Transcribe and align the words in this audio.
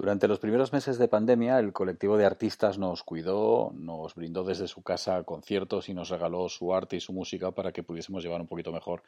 Durante 0.00 0.28
los 0.28 0.38
primeros 0.38 0.72
meses 0.72 0.96
de 0.96 1.08
pandemia, 1.08 1.58
el 1.58 1.74
colectivo 1.74 2.16
de 2.16 2.24
artistas 2.24 2.78
nos 2.78 3.02
cuidó, 3.02 3.70
nos 3.74 4.14
brindó 4.14 4.44
desde 4.44 4.66
su 4.66 4.82
casa 4.82 5.22
conciertos 5.24 5.90
y 5.90 5.94
nos 5.94 6.08
regaló 6.08 6.48
su 6.48 6.74
arte 6.74 6.96
y 6.96 7.00
su 7.00 7.12
música 7.12 7.50
para 7.50 7.70
que 7.70 7.82
pudiésemos 7.82 8.22
llevar 8.22 8.40
un 8.40 8.46
poquito 8.46 8.72
mejor 8.72 9.02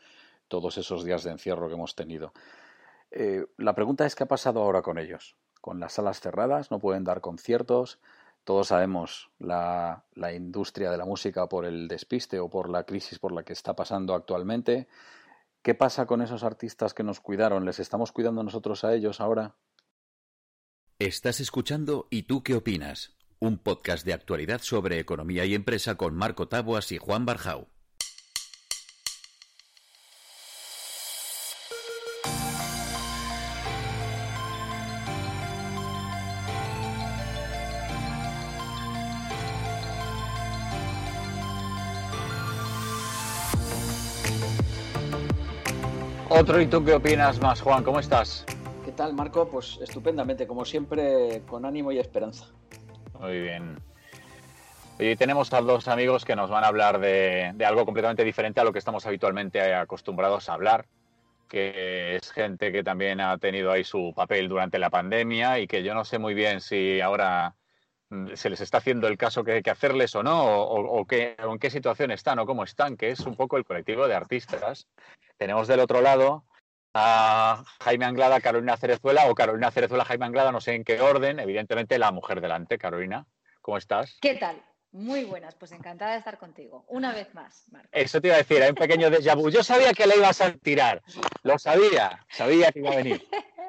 todos 0.48 0.76
esos 0.76 1.02
días 1.02 1.24
de 1.24 1.30
encierro 1.30 1.68
que 1.68 1.76
hemos 1.76 1.94
tenido. 1.94 2.34
Eh, 3.10 3.46
la 3.56 3.74
pregunta 3.74 4.04
es 4.04 4.14
qué 4.14 4.24
ha 4.24 4.28
pasado 4.28 4.60
ahora 4.60 4.82
con 4.82 4.98
ellos. 4.98 5.34
Con 5.62 5.80
las 5.80 5.94
salas 5.94 6.20
cerradas, 6.20 6.70
no 6.70 6.78
pueden 6.78 7.04
dar 7.04 7.22
conciertos. 7.22 7.98
Todos 8.44 8.66
sabemos 8.66 9.30
la, 9.38 10.04
la 10.12 10.34
industria 10.34 10.90
de 10.90 10.98
la 10.98 11.06
música 11.06 11.48
por 11.48 11.64
el 11.64 11.88
despiste 11.88 12.38
o 12.38 12.50
por 12.50 12.68
la 12.68 12.84
crisis 12.84 13.18
por 13.18 13.32
la 13.32 13.44
que 13.44 13.54
está 13.54 13.74
pasando 13.74 14.12
actualmente. 14.12 14.88
¿Qué 15.62 15.74
pasa 15.74 16.04
con 16.04 16.20
esos 16.20 16.44
artistas 16.44 16.92
que 16.92 17.02
nos 17.02 17.20
cuidaron? 17.20 17.64
¿Les 17.64 17.80
estamos 17.80 18.12
cuidando 18.12 18.42
nosotros 18.42 18.84
a 18.84 18.92
ellos 18.92 19.22
ahora? 19.22 19.54
Estás 20.98 21.40
escuchando 21.40 22.06
¿Y 22.10 22.24
tú 22.24 22.42
qué 22.42 22.54
opinas? 22.54 23.16
Un 23.40 23.58
podcast 23.58 24.06
de 24.06 24.12
actualidad 24.12 24.60
sobre 24.62 25.00
economía 25.00 25.44
y 25.44 25.54
empresa 25.54 25.96
con 25.96 26.14
Marco 26.14 26.46
Taboas 26.46 26.92
y 26.92 26.98
Juan 26.98 27.26
Barjau. 27.26 27.66
Otro, 46.28 46.60
¿y 46.60 46.66
tú 46.66 46.84
qué 46.84 46.94
opinas 46.94 47.40
más, 47.40 47.60
Juan? 47.60 47.82
¿Cómo 47.82 47.98
estás? 47.98 48.44
¿Qué 48.84 48.90
tal, 48.90 49.14
Marco? 49.14 49.48
Pues 49.48 49.78
estupendamente, 49.80 50.46
como 50.46 50.64
siempre, 50.64 51.42
con 51.46 51.64
ánimo 51.64 51.92
y 51.92 51.98
esperanza. 51.98 52.46
Muy 53.20 53.40
bien. 53.40 53.76
Hoy 54.98 55.14
tenemos 55.14 55.52
a 55.52 55.60
dos 55.60 55.86
amigos 55.86 56.24
que 56.24 56.34
nos 56.34 56.50
van 56.50 56.64
a 56.64 56.66
hablar 56.66 56.98
de, 56.98 57.54
algo 57.64 57.84
completamente 57.84 58.24
diferente 58.24 58.60
a 58.60 58.64
lo 58.64 58.72
que 58.72 58.80
estamos 58.80 59.06
habitualmente 59.06 59.74
acostumbrados 59.74 60.48
a 60.48 60.54
hablar, 60.54 60.86
que 61.48 62.16
es 62.16 62.32
gente 62.32 62.72
que 62.72 62.82
también 62.82 63.20
ha 63.20 63.38
tenido 63.38 63.70
ahí 63.70 63.84
su 63.84 64.12
papel 64.16 64.48
durante 64.48 64.80
la 64.80 64.90
pandemia 64.90 65.60
y 65.60 65.68
que 65.68 65.84
yo 65.84 65.94
no 65.94 66.04
sé 66.04 66.18
muy 66.18 66.34
bien 66.34 66.60
si 66.60 67.00
ahora 67.00 67.54
mm, 68.10 68.34
se 68.34 68.50
les 68.50 68.60
está 68.60 68.78
haciendo 68.78 69.06
el 69.06 69.16
caso 69.16 69.44
que 69.44 69.52
hay 69.52 69.62
que 69.62 69.70
hacerles 69.70 70.14
o 70.16 70.24
no, 70.24 70.42
o, 70.44 71.06
en 71.08 71.58
qué 71.60 71.70
situación 71.70 72.10
están 72.10 72.40
o 72.40 72.46
cómo 72.46 72.64
están, 72.64 72.96
que 72.96 73.10
es 73.10 73.20
un 73.20 73.36
poco 73.36 73.56
el 73.56 73.64
colectivo 73.64 74.08
de 74.08 74.14
artistas. 74.16 74.88
Tenemos 75.38 75.68
del 75.68 75.80
otro 75.80 76.00
lado 76.00 76.44
a 76.94 77.64
Jaime 77.80 78.04
Anglada, 78.04 78.40
Carolina 78.40 78.76
Cerezuela, 78.76 79.26
o 79.30 79.34
Carolina 79.34 79.70
Cerezuela, 79.70 80.04
Jaime 80.04 80.26
Anglada, 80.26 80.52
no 80.52 80.60
sé 80.60 80.74
en 80.74 80.84
qué 80.84 81.00
orden, 81.00 81.38
evidentemente 81.40 81.98
la 81.98 82.12
mujer 82.12 82.40
delante. 82.40 82.78
Carolina, 82.78 83.26
¿cómo 83.60 83.78
estás? 83.78 84.18
¿Qué 84.20 84.34
tal? 84.34 84.62
Muy 84.92 85.24
buenas, 85.24 85.54
pues 85.54 85.72
encantada 85.72 86.12
de 86.12 86.18
estar 86.18 86.36
contigo. 86.36 86.84
Una 86.88 87.14
vez 87.14 87.32
más, 87.34 87.64
Marco. 87.70 87.88
Eso 87.92 88.20
te 88.20 88.28
iba 88.28 88.34
a 88.34 88.40
decir, 88.40 88.62
hay 88.62 88.68
un 88.68 88.74
pequeño 88.74 89.08
déjà 89.08 89.34
vu. 89.34 89.48
Yo 89.48 89.62
sabía 89.62 89.94
que 89.94 90.06
le 90.06 90.16
ibas 90.16 90.42
a 90.42 90.52
tirar, 90.52 91.02
lo 91.42 91.58
sabía, 91.58 92.26
sabía 92.28 92.70
que 92.70 92.80
iba 92.80 92.90
a 92.90 92.96
venir. 92.96 93.26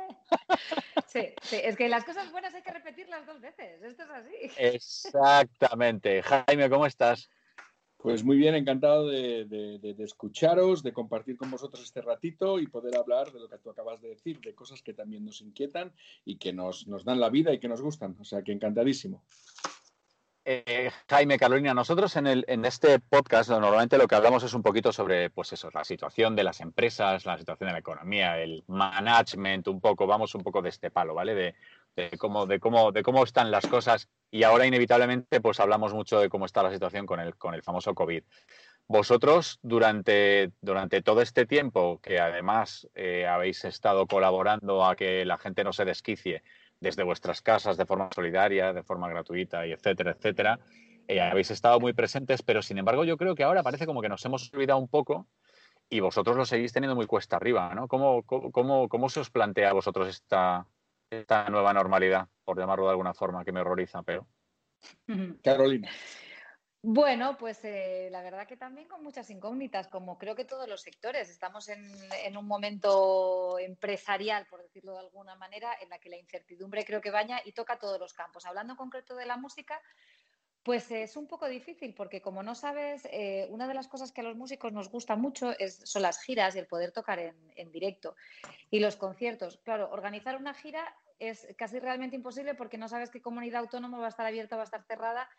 Sí, 1.08 1.32
sí, 1.44 1.60
es 1.64 1.78
que 1.78 1.90
las 1.90 2.04
cosas 2.06 2.32
buenas 2.32 2.56
hay 2.56 2.64
que 2.64 2.72
repetirlas 2.72 3.24
dos 3.28 3.40
veces, 3.40 3.84
esto 3.84 4.02
es 4.02 4.10
así. 4.10 4.52
Exactamente. 4.58 6.24
Jaime, 6.24 6.72
¿cómo 6.72 6.88
estás? 6.88 7.30
Pues 8.04 8.22
muy 8.26 8.36
bien, 8.36 8.54
encantado 8.54 9.08
de, 9.08 9.96
escucharos, 10.00 10.84
de 10.84 10.92
compartir 10.92 11.38
con 11.38 11.50
vosotros 11.50 11.82
este 11.82 12.02
ratito 12.02 12.60
y 12.60 12.68
poder 12.68 12.98
hablar 12.98 13.32
de 13.32 13.40
lo 13.40 13.48
que 13.48 13.58
tú 13.60 13.70
acabas 13.70 14.02
de 14.02 14.10
decir, 14.10 14.42
de 14.42 14.54
cosas 14.54 14.82
que 14.82 14.94
también 14.94 15.24
nos 15.24 15.40
inquietan 15.40 15.94
y 16.26 16.36
que 16.36 16.52
nos, 16.52 16.86
dan 17.06 17.22
la 17.22 17.30
vida 17.30 17.54
y 17.54 17.60
que 17.60 17.70
nos 17.70 17.82
gustan. 17.82 18.18
O 18.20 18.26
sea 18.26 18.42
que 18.42 18.52
encantadísimo. 18.52 19.24
Eh, 20.44 20.92
Jaime, 21.08 21.40
Carolina, 21.40 21.74
nosotros 21.74 22.14
en, 22.18 22.28
el, 22.28 22.44
en 22.50 22.66
este 22.66 23.00
podcast 23.00 23.50
normalmente 23.50 23.98
lo 23.98 24.10
que 24.10 24.16
hablamos 24.16 24.44
es 24.44 24.54
un 24.54 24.64
poquito 24.64 24.92
sobre 24.92 25.30
pues 25.30 25.54
eso, 25.54 25.70
la 25.74 25.86
situación 25.86 26.36
de 26.36 26.44
las 26.44 26.60
empresas, 26.60 27.26
la 27.26 27.38
situación 27.38 27.70
de 27.70 27.74
la 27.74 27.80
economía, 27.80 28.38
el 28.38 28.66
management, 28.68 29.70
un 29.70 29.80
poco, 29.80 30.06
vamos 30.06 30.36
un 30.36 30.44
poco 30.44 30.62
de 30.62 30.68
este 30.68 30.92
palo, 30.92 31.14
¿vale? 31.14 31.34
De, 31.34 31.56
de 31.96 32.18
cómo, 32.18 32.46
de 32.46 32.60
cómo, 32.60 32.92
de 32.92 33.04
cómo 33.04 33.24
están 33.24 33.52
las 33.52 33.68
cosas 33.68 34.10
y 34.32 34.44
ahora 34.44 34.66
inevitablemente 34.66 35.42
pues 35.42 35.60
hablamos 35.60 35.94
mucho 35.94 36.20
de 36.20 36.30
cómo 36.30 36.46
está 36.46 36.64
la 36.64 36.72
situación 36.72 37.06
con 37.06 37.20
el, 37.20 37.36
con 37.36 37.54
el 37.54 37.62
famoso 37.62 37.94
COVID. 37.94 38.24
Vosotros 38.88 39.60
durante, 39.62 40.52
durante 40.62 41.02
todo 41.02 41.22
este 41.22 41.46
tiempo 41.46 42.00
que 42.02 42.20
además 42.20 42.88
eh, 42.96 43.26
habéis 43.28 43.64
estado 43.66 44.08
colaborando 44.08 44.86
a 44.86 44.96
que 44.96 45.24
la 45.26 45.38
gente 45.38 45.64
no 45.64 45.72
se 45.72 45.86
desquicie 45.86 46.44
desde 46.80 47.04
vuestras 47.04 47.42
casas 47.42 47.78
de 47.78 47.86
forma 47.86 48.10
solidaria, 48.14 48.74
de 48.74 48.84
forma 48.84 49.08
gratuita 49.08 49.66
y 49.66 49.72
etcétera, 49.72 50.12
etcétera, 50.12 50.60
eh, 51.08 51.22
habéis 51.22 51.52
estado 51.52 51.80
muy 51.80 51.94
presentes, 51.94 52.42
pero 52.42 52.62
sin 52.62 52.78
embargo 52.78 53.06
yo 53.06 53.18
creo 53.18 53.36
que 53.36 53.44
ahora 53.44 53.64
parece 53.64 53.86
como 53.86 54.02
que 54.02 54.10
nos 54.10 54.26
hemos 54.26 54.52
olvidado 54.54 54.80
un 54.80 54.90
poco 54.90 55.28
y 55.90 56.00
vosotros 56.00 56.36
lo 56.36 56.46
seguís 56.46 56.74
teniendo 56.74 56.96
muy 56.96 57.06
cuesta 57.06 57.36
arriba, 57.38 57.74
¿no? 57.76 57.88
¿Cómo, 57.88 58.24
cómo, 58.24 58.90
cómo 58.90 59.10
se 59.10 59.20
os 59.20 59.30
plantea 59.30 59.70
a 59.70 59.74
vosotros 59.74 60.08
esta, 60.10 60.66
esta 61.22 61.50
nueva 61.50 61.74
normalidad, 61.74 62.28
por 62.44 62.58
llamarlo 62.58 62.86
de 62.86 62.92
alguna 62.92 63.14
forma, 63.14 63.44
que 63.44 63.52
me 63.52 63.62
horroriza, 63.62 64.04
pero. 64.04 64.28
Carolina. 65.44 65.90
Bueno, 66.86 67.38
pues 67.38 67.64
eh, 67.64 68.10
la 68.12 68.22
verdad 68.22 68.46
que 68.46 68.58
también 68.58 68.90
con 68.90 69.02
muchas 69.02 69.30
incógnitas, 69.30 69.88
como 69.88 70.18
creo 70.18 70.36
que 70.36 70.44
todos 70.44 70.68
los 70.68 70.82
sectores. 70.82 71.30
Estamos 71.30 71.70
en, 71.70 71.90
en, 72.26 72.36
un 72.36 72.46
momento 72.46 73.58
empresarial, 73.58 74.46
por 74.48 74.62
decirlo 74.62 74.92
de 74.92 75.00
alguna 75.00 75.36
manera, 75.36 75.74
en 75.82 75.88
la 75.88 76.00
que 76.00 76.10
la 76.10 76.18
incertidumbre 76.18 76.84
creo 76.84 77.00
que 77.00 77.10
baña 77.10 77.40
y 77.46 77.54
toca 77.54 77.80
todos 77.80 77.98
los 78.02 78.14
campos. 78.14 78.46
Hablando 78.46 78.74
en 78.74 78.78
concreto 78.78 79.16
de 79.16 79.26
la 79.26 79.38
música, 79.38 79.80
pues 80.64 80.90
es 80.92 81.18
un 81.18 81.28
poco 81.28 81.48
difícil 81.48 81.94
porque 81.94 82.22
como 82.22 82.42
no 82.42 82.56
sabes, 82.56 83.06
eh, 83.12 83.48
una 83.50 83.68
de 83.68 83.74
las 83.74 83.90
cosas 83.90 84.12
que 84.12 84.22
a 84.22 84.24
los 84.24 84.38
músicos 84.38 84.72
nos 84.72 84.90
gusta 84.90 85.16
mucho 85.18 85.52
es, 85.60 85.82
son 85.84 86.02
las 86.02 86.22
giras 86.22 86.56
y 86.56 86.60
el 86.60 86.68
poder 86.68 86.92
tocar 86.92 87.20
en, 87.20 87.72
directo. 87.72 88.16
Y 88.72 88.80
los 88.80 88.96
conciertos, 88.96 89.60
claro, 89.64 89.90
organizar 89.92 90.38
una 90.38 90.54
gira 90.54 90.96
es 91.30 91.48
casi 91.58 91.80
realmente 91.80 92.16
imposible 92.16 92.56
porque 92.56 92.78
no 92.78 92.88
sabes 92.88 93.10
qué 93.10 93.22
comunidad 93.22 93.62
autónoma 93.62 94.00
va 94.00 94.06
a 94.06 94.10
estar 94.10 94.26
abierta 94.26 94.56
o 94.56 94.58
va 94.58 94.64
a 94.64 94.66
estar 94.66 94.84
cerrada, 94.84 95.30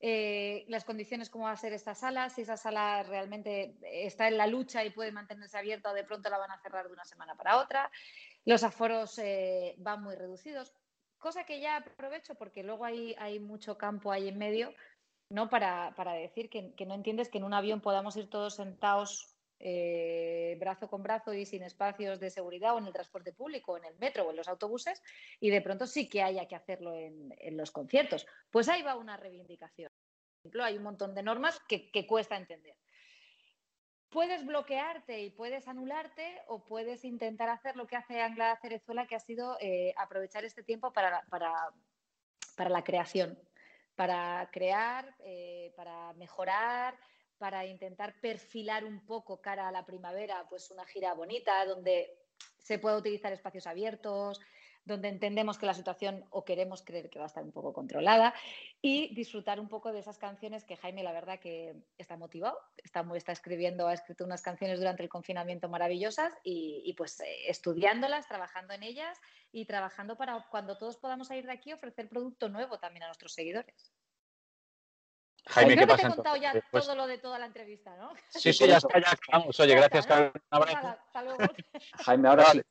eh, 0.00 0.64
las 0.68 0.84
condiciones, 0.84 1.30
cómo 1.30 1.44
va 1.44 1.52
a 1.52 1.56
ser 1.56 1.72
esta 1.72 1.94
sala, 1.94 2.28
si 2.28 2.42
esa 2.42 2.56
sala 2.56 3.02
realmente 3.04 3.76
está 3.82 4.26
en 4.28 4.36
la 4.36 4.46
lucha 4.46 4.84
y 4.84 4.90
puede 4.90 5.12
mantenerse 5.12 5.56
abierta 5.56 5.90
o 5.90 5.94
de 5.94 6.04
pronto 6.04 6.28
la 6.28 6.38
van 6.38 6.50
a 6.50 6.60
cerrar 6.60 6.86
de 6.86 6.92
una 6.92 7.04
semana 7.04 7.36
para 7.36 7.58
otra. 7.58 7.90
Los 8.44 8.64
aforos 8.64 9.18
eh, 9.18 9.74
van 9.78 10.02
muy 10.02 10.16
reducidos 10.16 10.72
cosa 11.22 11.44
que 11.44 11.60
ya 11.60 11.76
aprovecho 11.76 12.34
porque 12.34 12.62
luego 12.62 12.84
hay, 12.84 13.14
hay 13.18 13.38
mucho 13.38 13.78
campo 13.78 14.12
ahí 14.12 14.28
en 14.28 14.36
medio, 14.36 14.74
¿no? 15.30 15.48
Para, 15.48 15.94
decir 16.14 16.50
que, 16.50 16.74
no 16.84 16.94
entiendes 16.94 17.30
que 17.30 17.38
en 17.38 17.44
un 17.44 17.54
avión 17.54 17.80
podamos 17.80 18.16
ir 18.16 18.28
todos 18.28 18.56
sentados 18.56 19.31
eh, 19.64 20.56
brazo 20.58 20.88
con 20.88 21.04
brazo 21.04 21.32
y 21.32 21.46
sin 21.46 21.62
espacios 21.62 22.18
de 22.18 22.30
seguridad 22.30 22.74
o 22.74 22.78
en 22.78 22.86
el 22.86 22.92
transporte 22.92 23.32
público, 23.32 23.76
en 23.76 23.84
el 23.84 23.96
metro 23.96 24.26
o 24.26 24.30
en 24.30 24.36
los 24.36 24.48
autobuses, 24.48 25.00
y 25.38 25.50
de 25.50 25.60
pronto 25.60 25.86
sí 25.86 26.08
que 26.08 26.20
haya 26.20 26.48
que 26.48 26.56
hacerlo 26.56 26.92
en, 26.96 27.56
los 27.56 27.70
conciertos. 27.70 28.26
Pues 28.50 28.68
ahí 28.68 28.82
va 28.82 28.96
una 28.96 29.16
reivindicación. 29.16 29.92
Por 29.92 30.40
ejemplo, 30.40 30.64
hay 30.64 30.76
un 30.78 30.82
montón 30.82 31.14
de 31.14 31.22
normas 31.22 31.60
que, 31.68 32.06
cuesta 32.08 32.36
entender 32.36 32.74
puedes 34.10 34.44
bloquearte 34.44 35.22
y 35.22 35.30
puedes 35.30 35.66
anularte 35.68 36.42
o 36.46 36.62
puedes 36.64 37.02
intentar 37.02 37.48
hacer 37.48 37.76
lo 37.76 37.86
que 37.86 37.96
hace 37.96 38.20
Angla 38.20 38.58
Cerezuela, 38.60 39.06
que 39.06 39.14
ha 39.14 39.20
sido 39.20 39.56
eh, 39.58 39.94
aprovechar 39.96 40.44
este 40.44 40.62
tiempo 40.62 40.92
para, 40.92 41.24
la 42.58 42.84
creación, 42.84 43.38
para 43.94 44.50
crear, 44.52 45.16
eh, 45.20 45.72
para 45.76 46.12
mejorar, 46.12 46.94
para 47.42 47.66
intentar 47.66 48.14
perfilar 48.20 48.84
un 48.84 49.04
poco 49.04 49.40
cara 49.40 49.66
a 49.66 49.72
la 49.72 49.84
primavera, 49.84 50.46
pues 50.48 50.70
una 50.70 50.86
gira 50.86 51.12
bonita 51.12 51.66
donde 51.66 52.16
se 52.60 52.78
pueda 52.78 52.96
utilizar 52.96 53.32
espacios 53.32 53.66
abiertos, 53.66 54.40
donde 54.84 55.08
entendemos 55.08 55.58
que 55.58 55.66
la 55.66 55.74
situación 55.74 56.24
o 56.30 56.44
queremos 56.44 56.84
creer 56.84 57.10
que 57.10 57.18
va 57.18 57.24
a 57.24 57.26
estar 57.26 57.42
un 57.42 57.50
poco 57.50 57.72
controlada 57.72 58.32
y 58.80 59.12
disfrutar 59.16 59.58
un 59.58 59.68
poco 59.68 59.92
de 59.92 59.98
esas 59.98 60.18
canciones 60.18 60.62
que 60.62 60.76
Jaime, 60.76 61.02
la 61.02 61.10
verdad, 61.10 61.40
que 61.40 61.74
está 61.98 62.16
motivado, 62.16 62.56
está, 62.76 63.04
está 63.16 63.32
escribiendo, 63.32 63.88
ha 63.88 63.94
escrito 63.94 64.24
unas 64.24 64.42
canciones 64.42 64.78
durante 64.78 65.02
el 65.02 65.08
confinamiento 65.08 65.68
maravillosas 65.68 66.32
y, 66.44 66.80
y 66.84 66.92
pues 66.92 67.18
eh, 67.18 67.48
estudiándolas, 67.48 68.28
trabajando 68.28 68.72
en 68.72 68.84
ellas 68.84 69.18
y 69.50 69.66
trabajando 69.66 70.16
para 70.16 70.46
cuando 70.48 70.78
todos 70.78 70.96
podamos 70.96 71.26
salir 71.26 71.44
de 71.46 71.54
aquí 71.54 71.72
ofrecer 71.72 72.08
producto 72.08 72.48
nuevo 72.48 72.78
también 72.78 73.02
a 73.02 73.08
nuestros 73.08 73.32
seguidores. 73.32 73.92
Jaime, 75.46 75.76
¿qué 75.76 75.86
pasa? 75.86 76.02
te 76.02 76.06
he 76.06 76.14
contado 76.14 76.36
ya 76.36 76.64
todo 76.70 76.94
lo 76.94 77.06
de 77.06 77.18
toda 77.18 77.38
la 77.38 77.46
entrevista, 77.46 77.96
¿no? 77.96 78.10
Sí, 78.28 78.52
sí, 78.52 78.66
ya 78.66 78.76
está, 78.76 79.00
ya 79.00 79.18
vamos. 79.32 79.58
Oye, 79.58 79.74
gracias, 79.74 80.06
Carlos. 80.06 80.32
Un 80.34 80.40
abrazo. 80.50 80.96
Jaime, 82.04 82.28
ahora 82.28 82.44
sí, 82.46 82.62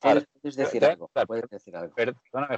puedes 0.00 0.56
decir 0.56 0.84
algo. 0.84 1.10
Puedes 1.26 1.50
decir 1.50 1.76
algo. 1.76 1.94
Perdóname, 1.94 2.56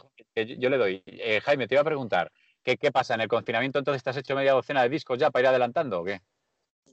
yo 0.58 0.68
le 0.68 0.76
doy. 0.76 1.02
Eh, 1.06 1.40
Jaime, 1.40 1.66
te 1.66 1.74
iba 1.74 1.82
a 1.82 1.84
preguntar, 1.84 2.30
¿qué, 2.62 2.76
¿qué 2.76 2.92
pasa? 2.92 3.14
¿En 3.14 3.22
el 3.22 3.28
confinamiento 3.28 3.78
entonces 3.78 4.02
te 4.02 4.10
has 4.10 4.16
hecho 4.18 4.34
media 4.34 4.52
docena 4.52 4.82
de 4.82 4.90
discos 4.90 5.18
ya 5.18 5.30
para 5.30 5.44
ir 5.44 5.48
adelantando 5.48 6.00
o 6.00 6.04
qué? 6.04 6.20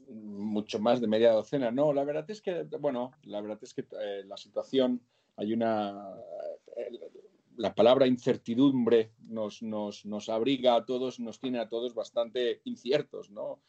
Mucho 0.07 0.79
más 0.79 1.01
de 1.01 1.07
media 1.07 1.31
docena. 1.31 1.71
No, 1.71 1.91
la 1.91 2.05
verdad 2.05 2.25
es 2.29 2.41
que, 2.41 2.63
bueno, 2.79 3.11
la 3.23 3.41
verdad 3.41 3.59
es 3.61 3.73
que 3.73 3.85
eh, 3.99 4.23
la 4.25 4.37
situación, 4.37 5.01
hay 5.35 5.53
una... 5.53 6.15
Eh, 6.77 6.99
la 7.59 7.75
palabra 7.75 8.07
incertidumbre 8.07 9.11
nos, 9.27 9.61
nos, 9.61 10.05
nos, 10.05 10.29
abriga 10.29 10.75
a 10.75 10.85
todos, 10.85 11.19
nos 11.19 11.41
tiene 11.41 11.59
a 11.59 11.67
todos 11.67 11.93
bastante 11.93 12.61
inciertos, 12.63 13.29
¿no? 13.31 13.59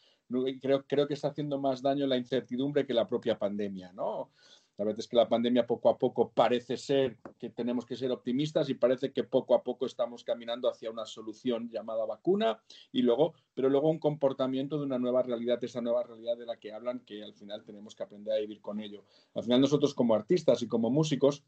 Creo, 0.63 0.87
creo 0.87 1.09
que 1.09 1.15
está 1.15 1.27
haciendo 1.27 1.59
más 1.59 1.83
daño 1.83 2.07
la 2.07 2.17
incertidumbre 2.17 2.87
que 2.87 2.95
la 2.95 3.09
propia 3.09 3.37
pandemia, 3.37 3.93
¿no? 3.93 4.31
La 4.79 4.85
verdad 4.85 5.01
es 5.01 5.09
que 5.09 5.17
la 5.17 5.29
pandemia 5.29 5.67
poco 5.67 5.91
a 5.91 5.99
poco 5.99 6.31
parece 6.31 6.77
ser 6.77 7.19
que 7.37 7.51
tenemos 7.51 7.85
que 7.85 7.97
ser 7.97 8.13
optimistas 8.13 8.71
y 8.71 8.75
parece 8.75 9.13
que 9.13 9.25
poco 9.25 9.57
a 9.57 9.63
poco 9.65 9.87
estamos 9.87 10.23
caminando 10.23 10.71
hacia 10.71 10.91
una 10.91 11.05
solución 11.05 11.69
llamada 11.69 12.07
vacuna 12.07 12.63
y 12.93 13.03
luego, 13.03 13.35
pero 13.53 13.69
luego 13.69 13.91
un 13.91 13.99
comportamiento 13.99 14.79
de 14.79 14.85
una 14.85 15.01
nueva 15.01 15.23
realidad, 15.23 15.63
esa 15.65 15.81
nueva 15.81 16.05
realidad 16.05 16.39
de 16.39 16.47
la 16.47 16.57
que 16.57 16.73
hablan 16.73 17.01
que 17.01 17.25
al 17.25 17.35
final 17.35 17.65
tenemos 17.65 17.97
que 17.97 18.05
aprender 18.05 18.35
a 18.35 18.41
vivir 18.41 18.61
con 18.61 18.81
ello. 18.81 19.05
Al 19.35 19.43
final 19.43 19.61
nosotros 19.61 19.95
como 19.95 20.15
artistas 20.15 20.63
y 20.63 20.69
como 20.69 20.91
músicos 20.91 21.45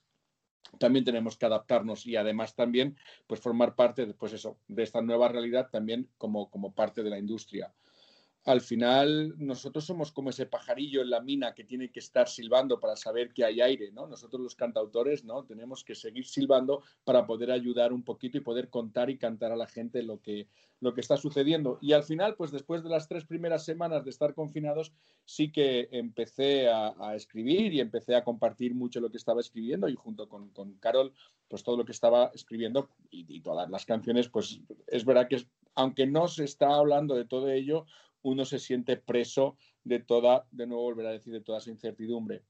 también 0.78 1.04
tenemos 1.04 1.36
que 1.36 1.46
adaptarnos 1.46 2.06
y 2.06 2.16
además 2.16 2.54
también 2.54 2.96
pues 3.26 3.40
formar 3.40 3.74
parte 3.74 4.06
de, 4.06 4.14
pues 4.14 4.32
eso, 4.32 4.58
de 4.68 4.82
esta 4.82 5.02
nueva 5.02 5.28
realidad 5.28 5.68
también 5.70 6.08
como, 6.18 6.50
como 6.50 6.72
parte 6.72 7.02
de 7.02 7.10
la 7.10 7.18
industria 7.18 7.72
al 8.44 8.60
final 8.60 9.34
nosotros 9.38 9.84
somos 9.84 10.10
como 10.10 10.30
ese 10.30 10.46
pajarillo 10.46 11.02
en 11.02 11.10
la 11.10 11.20
mina 11.20 11.54
que 11.54 11.62
tiene 11.62 11.92
que 11.92 12.00
estar 12.00 12.28
silbando 12.28 12.80
para 12.80 12.96
saber 12.96 13.32
que 13.32 13.44
hay 13.44 13.60
aire, 13.60 13.92
¿no? 13.92 14.08
Nosotros 14.08 14.42
los 14.42 14.56
cantautores, 14.56 15.24
¿no? 15.24 15.44
Tenemos 15.44 15.84
que 15.84 15.94
seguir 15.94 16.26
silbando 16.26 16.82
para 17.04 17.24
poder 17.24 17.52
ayudar 17.52 17.92
un 17.92 18.02
poquito 18.02 18.38
y 18.38 18.40
poder 18.40 18.68
contar 18.68 19.10
y 19.10 19.18
cantar 19.18 19.52
a 19.52 19.56
la 19.56 19.68
gente 19.68 20.02
lo 20.02 20.20
que, 20.20 20.48
lo 20.80 20.92
que 20.92 21.00
está 21.00 21.16
sucediendo. 21.16 21.78
Y 21.80 21.92
al 21.92 22.02
final, 22.02 22.34
pues 22.34 22.50
después 22.50 22.82
de 22.82 22.90
las 22.90 23.06
tres 23.06 23.24
primeras 23.24 23.64
semanas 23.64 24.02
de 24.02 24.10
estar 24.10 24.34
confinados, 24.34 24.92
sí 25.24 25.52
que 25.52 25.88
empecé 25.92 26.68
a, 26.68 27.14
escribir 27.14 27.72
y 27.72 27.80
empecé 27.80 28.16
a 28.16 28.24
compartir 28.24 28.74
mucho 28.74 29.00
lo 29.00 29.10
que 29.10 29.18
estaba 29.18 29.40
escribiendo 29.40 29.88
y 29.88 29.94
junto 29.94 30.28
con, 30.28 30.50
Carol, 30.80 31.12
pues 31.46 31.62
todo 31.62 31.76
lo 31.76 31.84
que 31.84 31.92
estaba 31.92 32.32
escribiendo 32.34 32.88
y, 33.10 33.24
y 33.28 33.40
todas 33.40 33.70
las 33.70 33.86
canciones, 33.86 34.28
pues 34.28 34.60
es 34.88 35.04
verdad 35.04 35.28
que 35.28 35.46
aunque 35.74 36.06
no 36.06 36.26
se 36.28 36.44
está 36.44 36.74
hablando 36.74 37.14
de 37.14 37.24
todo 37.24 37.50
ello, 37.50 37.86
uno 38.22 38.44
se 38.44 38.58
siente 38.58 38.96
preso 38.96 39.56
de 39.84 40.00
toda, 40.00 40.46
de 40.50 40.66
nuevo 40.66 40.82
volver 40.82 41.06
a 41.06 41.12
decir, 41.12 41.32
de 41.32 41.40
toda 41.40 41.58
esa 41.58 41.70
incertidumbre. 41.70 42.42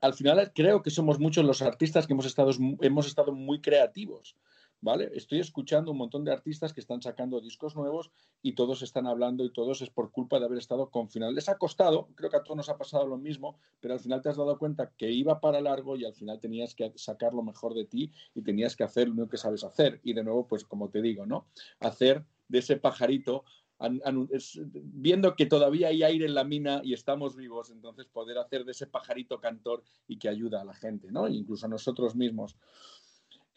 Al 0.00 0.14
final 0.14 0.52
creo 0.54 0.82
que 0.82 0.90
somos 0.90 1.18
muchos 1.18 1.44
los 1.44 1.62
artistas 1.62 2.06
que 2.06 2.12
hemos 2.12 2.26
estado, 2.26 2.50
hemos 2.80 3.06
estado 3.06 3.32
muy 3.32 3.60
creativos. 3.60 4.36
¿Vale? 4.80 5.10
Estoy 5.14 5.40
escuchando 5.40 5.90
un 5.90 5.98
montón 5.98 6.24
de 6.24 6.30
artistas 6.30 6.72
que 6.72 6.80
están 6.80 7.02
sacando 7.02 7.40
discos 7.40 7.74
nuevos 7.74 8.12
y 8.42 8.52
todos 8.52 8.82
están 8.82 9.08
hablando 9.08 9.44
y 9.44 9.52
todos 9.52 9.82
es 9.82 9.90
por 9.90 10.12
culpa 10.12 10.38
de 10.38 10.44
haber 10.44 10.58
estado 10.58 10.88
confinados. 10.90 11.34
Les 11.34 11.48
ha 11.48 11.58
costado, 11.58 12.10
creo 12.14 12.30
que 12.30 12.36
a 12.36 12.44
todos 12.44 12.58
nos 12.58 12.68
ha 12.68 12.78
pasado 12.78 13.04
lo 13.04 13.18
mismo, 13.18 13.58
pero 13.80 13.94
al 13.94 14.00
final 14.00 14.22
te 14.22 14.28
has 14.28 14.36
dado 14.36 14.56
cuenta 14.56 14.92
que 14.96 15.10
iba 15.10 15.40
para 15.40 15.60
largo 15.60 15.96
y 15.96 16.04
al 16.04 16.14
final 16.14 16.38
tenías 16.38 16.76
que 16.76 16.92
sacar 16.94 17.34
lo 17.34 17.42
mejor 17.42 17.74
de 17.74 17.86
ti 17.86 18.12
y 18.36 18.42
tenías 18.42 18.76
que 18.76 18.84
hacer 18.84 19.08
lo 19.08 19.28
que 19.28 19.36
sabes 19.36 19.64
hacer. 19.64 20.00
Y 20.04 20.12
de 20.12 20.22
nuevo, 20.22 20.46
pues 20.46 20.62
como 20.62 20.90
te 20.90 21.02
digo, 21.02 21.26
¿no? 21.26 21.48
Hacer 21.80 22.24
de 22.46 22.60
ese 22.60 22.76
pajarito 22.76 23.44
viendo 24.72 25.36
que 25.36 25.46
todavía 25.46 25.88
hay 25.88 26.02
aire 26.02 26.26
en 26.26 26.34
la 26.34 26.44
mina 26.44 26.80
y 26.82 26.94
estamos 26.94 27.36
vivos, 27.36 27.70
entonces 27.70 28.06
poder 28.06 28.38
hacer 28.38 28.64
de 28.64 28.72
ese 28.72 28.86
pajarito 28.86 29.40
cantor 29.40 29.82
y 30.06 30.18
que 30.18 30.28
ayuda 30.28 30.62
a 30.62 30.64
la 30.64 30.74
gente, 30.74 31.10
¿no? 31.10 31.28
incluso 31.28 31.66
a 31.66 31.68
nosotros 31.68 32.16
mismos. 32.16 32.56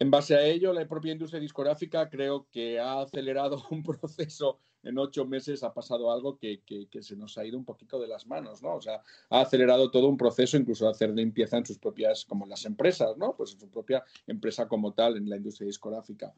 En 0.01 0.09
base 0.09 0.35
a 0.35 0.43
ello, 0.43 0.73
la 0.73 0.87
propia 0.87 1.11
industria 1.11 1.39
discográfica 1.39 2.09
creo 2.09 2.47
que 2.51 2.79
ha 2.79 3.01
acelerado 3.01 3.63
un 3.69 3.83
proceso 3.83 4.57
en 4.81 4.97
ocho 4.97 5.25
meses, 5.25 5.61
ha 5.61 5.75
pasado 5.75 6.11
algo 6.11 6.39
que, 6.39 6.61
que, 6.65 7.03
se 7.03 7.15
nos 7.15 7.37
ha 7.37 7.45
ido 7.45 7.55
un 7.55 7.65
poquito 7.65 7.99
de 7.99 8.07
las 8.07 8.25
manos, 8.25 8.63
¿no? 8.63 8.77
O 8.77 8.81
sea, 8.81 9.03
ha 9.29 9.41
acelerado 9.41 9.91
todo 9.91 10.07
un 10.07 10.17
proceso, 10.17 10.57
incluso 10.57 10.89
hacer 10.89 11.11
limpieza 11.11 11.57
en 11.57 11.67
sus 11.67 11.77
propias, 11.77 12.25
como 12.25 12.47
las 12.47 12.65
empresas, 12.65 13.15
¿no? 13.15 13.35
Pues 13.35 13.53
en 13.53 13.59
su 13.59 13.69
propia 13.69 14.03
empresa 14.25 14.67
como 14.67 14.91
tal, 14.93 15.17
en 15.17 15.29
la 15.29 15.37
industria 15.37 15.67
discográfica. 15.67 16.33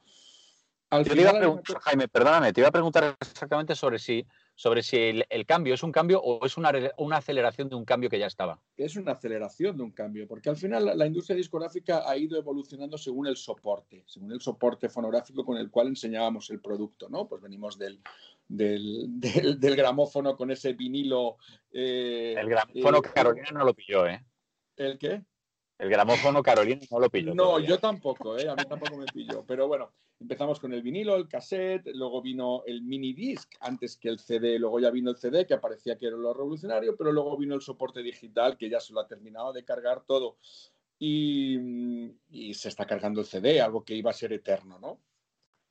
Jaime, 1.82 2.08
perdóname, 2.08 2.54
te 2.54 2.62
iba 2.62 2.68
a 2.68 2.72
preguntar 2.72 3.16
exactamente 3.20 3.76
sobre 3.76 3.98
si, 3.98 4.26
sobre 4.56 4.84
si 4.84 4.98
el, 4.98 5.46
cambio 5.46 5.74
es 5.74 5.82
un 5.82 5.92
cambio 5.92 6.22
o 6.22 6.46
es 6.46 6.58
una, 6.58 6.72
aceleración 7.18 7.70
de 7.70 7.76
un 7.76 7.86
cambio 7.86 8.10
que 8.10 8.20
ya 8.20 8.28
estaba. 8.28 8.60
Es 8.78 8.96
una 8.96 9.14
aceleración 9.14 9.76
de 9.78 9.84
un 9.84 9.92
cambio, 9.92 10.28
porque 10.28 10.50
al 10.50 10.58
final 10.58 10.98
la, 10.98 11.06
industria 11.06 11.36
discográfica 11.36 12.10
ha 12.10 12.16
ido 12.16 12.38
evolucionando 12.38 12.98
según 12.98 13.28
el 13.28 13.38
soporte, 13.38 14.04
según 14.06 14.32
el 14.32 14.42
soporte 14.42 14.90
fonográfico 14.90 15.44
con 15.44 15.58
el 15.58 15.72
cual 15.72 15.88
enseñábamos 15.88 16.50
el 16.52 16.62
producto, 16.62 17.10
¿no? 17.10 17.28
Pues 17.28 17.42
venimos 17.42 17.78
del, 17.78 18.00
del, 18.48 19.10
gramófono 19.76 20.36
con 20.36 20.52
ese 20.52 20.74
vinilo. 20.74 21.38
Eh, 21.72 22.36
el 22.38 22.50
gramófono 22.50 23.00
eh, 23.00 23.12
Carolina 23.14 23.50
no 23.52 23.66
lo 23.66 23.74
pilló, 23.74 24.06
¿eh? 24.06 24.24
¿El 24.78 24.98
qué? 24.98 25.24
El 25.84 25.90
gramófono 25.90 26.42
Carolina 26.42 26.80
no 26.90 26.98
lo 26.98 27.10
pilló. 27.10 27.36
No, 27.36 27.60
yo 27.60 27.78
tampoco, 27.78 28.38
¿eh? 28.38 28.48
a 28.48 28.56
mí 28.56 28.64
tampoco 28.64 28.96
me 28.96 29.06
pilló. 29.06 29.44
Pero 29.46 29.68
bueno, 29.68 29.92
empezamos 30.18 30.58
con 30.58 30.74
el 30.74 30.82
vinilo, 30.82 31.18
el 31.18 31.28
cassette, 31.28 31.88
luego 31.94 32.22
vino 32.22 32.64
el 32.66 32.84
mini 32.84 33.12
disc 33.12 33.54
antes 33.60 33.98
que 33.98 34.08
el 34.08 34.18
CD, 34.18 34.58
luego 34.58 34.80
ya 34.80 34.90
vino 34.92 35.12
el 35.12 35.18
CD 35.18 35.46
que 35.46 35.56
aparecía 35.56 35.98
que 35.98 36.08
era 36.08 36.16
lo 36.16 36.34
revolucionario, 36.34 36.96
pero 36.96 37.12
luego 37.12 37.36
vino 37.36 37.54
el 37.54 37.62
soporte 37.62 38.02
digital 38.02 38.56
que 38.56 38.70
ya 38.70 38.80
se 38.80 38.94
lo 38.94 39.02
ha 39.02 39.08
terminado 39.08 39.52
de 39.52 39.66
cargar 39.66 40.06
todo. 40.08 40.38
Y, 40.98 41.60
y 42.30 42.54
se 42.54 42.70
está 42.70 42.86
cargando 42.86 43.20
el 43.20 43.28
CD, 43.28 43.60
algo 43.60 43.84
que 43.84 43.96
iba 43.96 44.10
a 44.10 44.14
ser 44.14 44.32
eterno, 44.32 44.80
¿no? 44.80 45.02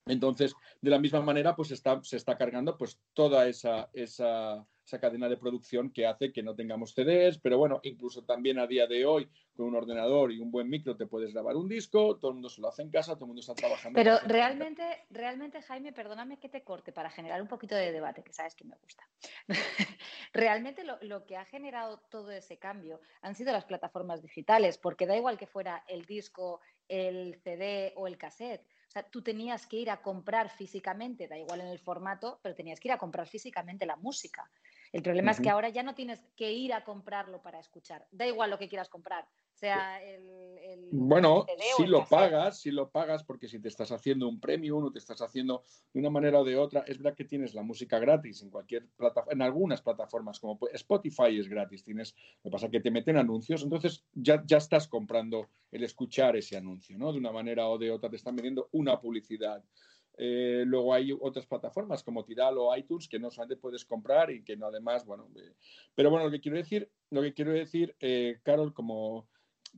Entonces, 0.05 0.55
de 0.83 0.91
la 0.91 0.99
misma 0.99 1.23
manera, 1.23 1.57
pues 1.57 1.71
está, 1.71 2.05
se 2.05 2.19
está 2.19 2.37
cargando 2.37 2.77
pues 2.77 3.01
toda 3.15 3.49
esa, 3.49 3.89
esa, 3.95 4.67
esa 4.85 5.01
cadena 5.01 5.29
de 5.29 5.37
producción 5.37 5.91
que 5.91 6.07
hace 6.07 6.33
que 6.33 6.43
no 6.43 6.55
tengamos 6.55 6.95
CDs, 6.95 7.39
pero 7.39 7.59
bueno, 7.59 7.81
incluso 7.85 8.25
también 8.25 8.59
a 8.59 8.67
día 8.67 8.87
de 8.87 9.07
hoy, 9.07 9.29
con 9.55 9.67
un 9.67 9.77
ordenador 9.77 10.33
y 10.33 10.39
un 10.39 10.51
buen 10.51 10.69
micro 10.69 10.97
te 10.97 11.07
puedes 11.07 11.33
grabar 11.33 11.57
un 11.57 11.69
disco, 11.69 12.19
todo 12.19 12.31
el 12.31 12.35
mundo 12.35 12.49
se 12.49 12.61
lo 12.61 12.69
hace 12.69 12.83
en 12.83 12.91
casa, 12.91 13.15
todo 13.15 13.25
el 13.25 13.29
mundo 13.29 13.41
está 13.41 13.55
trabajando. 13.55 13.97
Pero 13.97 14.19
realmente, 14.27 14.83
realmente, 15.11 15.63
Jaime, 15.63 15.93
perdóname 15.93 16.39
que 16.39 16.49
te 16.49 16.63
corte 16.65 16.93
para 16.93 17.11
generar 17.11 17.41
un 17.41 17.49
poquito 17.49 17.75
de 17.75 17.93
debate, 17.93 18.23
que 18.23 18.33
sabes 18.33 18.55
que 18.55 18.65
me 18.65 18.77
gusta. 18.77 19.09
realmente 20.33 20.85
lo, 20.85 20.99
lo 21.03 21.27
que 21.27 21.37
ha 21.37 21.45
generado 21.45 21.99
todo 22.11 22.31
ese 22.31 22.59
cambio 22.59 23.01
han 23.21 23.35
sido 23.35 23.53
las 23.53 23.65
plataformas 23.65 24.23
digitales, 24.23 24.79
porque 24.79 25.07
da 25.07 25.17
igual 25.17 25.39
que 25.39 25.47
fuera 25.47 25.85
el 25.87 26.05
disco, 26.07 26.61
el 26.89 27.37
CD 27.43 27.93
o 27.97 28.07
el 28.07 28.19
cassette. 28.19 28.67
O 28.89 28.91
sea, 28.93 29.05
tú 29.05 29.23
tenías 29.23 29.67
que 29.67 29.79
ir 29.79 29.89
a 29.89 30.03
comprar 30.03 30.51
físicamente, 30.51 31.27
da 31.27 31.39
igual 31.39 31.63
en 31.63 31.69
el 31.69 31.79
formato, 31.79 32.41
pero 32.43 32.55
tenías 32.55 32.79
que 32.79 32.89
ir 32.89 32.93
a 32.93 32.99
comprar 32.99 33.27
físicamente 33.27 33.87
la 33.87 33.97
música. 33.97 34.51
El 34.93 35.03
problema 35.03 35.31
es 35.31 35.41
que 35.41 35.49
ahora 35.49 35.71
ya 35.71 35.83
no 35.83 35.95
tienes 35.95 36.21
que 36.37 36.53
ir 36.53 36.75
a 36.75 36.85
comprarlo 36.85 37.41
para 37.41 37.59
escuchar. 37.59 38.07
Da 38.11 38.27
igual 38.27 38.51
lo 38.51 38.59
que 38.59 38.69
quieras 38.69 38.91
comprar. 38.91 39.27
Sea 39.55 40.03
el, 40.03 40.89
bueno, 40.91 41.47
si 41.77 41.87
lo 41.87 42.05
pagas, 42.05 42.61
si 42.61 42.71
lo 42.71 42.91
pagas, 42.91 43.25
porque 43.25 43.49
si 43.49 43.59
te 43.59 43.69
estás 43.69 43.93
haciendo 43.93 44.29
un 44.29 44.41
premium 44.41 44.85
o 44.85 44.93
te 44.93 44.99
estás 44.99 45.21
haciendo 45.23 45.65
de 45.93 46.01
una 46.01 46.11
manera 46.11 46.41
o 46.41 46.45
de 46.45 46.57
otra, 46.57 46.85
es 46.87 46.99
verdad 46.99 47.17
que 47.17 47.25
tienes 47.25 47.55
la 47.55 47.63
música 47.63 47.99
gratis 47.99 48.43
en 48.43 48.51
cualquier 48.51 48.87
plataforma, 48.97 49.33
en 49.33 49.43
algunas 49.43 49.81
plataformas, 49.81 50.41
como 50.41 50.59
Spotify 50.73 51.39
es 51.39 51.49
gratis, 51.49 51.85
tienes, 51.85 52.15
lo 52.43 52.51
que 52.51 52.53
pasa 52.53 52.67
es 52.67 52.73
que 52.73 52.81
te 52.81 52.91
meten 52.91 53.17
anuncios, 53.17 53.63
entonces 53.63 54.05
ya, 54.13 54.43
ya 54.45 54.57
estás 54.59 54.89
comprando 54.89 55.49
el 55.71 55.85
escuchar 55.85 56.37
ese 56.37 56.57
anuncio, 56.57 56.99
¿no? 56.99 57.13
De 57.13 57.19
una 57.19 57.33
manera 57.33 57.69
o 57.69 57.79
de 57.79 57.91
otra 57.91 58.11
te 58.11 58.17
están 58.17 58.37
vendiendo 58.37 58.69
una 58.73 59.01
publicidad. 59.01 59.63
Eh, 60.19 60.65
luego 60.67 60.93
hay 60.93 61.13
otras 61.19 61.47
plataformas 61.47 62.03
como 62.03 62.25
Tidal 62.25 62.59
o 62.59 62.77
iTunes 62.77 63.09
que 63.09 63.19
no 63.19 63.31
solamente 63.31 63.61
puedes 63.61 63.85
comprar 63.85 64.31
y 64.31 64.43
que 64.43 64.57
no 64.57 64.67
además, 64.67 65.07
bueno, 65.07 65.29
eh, 65.37 65.55
pero 65.95 66.11
bueno, 66.11 66.27
lo 66.27 66.31
que 66.31 66.41
quiero 66.41 66.59
decir, 66.59 66.91
lo 67.11 67.23
que 67.23 67.33
quiero 67.33 67.53
decir, 67.53 67.97
eh, 68.01 68.39
Carol, 68.43 68.75
como 68.75 69.29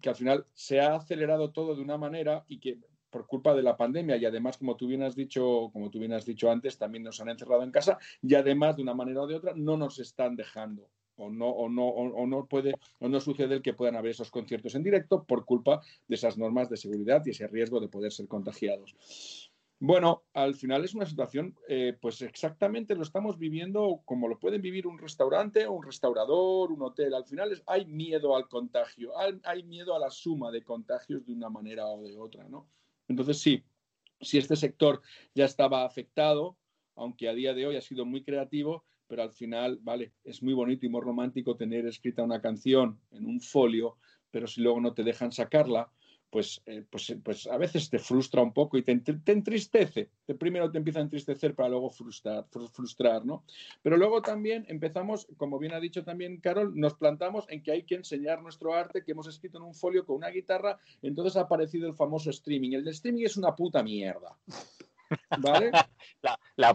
que 0.01 0.09
al 0.09 0.17
final 0.17 0.47
se 0.53 0.81
ha 0.81 0.97
acelerado 0.97 1.53
todo 1.53 1.77
de 1.77 1.83
una 1.83 1.97
manera 1.97 2.45
y 2.49 2.59
que 2.59 2.81
por 3.11 3.29
culpa 3.29 3.55
de 3.55 3.63
la 3.63 3.77
pandemia 3.77 4.17
y 4.17 4.25
además, 4.25 4.59
como 4.59 4.77
tú 4.77 4.89
bien 4.89 5.05
has 5.05 5.15
dicho, 5.15 5.71
como 5.73 5.89
tú 5.89 6.01
bien 6.01 6.13
has 6.13 6.27
dicho 6.27 6.51
antes, 6.51 6.79
también 6.79 7.05
nos 7.05 7.21
han 7.21 7.29
encerrado 7.29 7.63
en 7.63 7.71
casa 7.71 7.97
y 8.21 8.35
además 8.35 8.75
de 8.77 8.83
una 8.83 8.95
manera 8.95 9.23
o 9.23 9.27
de 9.29 9.37
otra 9.37 9.53
no 9.55 9.77
nos 9.77 10.01
están 10.01 10.35
dejando 10.35 10.91
o 11.17 11.31
no, 11.31 11.49
o 11.49 11.69
no, 11.69 11.87
o 11.87 12.27
no 12.27 12.47
puede, 12.47 12.75
o 12.99 13.09
no 13.09 13.21
sucede 13.21 13.55
el 13.55 13.63
que 13.63 13.73
puedan 13.73 13.97
haber 13.97 14.11
esos 14.11 14.31
conciertos 14.31 14.75
en 14.75 14.83
directo 14.83 15.25
por 15.25 15.45
culpa 15.45 15.81
de 16.09 16.15
esas 16.17 16.37
normas 16.39 16.69
de 16.69 16.77
seguridad 16.77 17.23
y 17.25 17.31
ese 17.31 17.47
riesgo 17.47 17.81
de 17.81 17.89
poder 17.89 18.13
ser 18.13 18.27
contagiados. 18.27 19.44
Bueno, 19.81 20.23
al 20.33 20.55
final 20.55 20.85
es 20.85 20.95
una 20.95 21.05
situación, 21.05 21.57
eh, 21.69 21.97
pues 22.01 22.23
exactamente 22.23 22.95
lo 22.95 23.03
estamos 23.03 23.39
viviendo 23.39 24.03
como 24.05 24.29
lo 24.29 24.39
pueden 24.39 24.63
vivir 24.63 24.87
un 24.87 24.99
restaurante, 24.99 25.67
un 25.69 25.83
restaurador, 25.83 26.71
un 26.71 26.83
hotel. 26.83 27.13
Al 27.13 27.27
final 27.27 27.61
hay 27.67 27.85
miedo 27.85 28.37
al 28.37 28.49
contagio, 28.49 29.13
hay, 29.19 29.63
miedo 29.65 29.95
a 29.95 29.99
la 29.99 30.11
suma 30.11 30.51
de 30.51 30.63
contagios 30.63 31.27
de 31.27 31.33
una 31.33 31.51
manera 31.51 31.87
o 31.87 32.03
de 32.03 32.17
otra, 32.17 32.49
¿no? 32.49 32.69
Entonces 33.09 33.41
sí, 33.41 33.65
si 34.21 34.39
este 34.39 34.57
sector 34.57 35.03
ya 35.35 35.45
estaba 35.45 35.85
afectado, 35.85 36.57
aunque 36.95 37.29
a 37.29 37.35
día 37.35 37.53
de 37.53 37.67
hoy 37.67 37.77
ha 37.77 37.83
sido 37.83 38.07
muy 38.07 38.23
creativo, 38.23 38.85
pero 39.07 39.23
al 39.23 39.33
final, 39.33 39.79
vale, 39.83 40.15
es 40.23 40.43
muy 40.43 40.55
bonito 40.55 40.87
y 40.87 40.89
muy 40.89 41.03
romántico 41.03 41.57
tener 41.57 41.85
escrita 41.87 42.23
una 42.23 42.41
canción 42.41 43.01
en 43.11 43.27
un 43.27 43.41
folio, 43.41 43.99
pero 44.31 44.47
si 44.47 44.63
luego 44.63 44.81
no 44.81 44.95
te 44.95 45.03
dejan 45.03 45.33
sacarla, 45.33 45.93
pues, 46.35 46.61
eh, 46.67 46.83
pues, 46.91 47.11
eh, 47.11 47.21
pues 47.23 47.47
a 47.47 47.57
veces 47.59 47.89
te 47.89 48.01
frustra 48.01 48.43
un 48.43 48.53
poco 48.53 48.77
y 48.77 48.83
te, 48.83 48.91
entristece. 48.91 50.11
primero 50.37 50.69
te 50.69 50.79
empieza 50.79 50.99
a 50.99 51.03
entristecer 51.03 51.55
para 51.55 51.69
luego 51.69 51.91
frustrar, 51.91 52.45
frustrar, 52.73 53.25
¿no? 53.25 53.45
Pero 53.83 53.97
luego 53.97 54.21
también 54.21 54.67
empezamos, 54.69 55.29
como 55.37 55.61
bien 55.61 55.75
ha 55.75 55.79
dicho 55.79 56.03
también 56.03 56.41
Carol, 56.41 56.73
nos 56.75 56.95
plantamos 56.95 57.45
en 57.51 57.63
que 57.63 57.71
hay 57.71 57.85
que 57.85 57.95
enseñar 57.95 58.43
nuestro 58.43 58.75
arte 58.75 59.05
que 59.05 59.13
hemos 59.13 59.29
escrito 59.29 59.59
en 59.59 59.63
un 59.63 59.77
folio 59.77 60.05
con 60.05 60.17
una 60.17 60.31
guitarra, 60.31 60.77
entonces 61.03 61.37
ha 61.37 61.43
aparecido 61.43 61.87
el 61.87 61.95
famoso 61.95 62.31
streaming. 62.31 62.73
El 62.73 62.85
de 62.85 62.91
streaming 62.91 63.27
es 63.27 63.37
una 63.37 63.55
puta 63.55 63.85
mierda. 63.85 64.37
¿Vale? 65.39 65.71
La, 66.57 66.75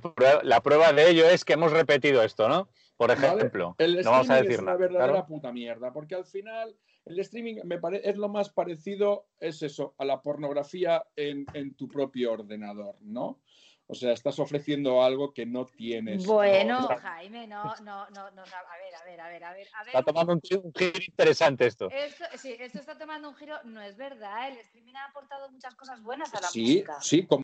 prueba, 0.62 0.94
de 0.94 1.10
ello 1.10 1.26
es 1.26 1.44
que 1.44 1.52
hemos 1.52 1.74
repetido 1.74 2.24
esto, 2.24 2.48
¿no? 2.48 2.70
Por 2.96 3.12
ejemplo, 3.12 3.76
el 3.78 4.02
no 4.04 4.12
vamos 4.12 4.30
a 4.30 4.36
decir 4.36 4.52
es 4.52 4.60
una 4.60 4.78
verdadera 4.78 5.26
puta 5.26 5.52
mierda, 5.52 5.92
porque 5.92 6.16
al 6.16 6.26
final 6.26 6.78
el 7.10 7.20
streaming 7.20 7.56
me 7.64 7.80
es 8.04 8.18
lo 8.18 8.30
más 8.30 8.50
parecido, 8.50 9.28
es 9.40 9.64
eso, 9.64 9.96
a 9.98 10.06
la 10.06 10.22
pornografía 10.22 11.04
en, 11.16 11.74
tu 11.76 11.88
propio 11.88 12.34
ordenador, 12.34 12.96
¿no? 13.02 13.42
O 13.88 13.96
sea, 13.96 14.12
estás 14.14 14.38
ofreciendo 14.38 15.02
algo 15.02 15.34
que 15.34 15.48
no 15.48 15.66
tienes. 15.66 16.24
Bueno, 16.28 16.88
Jaime, 17.02 17.48
no, 17.48 17.64
no, 17.84 18.08
no, 18.12 18.30
no, 18.30 18.42
a 18.44 18.78
ver, 18.78 18.96
a 18.96 19.06
ver, 19.06 19.20
a 19.20 19.28
ver, 19.30 19.44
a 19.44 19.54
ver. 19.54 19.68
Está 19.88 20.04
tomando 20.04 20.34
un, 20.34 20.42
giro 20.42 20.62
interesante 21.08 21.66
esto. 21.66 21.90
Sí, 22.38 22.56
esto 22.60 22.80
está 22.80 22.96
tomando 22.96 23.30
un 23.30 23.36
giro, 23.36 23.56
no 23.64 23.82
es 23.82 23.98
verdad, 23.98 24.50
el 24.50 24.60
streaming 24.60 24.94
ha 24.94 25.06
aportado 25.06 25.50
muchas 25.50 25.74
cosas 25.74 26.04
buenas 26.04 26.32
a 26.36 26.42
la 26.42 26.48
sí, 26.48 26.62
música. 26.62 27.02
Sí, 27.02 27.26
como 27.26 27.44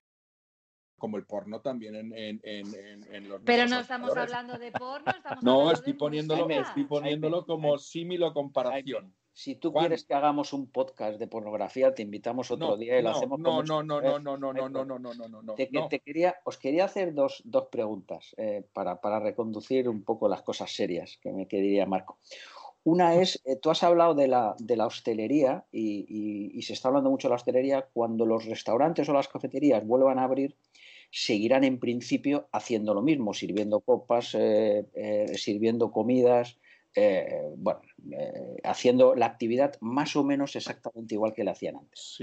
como 0.98 1.17
el 1.17 1.25
porno 1.25 1.60
también 1.60 1.95
en, 1.95 2.13
en, 2.13 2.39
en, 2.43 3.13
en 3.13 3.29
los 3.29 3.41
Pero 3.43 3.67
no 3.67 3.79
estamos 3.79 4.15
hablando 4.15 4.57
de 4.57 4.72
porno, 4.72 5.12
estamos 5.12 5.43
No, 5.43 5.72
estoy 5.72 5.93
poniéndolo, 5.93 6.50
estoy 6.50 6.86
poniéndolo 6.86 7.45
como 7.45 7.77
símilo 7.77 8.34
comparación. 8.34 9.13
Si 9.38 9.56
tú 9.56 9.74
quieres 9.74 10.06
que 10.06 10.13
hagamos 10.13 10.54
un 10.54 10.72
podcast 10.72 11.20
de 11.20 11.27
pornografía, 11.27 11.94
te 11.94 12.01
invitamos 12.01 12.51
otro 12.51 12.77
día 12.77 12.98
y 12.98 13.01
lo 13.01 13.10
hacemos 13.10 13.38
no, 13.38 13.62
no, 13.63 13.84
no, 13.84 14.00
no, 14.00 14.18
no, 14.18 14.38
no, 14.38 14.54
no, 14.54 14.70
no, 14.70 14.86
no, 14.86 14.98
no, 14.98 15.27
no, 15.27 15.42
no, 15.42 15.56
te, 15.56 15.70
te 15.89 16.00
quería, 16.00 16.38
os 16.46 16.58
quería 16.58 16.86
hacer 16.86 17.13
dos, 17.13 17.42
dos 17.44 17.65
preguntas 17.70 18.34
eh, 18.38 18.63
para, 18.72 19.01
para, 19.01 19.20
reconducir 19.20 19.89
un 19.89 20.04
poco 20.04 20.30
las 20.30 20.42
cosas 20.42 20.74
serias 20.74 21.20
que 21.22 21.34
me 21.34 21.50
quería 21.50 21.86
Marco. 21.86 22.18
Una 22.86 23.15
es, 23.15 23.42
eh, 23.44 23.58
tú 23.58 23.70
has 23.72 23.84
hablado 23.84 24.15
de 24.15 24.30
la, 24.30 24.56
de 24.58 24.77
la 24.77 24.88
hostelería 24.88 25.65
y, 25.70 26.06
y, 26.08 26.58
y, 26.58 26.62
se 26.62 26.72
está 26.72 26.88
hablando 26.88 27.10
mucho 27.10 27.27
de 27.27 27.32
la 27.32 27.36
hostelería. 27.36 27.89
Cuando 27.92 28.25
los 28.25 28.46
restaurantes 28.46 29.10
o 29.10 29.13
las 29.13 29.27
cafeterías 29.27 29.86
vuelvan 29.86 30.18
a 30.18 30.24
abrir, 30.24 30.56
seguirán 31.12 31.65
en 31.65 31.77
principio 31.82 32.48
haciendo 32.54 32.94
lo 32.94 33.01
mismo, 33.01 33.34
sirviendo 33.34 33.82
copas, 33.82 34.34
eh, 34.39 34.86
sirviendo 35.36 35.92
comidas, 35.92 36.58
eh, 36.96 37.42
bueno, 37.58 37.82
haciendo 38.64 39.16
la 39.16 39.25
actividad 39.25 39.75
más 39.82 40.16
o 40.16 40.24
menos 40.24 40.56
exactamente 40.56 41.16
igual 41.16 41.34
que 41.34 41.44
la 41.44 41.52
hacían 41.52 41.78
antes. 41.78 42.18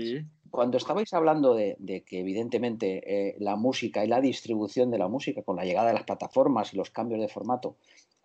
Cuando 0.50 0.79
estabais 0.79 1.12
hablando 1.12 1.55
de, 1.55 2.05
que 2.07 2.21
evidentemente 2.21 3.37
la 3.38 3.57
música 3.57 4.05
y 4.05 4.09
la 4.09 4.21
distribución 4.21 4.91
de 4.91 4.99
la 4.99 5.09
música 5.09 5.43
con 5.43 5.57
la 5.57 5.64
llegada 5.64 5.88
de 5.88 5.95
las 5.95 6.05
plataformas 6.05 6.73
y 6.73 6.76
los 6.76 6.91
cambios 6.91 7.21
de 7.21 7.29
formato 7.29 7.76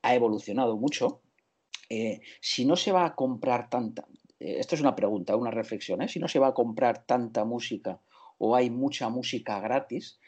ha 0.01 0.15
evolucionado 0.15 0.77
mucho, 0.77 1.21
si 2.41 2.65
no 2.65 2.75
se 2.75 2.91
va 2.91 3.05
a 3.05 3.15
comprar 3.15 3.69
tanta, 3.69 4.05
esto 4.39 4.75
es 4.75 4.81
una 4.81 4.95
pregunta, 4.95 5.35
una 5.35 5.51
reflexión, 5.51 6.07
si 6.07 6.19
no 6.19 6.27
se 6.27 6.39
va 6.39 6.47
a 6.47 6.53
comprar 6.53 7.05
tanta 7.05 7.43
música 7.45 7.99
o 8.37 8.55
hay 8.55 8.69
mucha 8.69 9.09
música 9.09 9.59
gratis, 9.59 10.19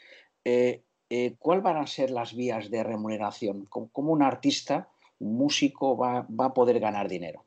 eh, 0.44 0.82
eh, 1.08 1.34
¿cuáles 1.38 1.64
van 1.64 1.76
a 1.76 1.86
ser 1.86 2.10
las 2.10 2.34
vías 2.34 2.70
de 2.70 2.82
remuneración? 2.82 3.66
¿Cómo, 3.66 4.12
un 4.12 4.22
artista, 4.22 4.88
músico 5.20 5.96
va, 5.96 6.26
a 6.38 6.54
poder 6.54 6.80
ganar 6.80 7.08
dinero? 7.08 7.46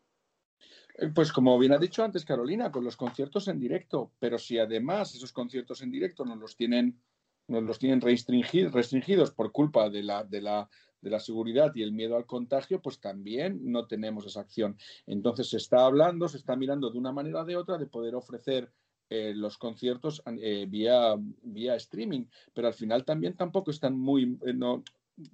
Eh, 0.98 1.10
pues 1.13 1.32
como 1.32 1.58
bien 1.60 1.74
ha 1.74 1.77
dicho 1.77 2.03
antes 2.03 2.24
Carolina, 2.24 2.72
con 2.72 2.84
los 2.84 2.96
conciertos 2.96 3.48
en 3.48 3.60
directo, 3.60 4.12
pero 4.20 4.38
si 4.38 4.58
además 4.58 5.13
esos 5.15 5.34
conciertos 5.34 5.82
en 5.82 5.92
directo 5.92 6.24
nos 6.24 6.38
los 6.38 6.56
tienen, 6.56 7.01
los 7.48 7.80
tienen 7.80 8.00
restringidos, 8.00 8.74
restringidos 8.74 9.32
por 9.32 9.51
culpa 9.51 9.89
de 9.89 10.03
la, 10.03 10.24
de, 10.24 10.42
la, 10.42 10.70
de 11.01 11.10
la 11.10 11.20
seguridad 11.20 11.72
y 11.75 11.82
el 11.82 11.92
miedo 11.92 12.15
al 12.15 12.25
contagio, 12.25 12.82
pues 12.82 13.00
también 13.00 13.60
no 13.63 13.88
tenemos 13.88 14.25
esa 14.25 14.42
acción. 14.42 14.77
Entonces 15.06 15.50
se 15.50 15.58
está 15.58 15.86
hablando, 15.86 16.27
se 16.27 16.38
está 16.38 16.56
mirando 16.56 16.89
de 16.92 17.00
una 17.00 17.12
manera 17.12 17.42
o 17.42 17.46
de 17.46 17.58
otra 17.58 17.77
de 17.77 17.88
poder 17.88 18.15
ofrecer 18.15 18.72
eh, 19.10 19.34
los 19.36 19.58
conciertos 19.58 20.24
eh, 20.42 20.65
vía, 20.70 21.15
vía 21.44 21.75
streaming, 21.75 22.25
pero 22.53 22.68
al 22.68 22.74
final 22.74 23.03
también 23.03 23.36
tampoco 23.36 23.72
están 23.72 24.00
muy, 24.00 24.38
no, 24.56 24.84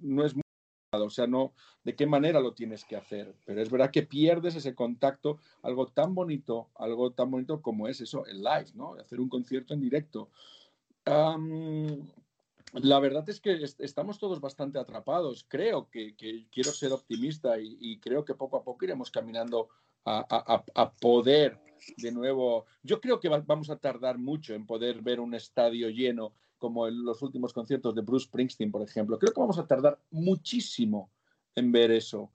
no 0.00 0.24
es 0.24 0.34
o 0.92 1.10
sea, 1.10 1.26
no, 1.26 1.52
de 1.84 1.94
qué 1.94 2.06
manera 2.06 2.40
lo 2.40 2.52
tienes 2.52 2.84
que 2.84 2.96
hacer, 2.96 3.34
pero 3.44 3.62
es 3.62 3.70
verdad 3.70 3.92
que 3.92 4.02
pierdes 4.02 4.56
ese 4.56 4.74
contacto, 4.74 5.38
algo 5.62 5.86
tan 5.86 6.14
bonito, 6.14 6.68
algo 6.74 7.12
tan 7.12 7.30
bonito 7.30 7.62
como 7.62 7.86
es 7.86 8.00
eso, 8.00 8.26
el 8.26 8.42
live, 8.42 8.72
¿no? 8.74 8.94
Hacer 8.94 9.20
un 9.20 9.28
concierto 9.28 9.72
en 9.72 9.80
directo. 9.80 10.30
la 11.06 12.98
verdad 13.00 13.28
es 13.28 13.40
que 13.40 13.64
estamos 13.78 14.18
todos 14.18 14.40
bastante 14.40 14.78
atrapados. 14.78 15.44
Creo 15.48 15.88
que, 15.90 16.14
quiero 16.50 16.72
ser 16.72 16.92
optimista 16.92 17.56
y, 17.60 17.98
creo 17.98 18.24
que 18.24 18.34
poco 18.34 18.56
a 18.56 18.64
poco 18.64 18.84
iremos 18.84 19.10
caminando 19.12 19.68
a, 20.04 20.64
a 20.74 20.92
poder 20.92 21.58
de 21.98 22.10
nuevo. 22.10 22.66
Yo 22.82 23.00
creo 23.00 23.20
que 23.20 23.28
vamos 23.28 23.70
a 23.70 23.76
tardar 23.76 24.18
mucho 24.18 24.54
en 24.54 24.66
poder 24.66 25.02
ver 25.02 25.20
un 25.20 25.34
estadio 25.34 25.88
lleno 25.88 26.32
como 26.60 26.86
en 26.86 27.04
los 27.04 27.20
últimos 27.22 27.52
conciertos 27.52 27.94
de 27.96 28.02
Bruce 28.02 28.26
Springsteen, 28.26 28.70
por 28.70 28.82
ejemplo. 28.82 29.18
Creo 29.18 29.32
que 29.32 29.40
vamos 29.40 29.58
a 29.58 29.66
tardar 29.66 29.98
muchísimo 30.10 31.10
en 31.56 31.72
ver 31.72 31.90
eso. 31.90 32.30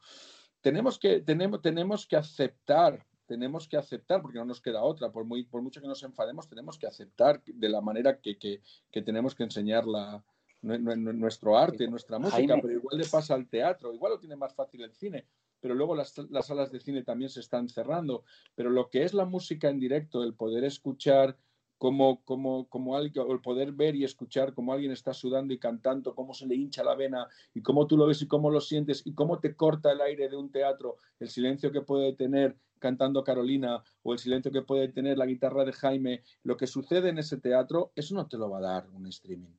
Tenemos 0.59 0.99
que, 0.99 1.21
tenemos, 1.21 1.61
tenemos 1.61 2.05
que 2.05 2.17
aceptar, 2.17 3.05
tenemos 3.25 3.67
que 3.69 3.77
aceptar, 3.77 4.21
porque 4.21 4.39
no 4.39 4.45
nos 4.45 4.59
queda 4.59 4.83
otra, 4.83 5.11
por, 5.11 5.23
muy, 5.23 5.43
por 5.43 5.61
mucho 5.61 5.79
que 5.79 5.87
nos 5.87 6.03
enfademos, 6.03 6.49
tenemos 6.49 6.77
que 6.77 6.87
aceptar 6.87 7.41
de 7.45 7.69
la 7.69 7.79
manera 7.79 8.19
que, 8.19 8.37
que, 8.37 9.01
tenemos 9.03 9.35
que 9.35 9.43
enseñar 9.43 9.85
la, 9.85 10.21
nuestro 10.61 11.57
arte, 11.57 11.87
nuestra 11.87 12.19
música, 12.19 12.57
pero 12.61 12.73
igual 12.73 12.97
le 12.97 13.05
pasa 13.05 13.35
al 13.35 13.47
teatro, 13.47 13.93
igual 13.93 14.13
lo 14.13 14.19
tiene 14.19 14.35
más 14.35 14.53
fácil 14.53 14.81
el 14.81 14.93
cine 14.93 15.27
pero 15.65 15.73
luego 15.73 15.95
las, 15.95 16.13
salas 16.43 16.71
de 16.71 16.79
cine 16.79 17.01
también 17.01 17.31
se 17.31 17.39
están 17.39 17.69
cerrando. 17.69 18.23
Pero 18.53 18.69
lo 18.69 18.91
que 18.91 19.01
es 19.01 19.15
la 19.15 19.25
música 19.25 19.67
en 19.67 19.79
directo, 19.79 20.23
el 20.23 20.35
poder 20.35 20.63
escuchar 20.63 21.39
como, 21.85 22.23
como, 22.23 22.67
como 22.67 22.97
alguien, 22.97 23.27
el 23.29 23.41
poder 23.41 23.71
ver 23.71 23.95
y 23.95 24.03
escuchar 24.03 24.55
cómo 24.55 24.73
alguien 24.73 24.91
está 24.91 25.13
sudando 25.13 25.53
y 25.53 25.59
cantando, 25.59 26.15
cómo 26.15 26.33
se 26.33 26.47
le 26.47 26.55
hincha 26.55 26.83
la 26.83 26.95
vena 26.95 27.27
y 27.53 27.61
cómo 27.61 27.85
tú 27.85 27.95
lo 27.95 28.07
ves 28.07 28.23
y 28.23 28.27
cómo 28.27 28.49
lo 28.49 28.59
sientes 28.59 29.03
y 29.05 29.13
cómo 29.13 29.39
te 29.39 29.55
corta 29.55 29.91
el 29.91 30.01
aire 30.01 30.27
de 30.27 30.35
un 30.35 30.51
teatro, 30.51 30.97
el 31.19 31.29
silencio 31.29 31.71
que 31.71 31.81
puede 31.81 32.13
tener 32.13 32.57
cantando 32.79 33.23
Carolina 33.23 33.83
o 34.01 34.13
el 34.13 34.17
silencio 34.17 34.51
que 34.51 34.63
puede 34.63 34.87
tener 34.87 35.19
la 35.19 35.27
guitarra 35.27 35.63
de 35.63 35.73
Jaime, 35.73 36.23
lo 36.41 36.57
que 36.57 36.65
sucede 36.65 37.09
en 37.09 37.19
ese 37.19 37.37
teatro, 37.37 37.91
eso 37.93 38.15
no 38.15 38.27
te 38.27 38.39
lo 38.39 38.49
va 38.49 38.57
a 38.57 38.61
dar 38.61 38.89
un 38.89 39.05
streaming, 39.05 39.55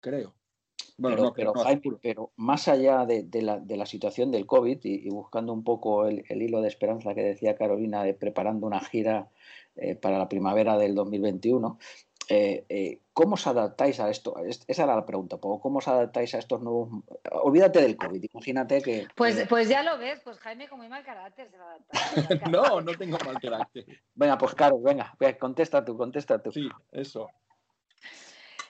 creo 0.00 0.34
pero, 1.00 1.32
pero, 2.02 2.30
más 2.36 2.68
allá 2.68 3.06
de, 3.06 3.26
la, 3.42 3.86
situación 3.86 4.30
del 4.30 4.46
COVID 4.46 4.78
y, 4.82 5.08
buscando 5.10 5.52
un 5.52 5.62
poco 5.62 6.06
el, 6.06 6.24
hilo 6.28 6.60
de 6.60 6.68
esperanza 6.68 7.14
que 7.14 7.22
decía 7.22 7.56
Carolina 7.56 8.02
de 8.02 8.14
preparando 8.14 8.66
una 8.66 8.80
gira 8.80 9.28
eh, 9.76 9.94
para 9.94 10.18
la 10.18 10.28
primavera 10.28 10.76
del 10.76 10.94
2021, 10.94 11.78
eh, 12.30 12.66
eh, 12.68 13.00
¿cómo 13.12 13.34
os 13.34 13.46
adaptáis 13.46 14.00
a 14.00 14.10
esto? 14.10 14.34
Esa 14.44 14.82
era 14.84 14.96
la 14.96 15.06
pregunta, 15.06 15.38
¿cómo 15.38 15.78
os 15.78 15.88
adaptáis 15.88 16.34
a 16.34 16.38
estos 16.38 16.60
nuevos... 16.60 16.90
Olvídate 17.30 17.80
del 17.80 17.96
COVID, 17.96 18.24
imagínate 18.32 18.82
que... 18.82 19.06
Pues, 19.14 19.46
pues 19.48 19.68
ya 19.68 19.82
lo 19.82 19.98
ves, 19.98 20.20
pues 20.24 20.38
Jaime 20.38 20.68
con 20.68 20.78
muy 20.78 20.88
mal 20.88 21.04
carácter 21.04 21.48
se 21.50 21.56
va 21.56 21.64
a 21.64 21.74
adaptar. 21.74 22.50
no, 22.50 22.80
no 22.82 22.92
tengo 22.98 23.16
mal 23.24 23.40
carácter. 23.40 23.86
Venga, 24.14 24.36
pues 24.36 24.54
claro, 24.54 24.80
venga, 24.80 25.16
contesta 25.38 25.84
tú, 25.84 25.96
contesta 25.96 26.42
tú. 26.42 26.52
Sí, 26.52 26.68
eso. 26.92 27.28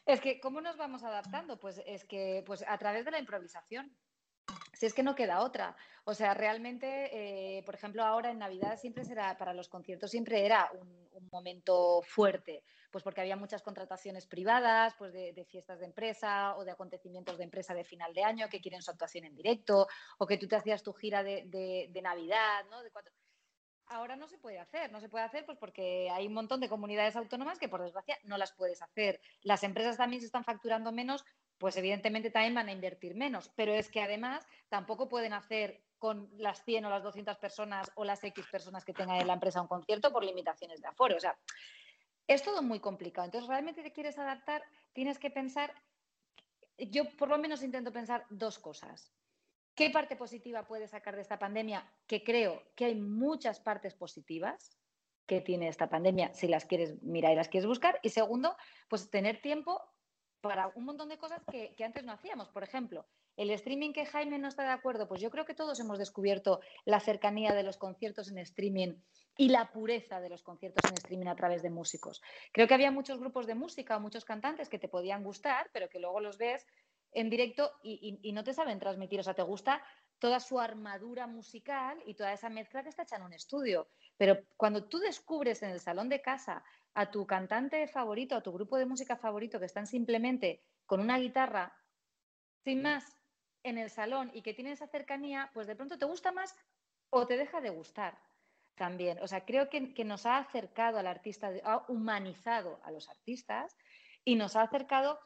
Es 0.09 0.23
que, 0.23 0.41
¿cómo 0.41 0.63
nos 0.63 0.79
vamos 0.79 1.03
adaptando? 1.03 1.61
Pues 1.61 1.83
es 1.85 2.03
que, 2.07 2.43
pues 2.47 2.65
a 2.67 2.79
través 2.79 3.05
de 3.05 3.11
la 3.11 3.19
improvisación. 3.19 3.95
Si 4.73 4.87
es 4.87 4.95
que 4.95 5.03
no 5.03 5.15
queda 5.15 5.43
otra. 5.43 5.77
O 6.05 6.15
sea, 6.15 6.33
realmente, 6.33 7.59
eh, 7.59 7.63
por 7.65 7.75
ejemplo, 7.75 8.03
ahora 8.03 8.31
en 8.31 8.39
Navidad 8.39 8.79
siempre 8.79 9.05
será, 9.05 9.37
para 9.37 9.53
los 9.53 9.69
conciertos 9.69 10.11
siempre 10.11 10.47
era 10.47 10.71
un, 10.73 10.97
momento 11.31 12.01
fuerte, 12.01 12.63
pues 12.91 13.05
porque 13.05 13.21
había 13.21 13.37
muchas 13.37 13.61
contrataciones 13.61 14.27
privadas, 14.27 14.95
pues 14.97 15.13
de, 15.13 15.45
fiestas 15.47 15.81
de 15.81 15.85
empresa 15.85 16.57
o 16.57 16.65
de 16.65 16.71
acontecimientos 16.71 17.37
de 17.37 17.45
empresa 17.45 17.75
de 17.75 17.85
final 17.85 18.15
de 18.15 18.25
año 18.25 18.49
que 18.49 18.61
quieren 18.61 18.81
su 18.81 18.93
actuación 18.93 19.27
en 19.27 19.35
directo, 19.35 19.89
o 20.19 20.27
que 20.27 20.39
tú 20.39 20.49
te 20.49 20.57
hacías 20.57 20.83
tu 20.83 20.95
gira 20.95 21.23
de, 21.23 21.45
de 21.93 22.03
Navidad, 22.03 22.65
¿no? 22.71 22.83
De 22.83 22.91
cuatro 22.91 23.13
ahora 23.91 24.17
no 24.17 24.29
se 24.29 24.39
puede 24.39 24.59
hacer. 24.59 24.91
No 24.93 25.01
se 25.01 25.09
puede 25.09 25.25
hacer 25.25 25.45
pues 25.47 25.59
porque 25.59 26.11
hay 26.11 26.27
un 26.27 26.35
montón 26.35 26.61
de 26.61 26.69
comunidades 26.69 27.17
autónomas 27.17 27.59
que 27.59 27.69
por 27.69 27.83
desgracia 27.83 28.19
no 28.25 28.39
las 28.39 28.53
puedes 28.53 28.83
hacer. 28.83 29.21
Las 29.43 29.63
empresas 29.63 29.97
también 29.97 30.21
se 30.21 30.27
están 30.27 30.45
facturando 30.45 30.93
menos, 30.93 31.25
pues 31.59 31.77
evidentemente 31.77 32.31
también 32.31 32.55
van 32.55 32.69
a 32.69 32.73
invertir 32.73 33.15
menos. 33.15 33.51
Pero 33.57 33.73
es 33.73 33.91
que 33.91 34.03
además 34.03 34.47
tampoco 34.69 35.09
pueden 35.09 35.33
hacer 35.33 35.83
con 35.99 36.31
las 36.39 36.65
100 36.65 36.85
o 36.85 36.91
las 36.91 37.03
200 37.03 37.37
personas 37.39 37.91
o 37.97 38.05
las 38.05 38.23
X 38.23 38.47
personas 38.51 38.85
que 38.85 38.95
tenga 38.95 39.19
en 39.19 39.27
la 39.27 39.35
empresa 39.35 39.61
un 39.61 39.69
concierto 39.69 40.13
por 40.13 40.25
limitaciones 40.25 40.81
de 40.81 40.89
aforo. 40.89 41.17
O 41.17 41.21
sea, 41.21 41.37
es 42.27 42.43
todo 42.43 42.63
muy 42.63 42.79
complicado. 42.81 43.25
Entonces, 43.25 43.49
realmente 43.49 43.83
te 43.83 43.93
quieres 43.93 44.19
adaptar, 44.19 44.63
tienes 44.93 45.19
que 45.19 45.31
pensar, 45.31 45.75
yo 46.77 47.05
por 47.17 47.29
lo 47.29 47.39
menos 47.39 47.63
intento 47.63 47.93
pensar 47.93 48.25
dos 48.31 48.59
cosas. 48.59 49.13
¿Qué 49.79 49.91
parte 49.91 50.17
positiva 50.17 50.67
puede 50.67 50.89
sacar 50.89 51.15
de 51.15 51.23
esta 51.23 51.39
pandemia? 51.39 51.89
Que 52.09 52.25
creo 52.25 52.65
que 52.75 52.87
hay 52.87 52.97
muchas 52.97 53.61
partes 53.61 53.95
positivas. 53.95 54.77
que 55.25 55.43
tiene 55.43 55.69
esta 55.69 55.91
pandemia, 55.91 56.33
si 56.33 56.49
las 56.49 56.65
quieres 56.65 57.03
mirar 57.03 57.33
y 57.33 57.37
las 57.37 57.49
quieres 57.49 57.67
buscar. 57.67 58.01
Y 58.03 58.09
segundo, 58.09 58.57
pues 58.89 59.11
tener 59.11 59.43
tiempo 59.43 59.79
para 60.41 60.73
un 60.75 60.87
montón 60.87 61.11
de 61.11 61.19
cosas 61.19 61.43
que, 61.53 61.85
antes 61.85 62.03
no 62.03 62.13
hacíamos. 62.13 62.49
Por 62.49 62.63
ejemplo, 62.63 63.07
el 63.37 63.51
streaming 63.51 63.93
que 63.93 64.07
Jaime 64.07 64.39
no 64.39 64.49
está 64.49 64.63
de 64.63 64.71
acuerdo, 64.71 65.07
pues 65.07 65.21
yo 65.21 65.31
creo 65.31 65.45
que 65.45 65.55
todos 65.55 65.79
hemos 65.81 65.99
descubierto 65.99 66.61
la 66.87 66.99
cercanía 66.99 67.55
de 67.55 67.63
los 67.63 67.77
conciertos 67.77 68.31
en 68.31 68.39
streaming 68.39 68.95
y 69.37 69.51
la 69.51 69.71
pureza 69.71 70.19
de 70.19 70.31
los 70.31 70.43
conciertos 70.43 70.91
en 70.91 70.97
streaming 70.97 71.27
a 71.27 71.37
través 71.37 71.63
de 71.63 71.69
músicos. 71.69 72.23
Creo 72.51 72.67
que 72.67 72.75
había 72.75 72.91
muchos 72.91 73.21
grupos 73.21 73.47
de 73.47 73.55
música 73.55 73.99
o 73.99 74.01
muchos 74.01 74.25
cantantes 74.25 74.71
que 74.71 74.79
te 74.79 74.89
podían 74.89 75.23
gustar, 75.23 75.69
pero 75.75 75.91
que 75.91 76.01
luego 76.01 76.21
los 76.21 76.39
ves 76.39 76.67
en 77.13 77.31
directo 77.31 77.73
y, 77.83 78.19
y 78.23 78.33
no 78.33 78.45
te 78.45 78.55
saben 78.55 78.79
transmitir. 78.79 79.21
O 79.21 79.23
sea, 79.23 79.35
te 79.35 79.43
gusta 79.43 79.83
toda 80.19 80.41
su 80.41 80.59
armadura 80.59 81.27
musical 81.27 82.03
y 82.07 82.15
toda 82.15 82.33
esa 82.33 82.49
mezcla 82.49 82.83
que 82.83 82.89
está 82.89 83.03
hecha 83.03 83.17
en 83.17 83.23
un 83.23 83.33
estudio. 83.33 83.89
Pero 84.17 84.39
cuando 84.57 84.89
tú 84.89 84.99
descubres 84.99 85.63
en 85.63 85.71
el 85.71 85.81
salón 85.81 86.09
de 86.09 86.21
casa 86.21 86.65
a 86.95 87.11
tu 87.11 87.27
cantante 87.27 87.87
favorito, 87.87 88.35
a 88.35 88.43
tu 88.43 88.53
grupo 88.53 88.77
de 88.77 88.87
música 88.87 89.17
favorito, 89.17 89.59
que 89.59 89.67
están 89.67 89.87
simplemente 89.87 90.65
con 90.87 91.01
una 91.01 91.19
guitarra, 91.19 91.73
sin 92.65 92.83
más, 92.83 93.17
en 93.63 93.79
el 93.79 93.91
salón 93.91 94.31
y 94.35 94.43
que 94.43 94.55
tienen 94.55 94.73
esa 94.73 94.89
cercanía, 94.89 95.51
pues 95.55 95.67
de 95.67 95.77
pronto 95.77 95.99
te 95.99 96.07
gusta 96.07 96.33
más 96.33 96.55
o 97.11 97.27
te 97.27 97.37
deja 97.37 97.61
de 97.61 97.71
gustar 97.71 98.19
también. 98.75 99.19
O 99.21 99.29
sea, 99.29 99.45
creo 99.45 99.69
que, 99.69 100.05
nos 100.05 100.27
ha 100.27 100.39
acercado 100.39 100.99
al 100.99 101.07
artista, 101.07 101.51
ha 101.65 101.85
humanizado 101.89 102.81
a 102.85 102.91
los 102.91 103.09
artistas 103.09 103.77
y 104.25 104.37
nos 104.37 104.57
ha 104.57 104.63
acercado 104.63 105.19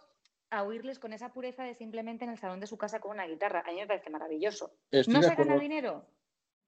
a 0.53 0.65
oírles 0.65 0.99
con 0.99 1.15
esa 1.15 1.33
pureza 1.33 1.65
de 1.65 1.75
simplemente 1.75 2.25
en 2.25 2.31
el 2.31 2.39
salón 2.39 2.61
de 2.61 2.67
su 2.67 2.77
casa 2.77 3.01
con 3.01 3.13
una 3.13 3.27
guitarra. 3.27 3.65
A 3.67 3.73
mí 3.73 3.81
me 3.81 3.87
parece 3.87 4.11
maravilloso. 4.11 4.75
¿No 5.09 5.23
se 5.23 5.35
gana 5.35 5.59
dinero? 5.59 6.07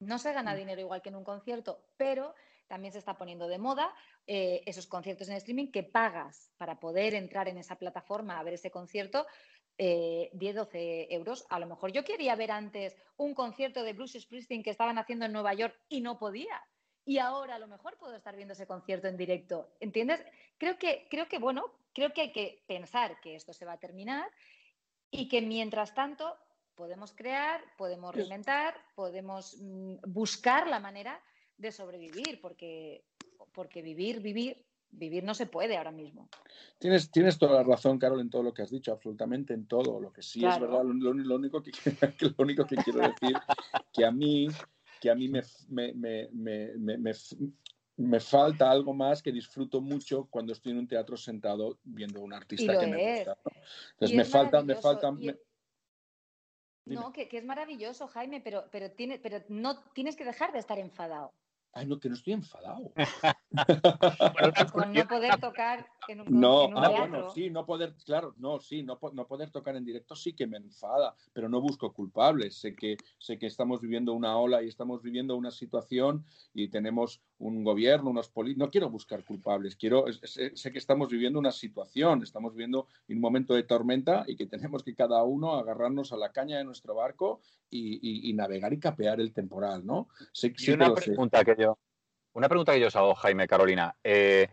No 0.01 0.19
se 0.19 0.33
gana 0.33 0.55
dinero 0.55 0.81
igual 0.81 1.03
que 1.03 1.11
en 1.11 1.17
un 1.17 1.25
concierto, 1.25 1.85
pero 1.99 2.35
también 2.67 2.93
se 2.93 2.99
está 2.99 3.15
poniendo 3.15 3.47
de 3.47 3.59
moda 3.59 3.95
eh, 4.27 4.63
esos 4.65 4.87
conciertos 4.87 5.29
en 5.29 5.37
streaming 5.37 5.71
que 5.71 5.83
pagas 5.83 6.51
para 6.57 6.81
poder 6.81 7.15
entrar 7.15 7.47
en 7.47 7.59
esa 7.59 7.77
plataforma 7.77 8.39
a 8.39 8.43
ver 8.43 8.55
ese 8.55 8.71
concierto. 8.71 9.27
Eh, 9.77 10.31
10, 10.33 10.55
12 10.57 11.15
euros. 11.15 11.45
A 11.51 11.59
lo 11.59 11.67
mejor 11.67 11.93
yo 11.93 12.05
quería 12.05 12.37
ver 12.37 12.53
antes 12.53 12.97
un 13.19 13.35
concierto 13.35 13.83
de 13.83 13.93
Bruce 13.93 14.19
Springsteen 14.19 14.63
que 14.63 14.71
estaban 14.71 14.97
haciendo 14.97 15.27
en 15.27 15.33
Nueva 15.33 15.53
York 15.53 15.79
y 15.91 16.01
no 16.01 16.19
podía. 16.19 16.63
Y 17.05 17.19
ahora 17.19 17.57
a 17.57 17.59
lo 17.59 17.69
mejor 17.69 17.97
puedo 17.99 18.15
estar 18.17 18.35
viendo 18.35 18.55
ese 18.55 18.67
concierto 18.67 19.09
en 19.09 19.17
directo. 19.17 19.71
¿Entiendes? 19.81 20.25
Creo 20.59 20.79
que, 20.79 21.07
creo 21.11 21.29
que, 21.29 21.39
bueno, 21.39 21.65
creo 21.93 22.13
que 22.13 22.23
hay 22.23 22.33
que 22.33 22.63
pensar 22.67 23.21
que 23.21 23.35
esto 23.35 23.53
se 23.53 23.65
va 23.65 23.73
a 23.73 23.81
terminar 23.81 24.27
y 25.11 25.29
que 25.29 25.43
mientras 25.43 25.95
tanto 25.95 26.37
podemos 26.75 27.13
crear, 27.13 27.61
podemos 27.77 28.15
reinventar, 28.15 28.75
podemos 28.95 29.57
mm, 29.61 29.97
buscar 30.07 30.67
la 30.67 30.81
manera 30.81 31.21
de 31.57 31.71
sobrevivir, 31.71 32.41
porque, 32.41 33.05
porque 33.53 33.83
vivir, 33.83 34.21
vivir, 34.21 34.65
vivir 34.91 35.25
no 35.25 35.35
se 35.35 35.47
puede 35.47 35.77
ahora 35.77 35.93
mismo. 35.93 36.29
Tienes, 36.79 37.11
tienes 37.11 37.39
toda 37.39 37.55
la 37.55 37.63
razón, 37.63 37.99
Carol, 37.99 38.21
en 38.21 38.31
todo 38.31 38.43
lo 38.43 38.53
que 38.53 38.63
has 38.63 38.71
dicho, 38.71 38.93
absolutamente 38.93 39.55
en 39.55 39.67
todo. 39.67 40.01
Lo 40.01 40.13
que 40.13 40.23
sí 40.23 40.45
es 40.45 40.59
verdad, 40.59 40.83
lo, 40.85 41.37
único 41.37 41.63
que, 41.63 41.73
lo 42.21 42.35
único 42.39 42.67
que 42.67 42.77
quiero 42.77 43.01
decir, 43.01 43.37
que 43.93 44.05
a 44.05 44.11
mí, 44.11 44.49
que 45.05 45.11
a 45.11 45.15
mí 45.15 45.29
me, 45.29 45.43
me, 45.69 46.31
me, 46.33 47.13
me 47.97 48.21
falta 48.21 48.71
algo 48.71 48.95
más 48.95 49.23
que 49.23 49.31
disfruto 49.31 49.83
mucho 49.83 50.29
cuando 50.31 50.55
estoy 50.55 50.73
en 50.73 50.79
un 50.79 50.89
teatro 50.89 51.19
sentado 51.19 51.79
viendo 51.85 52.21
a 52.21 52.23
un 52.23 52.33
artista 52.33 52.81
que 52.81 52.87
me 52.87 53.17
gusta. 53.17 53.37
Entonces 53.93 54.17
me 54.17 54.25
falta, 54.25 54.63
me 54.63 54.77
falta. 54.77 55.13
No, 56.87 57.13
que, 57.13 57.29
es 57.31 57.45
maravilloso, 57.45 58.09
Jaime, 58.09 58.41
pero, 58.41 58.65
pero, 58.73 58.93
tiene, 58.93 59.19
pero 59.19 59.45
no 59.51 59.85
tienes 59.93 60.17
que 60.17 60.25
dejar 60.25 60.55
de 60.55 60.61
estar 60.61 60.79
enfadado. 60.79 61.35
Ay, 61.75 61.85
no, 61.85 62.01
que 62.01 62.09
no 62.09 62.15
estoy 62.15 62.33
enfadado. 62.33 62.91
Con 64.73 64.95
no 64.95 65.07
poder 65.07 65.39
tocar 65.39 65.87
en 66.09 66.21
un, 66.21 66.41
no, 66.41 66.71
ah, 66.77 66.89
bueno, 66.89 67.31
sí, 67.31 67.51
no 67.51 67.65
poder, 67.67 67.95
claro, 68.05 68.35
no, 68.39 68.61
sí, 68.61 68.83
no, 68.83 68.99
no, 69.13 69.27
poder 69.27 69.51
tocar 69.51 69.77
en 69.77 69.85
directo 69.85 70.15
sí 70.15 70.33
que 70.33 70.47
me 70.47 70.57
enfada, 70.57 71.15
pero 71.33 71.49
no 71.49 71.61
busco 71.61 71.93
culpables. 71.93 72.57
Sé 72.57 72.75
que, 72.75 72.97
sé 73.19 73.39
que 73.39 73.47
estamos 73.47 73.81
viviendo 73.81 74.13
una 74.13 74.37
ola 74.37 74.63
y 74.63 74.69
estamos 74.69 75.03
viviendo 75.03 75.37
una 75.37 75.51
situación 75.51 76.25
y 76.53 76.69
tenemos 76.69 77.21
un 77.39 77.65
gobierno, 77.65 78.11
unos 78.11 78.29
políticos. 78.29 78.67
No 78.67 78.71
quiero 78.71 78.91
buscar 78.91 79.25
culpables, 79.25 79.77
quiero, 79.77 80.07
sé, 80.23 80.73
que 80.73 80.79
estamos 80.79 81.09
viviendo 81.09 81.39
una 81.39 81.53
situación, 81.53 82.23
estamos 82.23 82.53
viviendo 82.53 82.89
un 83.09 83.21
momento 83.21 83.55
de 83.55 83.65
tormenta 83.65 84.25
y 84.27 84.37
que 84.37 84.47
tenemos 84.47 84.83
que 84.83 84.95
cada 84.95 85.23
uno 85.25 85.55
agarrarnos 85.55 86.13
a 86.13 86.17
la 86.17 86.33
caña 86.33 86.59
de 86.59 86.65
nuestro 86.65 86.95
barco 86.95 87.41
y, 87.71 88.33
navegar 88.35 88.73
y 88.73 88.81
capear 88.81 89.21
el 89.21 89.33
temporal, 89.33 89.85
¿no? 89.85 90.09
y 90.43 90.71
una 90.71 90.93
pregunta 90.95 91.45
que 91.45 91.55
yo, 91.59 91.79
una 92.35 92.49
pregunta 92.49 92.73
que 92.73 92.81
yo 92.81 92.89
os 92.89 92.97
hago, 92.97 93.15
Jaime, 93.15 93.47
Carolina. 93.47 93.97
Eh, 94.03 94.49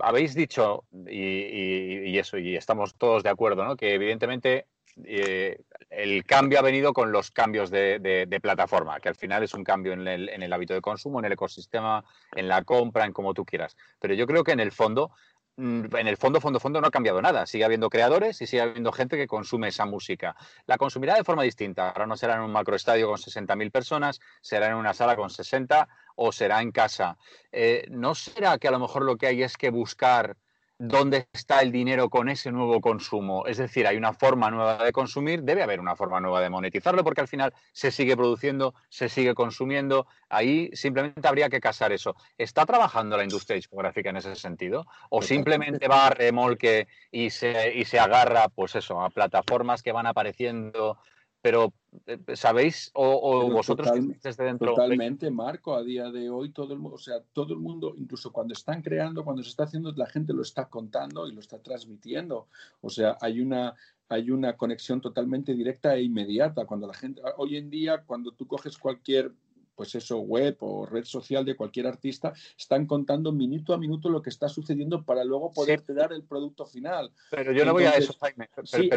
habéis 0.00 0.34
dicho, 0.34 0.84
y, 1.06 2.18
eso, 2.18 2.38
y 2.38 2.56
estamos 2.56 2.94
todos 2.94 3.22
de 3.22 3.30
acuerdo, 3.30 3.64
¿no? 3.64 3.76
que 3.76 3.94
evidentemente 3.94 4.66
eh, 5.04 5.60
el 5.90 6.24
cambio 6.24 6.58
ha 6.58 6.62
venido 6.62 6.92
con 6.92 7.12
los 7.12 7.30
cambios 7.30 7.70
de, 7.70 8.38
plataforma, 8.42 8.98
que 9.00 9.08
al 9.08 9.14
final 9.14 9.42
es 9.42 9.54
un 9.54 9.64
cambio 9.64 9.92
en 9.92 10.06
el, 10.06 10.28
en 10.28 10.42
el, 10.42 10.52
hábito 10.52 10.74
de 10.74 10.80
consumo, 10.80 11.18
en 11.18 11.26
el 11.26 11.32
ecosistema, 11.32 12.04
en 12.34 12.48
la 12.48 12.64
compra, 12.64 13.04
en 13.04 13.12
como 13.12 13.34
tú 13.34 13.44
quieras. 13.44 13.76
Pero 14.00 14.14
yo 14.14 14.26
creo 14.26 14.44
que 14.44 14.52
en 14.52 14.60
el 14.60 14.72
fondo 14.72 15.12
en 15.58 16.06
el 16.06 16.16
fondo, 16.16 16.40
fondo, 16.40 16.60
fondo 16.60 16.80
no 16.80 16.86
ha 16.86 16.90
cambiado 16.90 17.20
nada. 17.20 17.44
Sigue 17.44 17.64
habiendo 17.64 17.90
creadores 17.90 18.40
y 18.40 18.46
sigue 18.46 18.62
habiendo 18.62 18.92
gente 18.92 19.16
que 19.16 19.26
consume 19.26 19.68
esa 19.68 19.86
música. 19.86 20.36
La 20.66 20.78
consumirá 20.78 21.16
de 21.16 21.24
forma 21.24 21.42
distinta. 21.42 21.88
Ahora 21.88 22.06
no 22.06 22.16
será 22.16 22.36
en 22.36 22.42
un 22.42 22.52
macroestadio 22.52 23.08
con 23.08 23.18
60.000 23.18 23.70
personas, 23.72 24.20
será 24.40 24.68
en 24.68 24.74
una 24.74 24.94
sala 24.94 25.16
con 25.16 25.30
60 25.30 25.88
o 26.16 26.32
será 26.32 26.62
en 26.62 26.70
casa. 26.70 27.18
Eh, 27.50 27.86
¿No 27.90 28.14
será 28.14 28.58
que 28.58 28.68
a 28.68 28.70
lo 28.70 28.78
mejor 28.78 29.04
lo 29.04 29.16
que 29.16 29.26
hay 29.26 29.42
es 29.42 29.56
que 29.56 29.70
buscar 29.70 30.36
dónde 30.78 31.26
está 31.32 31.60
el 31.60 31.72
dinero 31.72 32.08
con 32.08 32.28
ese 32.28 32.52
nuevo 32.52 32.80
consumo. 32.80 33.46
Es 33.46 33.56
decir, 33.56 33.86
hay 33.86 33.96
una 33.96 34.12
forma 34.12 34.50
nueva 34.50 34.84
de 34.84 34.92
consumir, 34.92 35.42
debe 35.42 35.62
haber 35.62 35.80
una 35.80 35.96
forma 35.96 36.20
nueva 36.20 36.40
de 36.40 36.50
monetizarlo 36.50 37.02
porque 37.02 37.20
al 37.20 37.28
final 37.28 37.52
se 37.72 37.90
sigue 37.90 38.16
produciendo, 38.16 38.74
se 38.88 39.08
sigue 39.08 39.34
consumiendo. 39.34 40.06
Ahí 40.28 40.70
simplemente 40.72 41.26
habría 41.26 41.48
que 41.48 41.60
casar 41.60 41.92
eso. 41.92 42.14
¿Está 42.36 42.64
trabajando 42.64 43.16
la 43.16 43.24
industria 43.24 43.56
discográfica 43.56 44.10
en 44.10 44.18
ese 44.18 44.34
sentido? 44.36 44.86
¿O 45.10 45.20
simplemente 45.20 45.88
va 45.88 46.06
a 46.06 46.10
remolque 46.10 46.86
y 47.10 47.30
se, 47.30 47.74
y 47.74 47.84
se 47.84 47.98
agarra, 47.98 48.48
pues 48.48 48.76
eso, 48.76 49.00
a 49.00 49.10
plataformas 49.10 49.82
que 49.82 49.92
van 49.92 50.06
apareciendo 50.06 50.98
pero 51.40 51.72
eh, 52.06 52.18
¿sabéis 52.34 52.90
o, 52.94 53.50
vosotros 53.50 53.90
desde 54.22 54.44
dentro? 54.44 54.74
Totalmente, 54.74 55.30
Marco, 55.30 55.74
a 55.74 55.82
día 55.82 56.10
de 56.10 56.30
hoy 56.30 56.50
todo 56.50 56.72
el 56.72 56.80
mundo, 56.80 56.96
o 56.96 56.98
sea, 56.98 57.20
todo 57.32 57.54
el 57.54 57.60
mundo, 57.60 57.94
incluso 57.96 58.32
cuando 58.32 58.54
están 58.54 58.82
creando, 58.82 59.24
cuando 59.24 59.42
se 59.42 59.50
está 59.50 59.64
haciendo, 59.64 59.92
la 59.92 60.06
gente 60.06 60.32
lo 60.32 60.42
está 60.42 60.66
contando 60.66 61.28
y 61.28 61.32
lo 61.32 61.40
está 61.40 61.58
transmitiendo. 61.58 62.48
O 62.80 62.90
sea, 62.90 63.16
hay 63.20 63.40
una, 63.40 63.74
hay 64.08 64.30
una 64.30 64.56
conexión 64.56 65.00
totalmente 65.00 65.54
directa 65.54 65.94
e 65.94 66.02
inmediata. 66.02 66.66
Cuando 66.66 66.86
la 66.86 66.94
gente, 66.94 67.22
hoy 67.36 67.56
en 67.56 67.70
día, 67.70 68.02
cuando 68.04 68.32
tú 68.32 68.46
coges 68.46 68.76
cualquier 68.76 69.32
pues 69.78 69.94
eso, 69.94 70.18
web 70.18 70.56
o 70.58 70.86
red 70.86 71.04
social 71.04 71.44
de 71.44 71.54
cualquier 71.54 71.86
artista, 71.86 72.32
están 72.58 72.84
contando 72.84 73.30
minuto 73.30 73.72
a 73.72 73.78
minuto 73.78 74.08
lo 74.08 74.20
que 74.20 74.30
está 74.30 74.48
sucediendo 74.48 75.04
para 75.04 75.22
luego 75.22 75.52
poderte 75.52 75.94
dar 75.94 76.12
el 76.12 76.24
producto 76.24 76.66
final. 76.66 77.12
Pero 77.30 77.52
yo 77.52 77.64
no 77.64 77.74
voy 77.74 77.84
a 77.84 77.90
eso, 77.90 78.12
Jaime. 78.20 78.50
sí, 78.64 78.90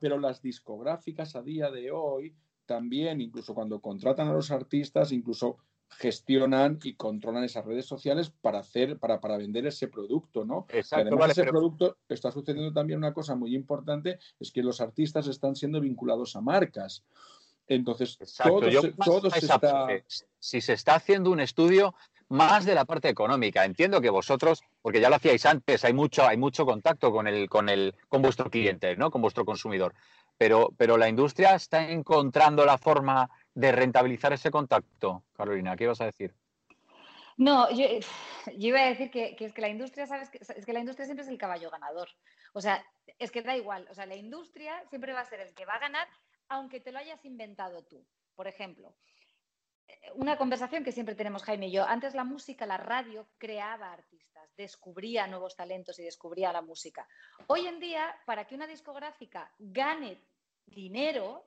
pero 0.00 0.20
las 0.20 0.40
discográficas 0.40 1.34
a 1.34 1.42
día 1.42 1.68
de 1.72 1.90
hoy 1.90 2.32
también, 2.64 3.20
incluso 3.20 3.56
cuando 3.56 3.80
contratan 3.80 4.28
a 4.28 4.32
los 4.32 4.52
artistas, 4.52 5.10
incluso 5.10 5.56
gestionan 5.88 6.78
y 6.84 6.94
controlan 6.94 7.42
esas 7.42 7.64
redes 7.64 7.86
sociales 7.86 8.30
para 8.30 8.60
hacer, 8.60 9.00
para, 9.00 9.20
para 9.20 9.36
vender 9.36 9.66
ese 9.66 9.88
producto, 9.88 10.44
¿no? 10.44 10.66
Exacto, 10.68 11.08
además 11.08 11.32
ese 11.32 11.42
producto 11.42 11.96
está 12.08 12.30
sucediendo 12.30 12.72
también 12.72 13.00
una 13.00 13.12
cosa 13.12 13.34
muy 13.34 13.56
importante, 13.56 14.20
es 14.38 14.52
que 14.52 14.62
los 14.62 14.80
artistas 14.80 15.26
están 15.26 15.56
siendo 15.56 15.80
vinculados 15.80 16.36
a 16.36 16.40
marcas. 16.40 17.04
Entonces, 17.70 18.18
todo, 18.42 18.68
Si 20.40 20.60
se 20.60 20.72
está 20.72 20.96
haciendo 20.96 21.30
un 21.30 21.38
estudio 21.38 21.94
más 22.28 22.64
de 22.64 22.74
la 22.74 22.84
parte 22.84 23.08
económica, 23.08 23.64
entiendo 23.64 24.00
que 24.00 24.10
vosotros, 24.10 24.64
porque 24.82 25.00
ya 25.00 25.08
lo 25.08 25.14
hacíais 25.14 25.46
antes, 25.46 25.84
hay 25.84 25.92
mucho, 25.92 26.26
hay 26.26 26.36
mucho 26.36 26.66
contacto 26.66 27.12
con 27.12 27.28
el, 27.28 27.48
con 27.48 27.68
el, 27.68 27.94
con 28.08 28.22
vuestro 28.22 28.50
cliente, 28.50 28.96
¿no? 28.96 29.12
Con 29.12 29.22
vuestro 29.22 29.44
consumidor. 29.44 29.94
Pero, 30.36 30.70
pero 30.76 30.96
la 30.96 31.08
industria 31.08 31.54
está 31.54 31.88
encontrando 31.88 32.66
la 32.66 32.76
forma 32.76 33.30
de 33.54 33.70
rentabilizar 33.70 34.32
ese 34.32 34.50
contacto. 34.50 35.22
Carolina, 35.36 35.76
¿qué 35.76 35.84
ibas 35.84 36.00
a 36.00 36.06
decir? 36.06 36.34
No, 37.36 37.70
yo, 37.70 37.86
iba 38.58 38.80
a 38.80 38.86
decir 38.86 39.12
que, 39.12 39.36
es 39.38 39.52
que 39.52 39.60
la 39.60 39.68
industria, 39.68 40.08
¿sabes? 40.08 40.28
es 40.32 40.66
que 40.66 40.72
la 40.72 40.80
industria 40.80 41.06
siempre 41.06 41.22
es 41.22 41.30
el 41.30 41.38
caballo 41.38 41.70
ganador. 41.70 42.08
O 42.52 42.60
sea, 42.60 42.84
es 43.20 43.30
que 43.30 43.42
da 43.42 43.56
igual. 43.56 43.86
O 43.90 43.94
sea, 43.94 44.06
la 44.06 44.16
industria 44.16 44.82
siempre 44.88 45.12
va 45.12 45.20
a 45.20 45.24
ser 45.24 45.38
el 45.38 45.54
que 45.54 45.66
va 45.66 45.74
a 45.74 45.78
ganar 45.78 46.08
aunque 46.50 46.80
te 46.80 46.92
lo 46.92 46.98
hayas 46.98 47.24
inventado 47.24 47.82
tú. 47.84 48.04
Por 48.34 48.46
ejemplo, 48.46 48.94
eh, 49.86 50.12
una 50.14 50.36
conversación 50.36 50.84
que 50.84 50.92
siempre 50.92 51.14
tenemos 51.14 51.44
Jaime 51.44 51.68
y 51.68 51.72
yo. 51.72 51.84
Antes 51.84 52.14
la 52.14 52.24
música, 52.24 52.66
la 52.66 52.76
radio 52.76 53.28
creaba 53.38 53.92
artistas, 53.92 54.54
descubría 54.56 55.26
nuevos 55.26 55.56
talentos 55.56 55.98
y 55.98 56.02
descubría 56.02 56.52
la 56.52 56.60
música. 56.60 57.08
Hoy 57.46 57.66
en 57.66 57.78
día, 57.80 58.14
para 58.26 58.46
que 58.46 58.56
una 58.56 58.66
discográfica 58.66 59.54
gane 59.58 60.22
dinero, 60.66 61.46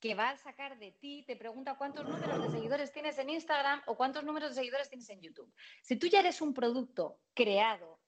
que 0.00 0.14
va 0.14 0.30
a 0.30 0.36
sacar 0.36 0.78
de 0.78 0.92
ti, 0.92 1.24
te 1.26 1.34
pregunta 1.34 1.76
cuántos 1.76 2.06
números 2.06 2.42
de 2.42 2.50
seguidores 2.50 2.92
tienes 2.92 3.18
en 3.18 3.30
Instagram 3.30 3.82
o 3.86 3.96
cuántos 3.96 4.22
números 4.22 4.50
de 4.50 4.56
seguidores 4.56 4.88
tienes 4.88 5.08
en 5.10 5.20
YouTube. 5.20 5.52
Si 5.82 5.96
tú 5.96 6.06
ya 6.06 6.20
eres 6.20 6.40
un 6.40 6.54
producto 6.54 7.20
creado, 7.32 7.98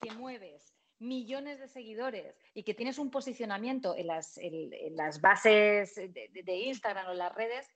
que 0.00 0.10
mueves 0.10 0.75
millones 0.98 1.58
de 1.58 1.68
seguidores 1.68 2.36
y 2.54 2.62
que 2.62 2.74
tienes 2.74 2.98
un 2.98 3.10
posicionamiento 3.10 3.94
en 3.96 4.06
las, 4.06 5.20
bases 5.20 5.94
de, 5.94 6.56
Instagram 6.56 7.08
o 7.08 7.12
en 7.12 7.18
las 7.18 7.34
redes, 7.34 7.68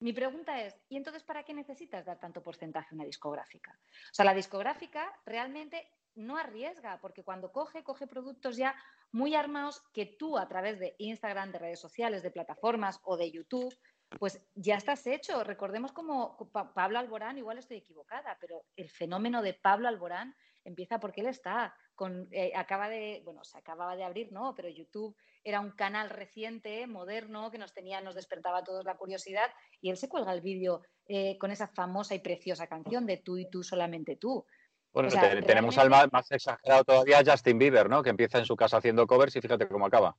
mi 0.00 0.12
pregunta 0.12 0.60
es, 0.62 0.78
¿y 0.88 0.96
entonces 0.96 1.22
para 1.22 1.42
qué 1.44 1.54
necesitas 1.54 2.04
dar 2.04 2.18
tanto 2.18 2.42
porcentaje 2.42 2.88
a 2.90 2.94
una 2.94 3.04
discográfica? 3.04 3.78
O 4.10 4.14
sea, 4.14 4.24
la 4.24 4.34
discográfica 4.34 5.10
realmente 5.24 5.90
no 6.14 6.36
arriesga, 6.36 6.98
porque 7.00 7.22
cuando 7.22 7.52
coge, 7.52 7.82
coge 7.82 8.06
productos 8.06 8.56
ya 8.56 8.74
muy 9.12 9.34
armados 9.34 9.82
que 9.92 10.06
tú 10.06 10.36
a 10.36 10.48
través 10.48 10.78
de 10.78 10.94
Instagram, 10.98 11.52
de 11.52 11.58
redes 11.58 11.80
sociales, 11.80 12.22
de 12.22 12.30
plataformas 12.30 13.00
o 13.04 13.16
de 13.16 13.30
YouTube, 13.30 13.74
pues 14.18 14.40
ya 14.54 14.76
estás 14.76 15.06
hecho. 15.06 15.44
Recordemos 15.44 15.92
como 15.92 16.36
Pablo 16.74 16.98
Alborán, 16.98 17.38
igual 17.38 17.58
estoy 17.58 17.78
equivocada, 17.78 18.36
pero 18.40 18.64
el 18.76 18.90
fenómeno 18.90 19.42
de 19.42 19.54
Pablo 19.54 19.88
Alborán 19.88 20.34
empieza 20.64 21.00
porque 21.00 21.20
él 21.20 21.28
está 21.28 21.74
con, 21.96 22.28
eh, 22.30 22.52
acaba 22.54 22.88
de, 22.88 23.22
bueno, 23.24 23.42
se 23.42 23.58
acababa 23.58 23.96
de 23.96 24.04
abrir, 24.04 24.30
¿no? 24.30 24.54
Pero 24.54 24.68
YouTube 24.68 25.16
era 25.42 25.60
un 25.60 25.72
canal 25.72 26.10
reciente, 26.10 26.86
moderno, 26.86 27.50
que 27.50 27.58
nos 27.58 27.72
tenía, 27.72 28.00
nos 28.00 28.14
despertaba 28.14 28.58
a 28.58 28.64
todos 28.64 28.84
la 28.84 28.96
curiosidad 28.96 29.50
y 29.80 29.90
él 29.90 29.96
se 29.96 30.08
cuelga 30.08 30.32
el 30.32 30.40
vídeo 30.40 30.82
eh, 31.08 31.38
con 31.38 31.50
esa 31.50 31.68
famosa 31.68 32.14
y 32.14 32.20
preciosa 32.20 32.66
canción 32.66 33.06
de 33.06 33.16
tú 33.16 33.38
y 33.38 33.48
tú, 33.50 33.62
solamente 33.62 34.16
tú. 34.16 34.44
Bueno, 34.92 35.10
tenemos 35.46 35.76
al 35.78 35.90
más, 35.90 36.10
más, 36.10 36.30
exagerado 36.30 36.84
todavía 36.84 37.22
Justin 37.26 37.58
Bieber, 37.58 37.88
¿no? 37.90 38.02
Que 38.02 38.10
empieza 38.10 38.38
en 38.38 38.46
su 38.46 38.56
casa 38.56 38.78
haciendo 38.78 39.06
covers 39.06 39.36
y 39.36 39.40
fíjate 39.40 39.68
cómo 39.68 39.86
acaba. 39.86 40.16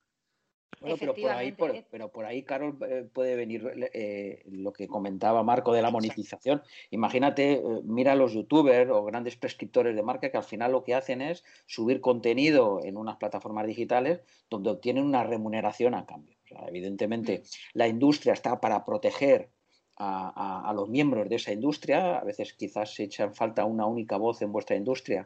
Bueno, 0.80 0.96
pero 1.00 1.16
por 1.16 1.32
ahí, 1.32 1.56
pero 1.90 2.12
por 2.12 2.26
ahí, 2.26 2.44
Carol, 2.44 2.78
eh, 2.88 3.08
puede 3.12 3.36
venir 3.36 3.90
eh, 3.94 4.44
lo 4.46 4.72
que 4.74 4.88
comentaba 4.88 5.42
Marco 5.44 5.74
de 5.74 5.82
la 5.82 5.90
monetización. 5.90 6.62
Imagínate, 6.92 7.54
eh, 7.54 7.62
mira 7.84 8.12
a 8.12 8.16
los 8.16 8.34
youtubers 8.34 8.90
o 8.92 9.04
grandes 9.04 9.38
prescriptores 9.38 9.96
de 9.96 10.04
marca 10.04 10.30
que 10.30 10.38
al 10.38 10.44
final 10.44 10.72
lo 10.72 10.84
que 10.84 10.94
hacen 10.94 11.22
es 11.22 11.44
subir 11.66 12.00
contenido 12.00 12.80
en 12.84 12.98
unas 12.98 13.18
plataformas 13.18 13.66
digitales 13.66 14.22
donde 14.50 14.70
obtienen 14.70 15.04
una 15.04 15.24
remuneración 15.24 15.96
a 15.96 16.06
cambio. 16.06 16.38
evidentemente, 16.68 17.40
mm. 17.40 17.44
la 17.74 17.88
industria 17.88 18.34
está 18.34 18.62
para 18.62 18.86
proteger 18.86 19.50
a, 19.96 20.70
a, 20.70 20.74
los 20.74 20.88
miembros 20.90 21.28
de 21.28 21.38
esa 21.38 21.52
industria. 21.52 22.20
A 22.20 22.24
veces 22.24 22.54
quizás 22.54 22.94
se 22.94 23.04
echan 23.06 23.34
falta 23.34 23.66
una 23.66 23.88
única 23.88 24.18
voz 24.18 24.44
en 24.44 24.52
vuestra 24.52 24.76
industria 24.76 25.26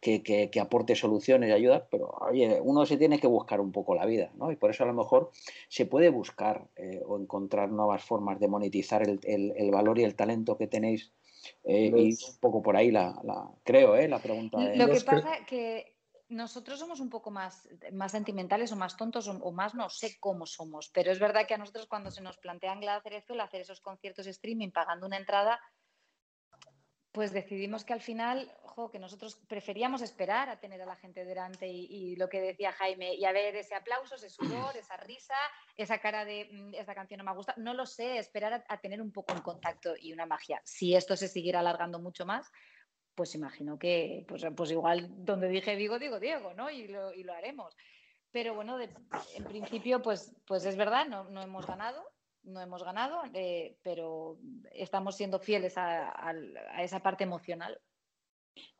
que, 0.00 0.50
aporte 0.60 0.94
soluciones 0.94 1.50
y 1.50 1.52
ayuda, 1.52 1.88
pero 1.90 2.08
oye, 2.20 2.60
uno 2.62 2.86
se 2.86 2.96
tiene 2.96 3.18
que 3.18 3.26
buscar 3.26 3.60
un 3.60 3.72
poco 3.72 3.94
la 3.94 4.06
vida, 4.06 4.30
¿no? 4.36 4.52
Y 4.52 4.56
por 4.56 4.70
eso 4.70 4.84
a 4.84 4.86
lo 4.86 4.94
mejor 4.94 5.30
se 5.68 5.86
puede 5.86 6.10
buscar 6.10 6.68
eh, 6.76 7.02
o 7.06 7.18
encontrar 7.18 7.70
nuevas 7.70 8.04
formas 8.04 8.38
de 8.38 8.48
monetizar 8.48 9.02
el, 9.02 9.70
valor 9.70 9.98
y 9.98 10.04
el 10.04 10.14
talento 10.14 10.56
que 10.56 10.66
tenéis. 10.66 11.12
Eh, 11.64 11.92
y 11.94 12.10
un 12.12 12.38
poco 12.40 12.62
por 12.62 12.76
ahí 12.76 12.90
la, 12.90 13.14
creo, 13.64 13.96
¿eh? 13.96 14.08
La 14.08 14.18
pregunta. 14.18 14.58
Lo 14.74 14.88
que 14.88 15.00
pasa 15.00 15.36
es 15.36 15.46
que 15.46 15.98
nosotros 16.28 16.78
somos 16.78 17.00
un 17.00 17.08
poco 17.08 17.30
más, 17.30 17.68
más 17.92 18.12
sentimentales 18.12 18.70
o 18.72 18.76
más 18.76 18.96
tontos 18.96 19.28
o, 19.28 19.52
más 19.52 19.74
no 19.74 19.88
sé 19.88 20.18
cómo 20.20 20.46
somos, 20.46 20.90
pero 20.90 21.10
es 21.10 21.18
verdad 21.18 21.46
que 21.46 21.54
a 21.54 21.58
nosotros 21.58 21.86
cuando 21.86 22.10
se 22.10 22.20
nos 22.20 22.36
plantean 22.36 22.86
hacer 22.88 23.14
esto, 23.14 23.32
el 23.32 23.40
hacer 23.40 23.62
esos 23.62 23.80
conciertos 23.80 24.26
streaming 24.26 24.70
pagando 24.70 25.06
una 25.06 25.16
entrada, 25.16 25.58
pues 27.12 27.32
decidimos 27.32 27.84
que 27.84 27.94
al 27.94 28.00
final, 28.00 28.52
ojo, 28.62 28.90
que 28.90 28.98
nosotros 28.98 29.36
preferíamos 29.48 30.02
esperar 30.02 30.48
a 30.50 30.60
tener 30.60 30.82
a 30.82 30.86
la 30.86 30.96
gente 30.96 31.24
delante 31.24 31.66
y, 31.66 32.16
lo 32.16 32.28
que 32.28 32.40
decía 32.40 32.72
Jaime, 32.72 33.14
y 33.14 33.24
a 33.24 33.32
ver 33.32 33.56
ese 33.56 33.74
aplauso, 33.74 34.16
ese 34.16 34.28
sudor, 34.28 34.76
esa 34.76 34.96
risa, 34.98 35.34
esa 35.76 35.98
cara 35.98 36.24
de 36.24 36.48
mm, 36.50 36.74
esta 36.74 36.94
canción 36.94 37.18
no 37.18 37.24
me 37.24 37.34
gusta. 37.34 37.54
No 37.56 37.72
lo 37.74 37.86
sé, 37.86 38.18
esperar 38.18 38.64
a, 38.68 38.80
tener 38.80 39.00
un 39.00 39.10
poco 39.10 39.32
un 39.32 39.40
contacto 39.40 39.94
y 39.98 40.12
una 40.12 40.26
magia. 40.26 40.60
Si 40.64 40.94
esto 40.94 41.16
se 41.16 41.28
siguiera 41.28 41.60
alargando 41.60 41.98
mucho 41.98 42.26
más, 42.26 42.50
pues 43.14 43.34
imagino 43.34 43.78
que, 43.78 44.24
pues, 44.28 44.46
pues 44.54 44.70
igual 44.70 45.08
donde 45.24 45.48
dije 45.48 45.76
digo, 45.76 45.98
digo 45.98 46.20
Diego, 46.20 46.52
¿no? 46.54 46.70
Y 46.70 46.88
lo, 46.88 47.12
y 47.12 47.24
lo 47.24 47.32
haremos. 47.32 47.74
Pero 48.30 48.54
bueno, 48.54 48.78
en 48.78 49.44
principio, 49.44 50.02
pues, 50.02 50.36
pues 50.46 50.66
es 50.66 50.76
verdad, 50.76 51.06
no, 51.06 51.24
no 51.24 51.42
hemos 51.42 51.66
ganado, 51.66 52.04
no 52.44 52.60
hemos 52.60 52.82
ganado, 52.82 53.22
eh, 53.34 53.76
pero 53.82 54.38
estamos 54.72 55.16
siendo 55.16 55.38
fieles 55.38 55.76
a, 55.76 56.34
esa 56.78 57.00
parte 57.00 57.24
emocional. 57.24 57.80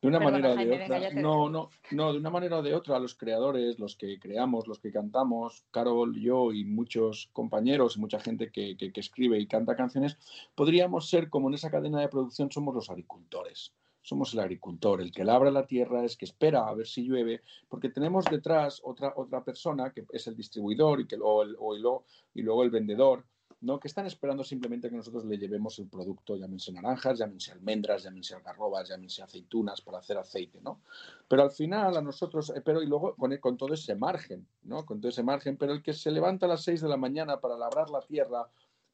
De 0.01 0.09
una 0.09 0.19
manera 0.19 0.51
o 0.51 0.55
de 0.55 0.83
otra, 0.83 1.13
no, 1.13 1.49
no, 1.49 1.69
no, 1.91 2.11
de 2.11 2.19
una 2.19 2.29
manera 2.29 2.57
o 2.57 2.61
de 2.61 2.75
otra, 2.75 2.99
los 2.99 3.15
creadores, 3.15 3.79
los 3.79 3.95
que 3.95 4.19
creamos, 4.19 4.67
los 4.67 4.79
que 4.79 4.91
cantamos, 4.91 5.63
Carol, 5.71 6.19
yo 6.19 6.51
y 6.51 6.65
muchos 6.65 7.29
compañeros 7.31 7.95
y 7.95 8.01
mucha 8.01 8.19
gente 8.19 8.51
que, 8.51 8.75
escribe 8.95 9.39
y 9.39 9.47
canta 9.47 9.77
canciones, 9.77 10.17
podríamos 10.53 11.09
ser 11.09 11.29
como 11.29 11.47
en 11.47 11.53
esa 11.53 11.71
cadena 11.71 12.01
de 12.01 12.09
producción 12.09 12.51
somos 12.51 12.75
los 12.75 12.89
agricultores. 12.89 13.73
Somos 14.01 14.33
el 14.33 14.39
agricultor, 14.39 15.01
el 15.01 15.11
que 15.11 15.25
labra 15.25 15.51
la 15.51 15.67
tierra, 15.67 16.03
es 16.03 16.17
que 16.17 16.25
espera 16.25 16.67
a 16.67 16.73
ver 16.73 16.87
si 16.87 17.03
llueve, 17.03 17.41
porque 17.67 17.89
tenemos 17.89 18.25
detrás 18.25 18.81
otra, 18.83 19.13
otra 19.15 19.43
persona 19.43 19.91
que 19.91 20.05
es 20.11 20.25
el 20.27 20.35
distribuidor 20.35 21.01
y, 21.01 21.07
que, 21.07 21.17
o, 21.21 21.43
y 22.33 22.41
luego 22.41 22.63
el 22.63 22.69
vendedor, 22.69 23.25
¿no? 23.61 23.79
que 23.79 23.87
están 23.87 24.05
esperando 24.05 24.43
simplemente 24.43 24.89
que 24.89 24.95
nosotros 24.95 25.25
le 25.25 25.37
llevemos 25.37 25.77
el 25.79 25.87
producto, 25.87 26.35
llámense 26.35 26.71
naranjas, 26.71 27.19
llámense 27.19 27.51
almendras, 27.51 28.03
llámense 28.03 28.35
algarrobas, 28.35 28.87
llámense 28.87 29.21
aceitunas 29.21 29.81
para 29.81 29.99
hacer 29.99 30.17
aceite, 30.17 30.61
¿no? 30.61 30.81
Pero 31.27 31.43
al 31.43 31.51
final 31.51 31.97
a 31.97 32.01
nosotros, 32.01 32.51
eh, 32.55 32.61
pero 32.61 32.81
y 32.81 32.87
luego 32.87 33.15
con, 33.15 33.35
con, 33.37 33.57
todo 33.57 33.73
ese 33.73 33.95
margen, 33.95 34.47
¿no? 34.63 34.85
Con 34.85 35.01
todo 35.01 35.09
ese 35.09 35.23
margen, 35.23 35.57
pero 35.57 35.73
el 35.73 35.83
que 35.83 35.93
se 35.93 36.11
levanta 36.11 36.45
a 36.45 36.49
las 36.49 36.63
6 36.63 36.81
de 36.81 36.89
la 36.89 36.97
mañana 36.97 37.39
para 37.39 37.57
labrar 37.57 37.89
la 37.89 38.01
tierra, 38.01 38.49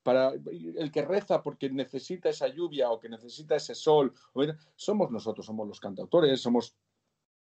para 0.06 0.34
el 0.34 0.92
que 0.92 1.02
reza 1.02 1.42
porque 1.42 1.68
necesita 1.68 2.30
esa 2.30 2.48
lluvia 2.48 2.92
o 2.92 3.00
que 3.00 3.10
necesita 3.10 3.56
ese 3.56 3.74
sol, 3.74 4.14
somos 4.76 5.10
nosotros, 5.10 5.48
somos 5.48 5.68
los 5.68 5.80
cantautores, 5.80 6.40
somos 6.40 6.76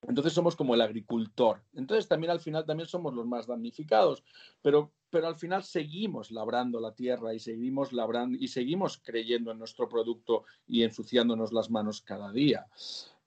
entonces 0.07 0.33
somos 0.33 0.55
como 0.55 0.73
el 0.73 0.81
agricultor. 0.81 1.61
Entonces 1.73 2.07
también 2.07 2.31
al 2.31 2.39
final 2.39 2.65
también 2.65 2.87
somos 2.87 3.13
los 3.13 3.25
más 3.25 3.47
damnificados, 3.47 4.23
pero, 4.61 4.91
pero 5.09 5.27
al 5.27 5.35
final 5.35 5.63
seguimos 5.63 6.31
labrando 6.31 6.79
la 6.79 6.93
tierra 6.93 7.33
y 7.33 7.39
seguimos 7.39 7.93
labrando 7.93 8.37
y 8.39 8.47
seguimos 8.47 8.99
creyendo 9.03 9.51
en 9.51 9.59
nuestro 9.59 9.87
producto 9.87 10.45
y 10.67 10.83
ensuciándonos 10.83 11.53
las 11.53 11.69
manos 11.69 12.01
cada 12.01 12.31
día. 12.31 12.67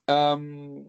el 0.06 0.84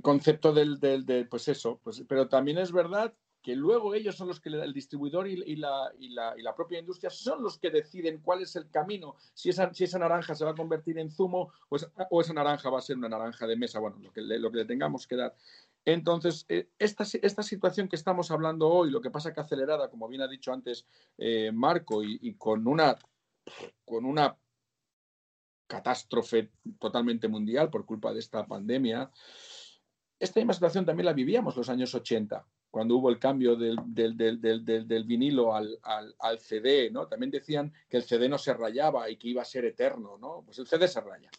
concepto 0.00 0.52
del, 0.52 0.78
del, 0.78 1.04
del, 1.04 1.28
pues 1.28 1.48
eso, 1.48 1.80
pues, 1.82 2.04
pero 2.08 2.28
también 2.28 2.58
es 2.58 2.70
verdad 2.70 3.12
que 3.42 3.56
luego 3.56 3.94
ellos 3.94 4.14
son 4.14 4.28
los 4.28 4.40
que 4.40 4.50
el 4.50 4.72
distribuidor 4.72 5.26
y, 5.26 5.36
la, 5.56 5.92
y, 5.98 6.08
la, 6.10 6.34
y, 6.38 6.42
la, 6.42 6.54
propia 6.54 6.78
industria 6.78 7.10
son 7.10 7.42
los 7.42 7.58
que 7.58 7.70
deciden 7.70 8.20
cuál 8.22 8.40
es 8.40 8.54
el 8.54 8.70
camino, 8.70 9.16
si 9.34 9.50
esa, 9.50 9.74
si 9.74 9.84
esa 9.84 9.98
naranja 9.98 10.34
se 10.34 10.44
va 10.44 10.52
a 10.52 10.54
convertir 10.54 10.98
en 10.98 11.10
zumo 11.10 11.52
o 11.68 12.20
esa, 12.20 12.32
naranja 12.32 12.70
va 12.70 12.78
a 12.78 12.82
ser 12.82 12.96
una 12.96 13.08
naranja 13.08 13.46
de 13.46 13.56
mesa, 13.56 13.80
bueno, 13.80 13.98
lo 13.98 14.12
que 14.12 14.20
le, 14.22 14.38
lo 14.38 14.50
que 14.52 14.58
le 14.58 14.64
tengamos 14.64 15.08
que 15.08 15.16
dar. 15.16 15.34
Entonces, 15.84 16.46
eh, 16.48 16.68
esta, 16.78 17.04
esta, 17.20 17.42
situación 17.42 17.88
que 17.88 17.96
estamos 17.96 18.30
hablando 18.30 18.68
hoy, 18.68 18.90
lo 18.90 19.00
que 19.00 19.10
pasa 19.10 19.34
que 19.34 19.40
acelerada, 19.40 19.90
como 19.90 20.06
bien 20.06 20.22
ha 20.22 20.28
dicho 20.28 20.52
antes 20.52 20.86
eh, 21.18 21.50
Marco, 21.52 22.04
y, 22.04 22.34
con 22.34 22.68
una, 22.68 22.96
con 23.84 24.04
una 24.04 24.36
catástrofe 25.66 26.52
totalmente 26.78 27.26
mundial 27.26 27.70
por 27.70 27.84
culpa 27.84 28.12
de 28.12 28.20
esta 28.20 28.46
pandemia, 28.46 29.10
esta 30.20 30.38
misma 30.38 30.52
situación 30.52 30.86
también 30.86 31.06
la 31.06 31.12
vivíamos 31.12 31.56
los 31.56 31.68
años 31.68 31.92
80 31.92 32.46
cuando 32.72 32.96
hubo 32.96 33.10
el 33.10 33.18
cambio 33.18 33.54
del, 33.54 33.76
del, 33.86 35.04
vinilo 35.04 35.54
al, 35.54 35.78
al, 36.18 36.38
CD, 36.38 36.90
¿no? 36.90 37.06
También 37.06 37.30
decían 37.30 37.70
que 37.86 37.98
el 37.98 38.02
CD 38.02 38.30
no 38.30 38.38
se 38.38 38.54
rayaba 38.54 39.10
y 39.10 39.18
que 39.18 39.28
iba 39.28 39.42
a 39.42 39.44
ser 39.44 39.66
eterno, 39.66 40.16
¿no? 40.16 40.42
Pues 40.46 40.58
el 40.58 40.66
CD 40.66 40.88
se 40.88 41.02
raya. 41.02 41.30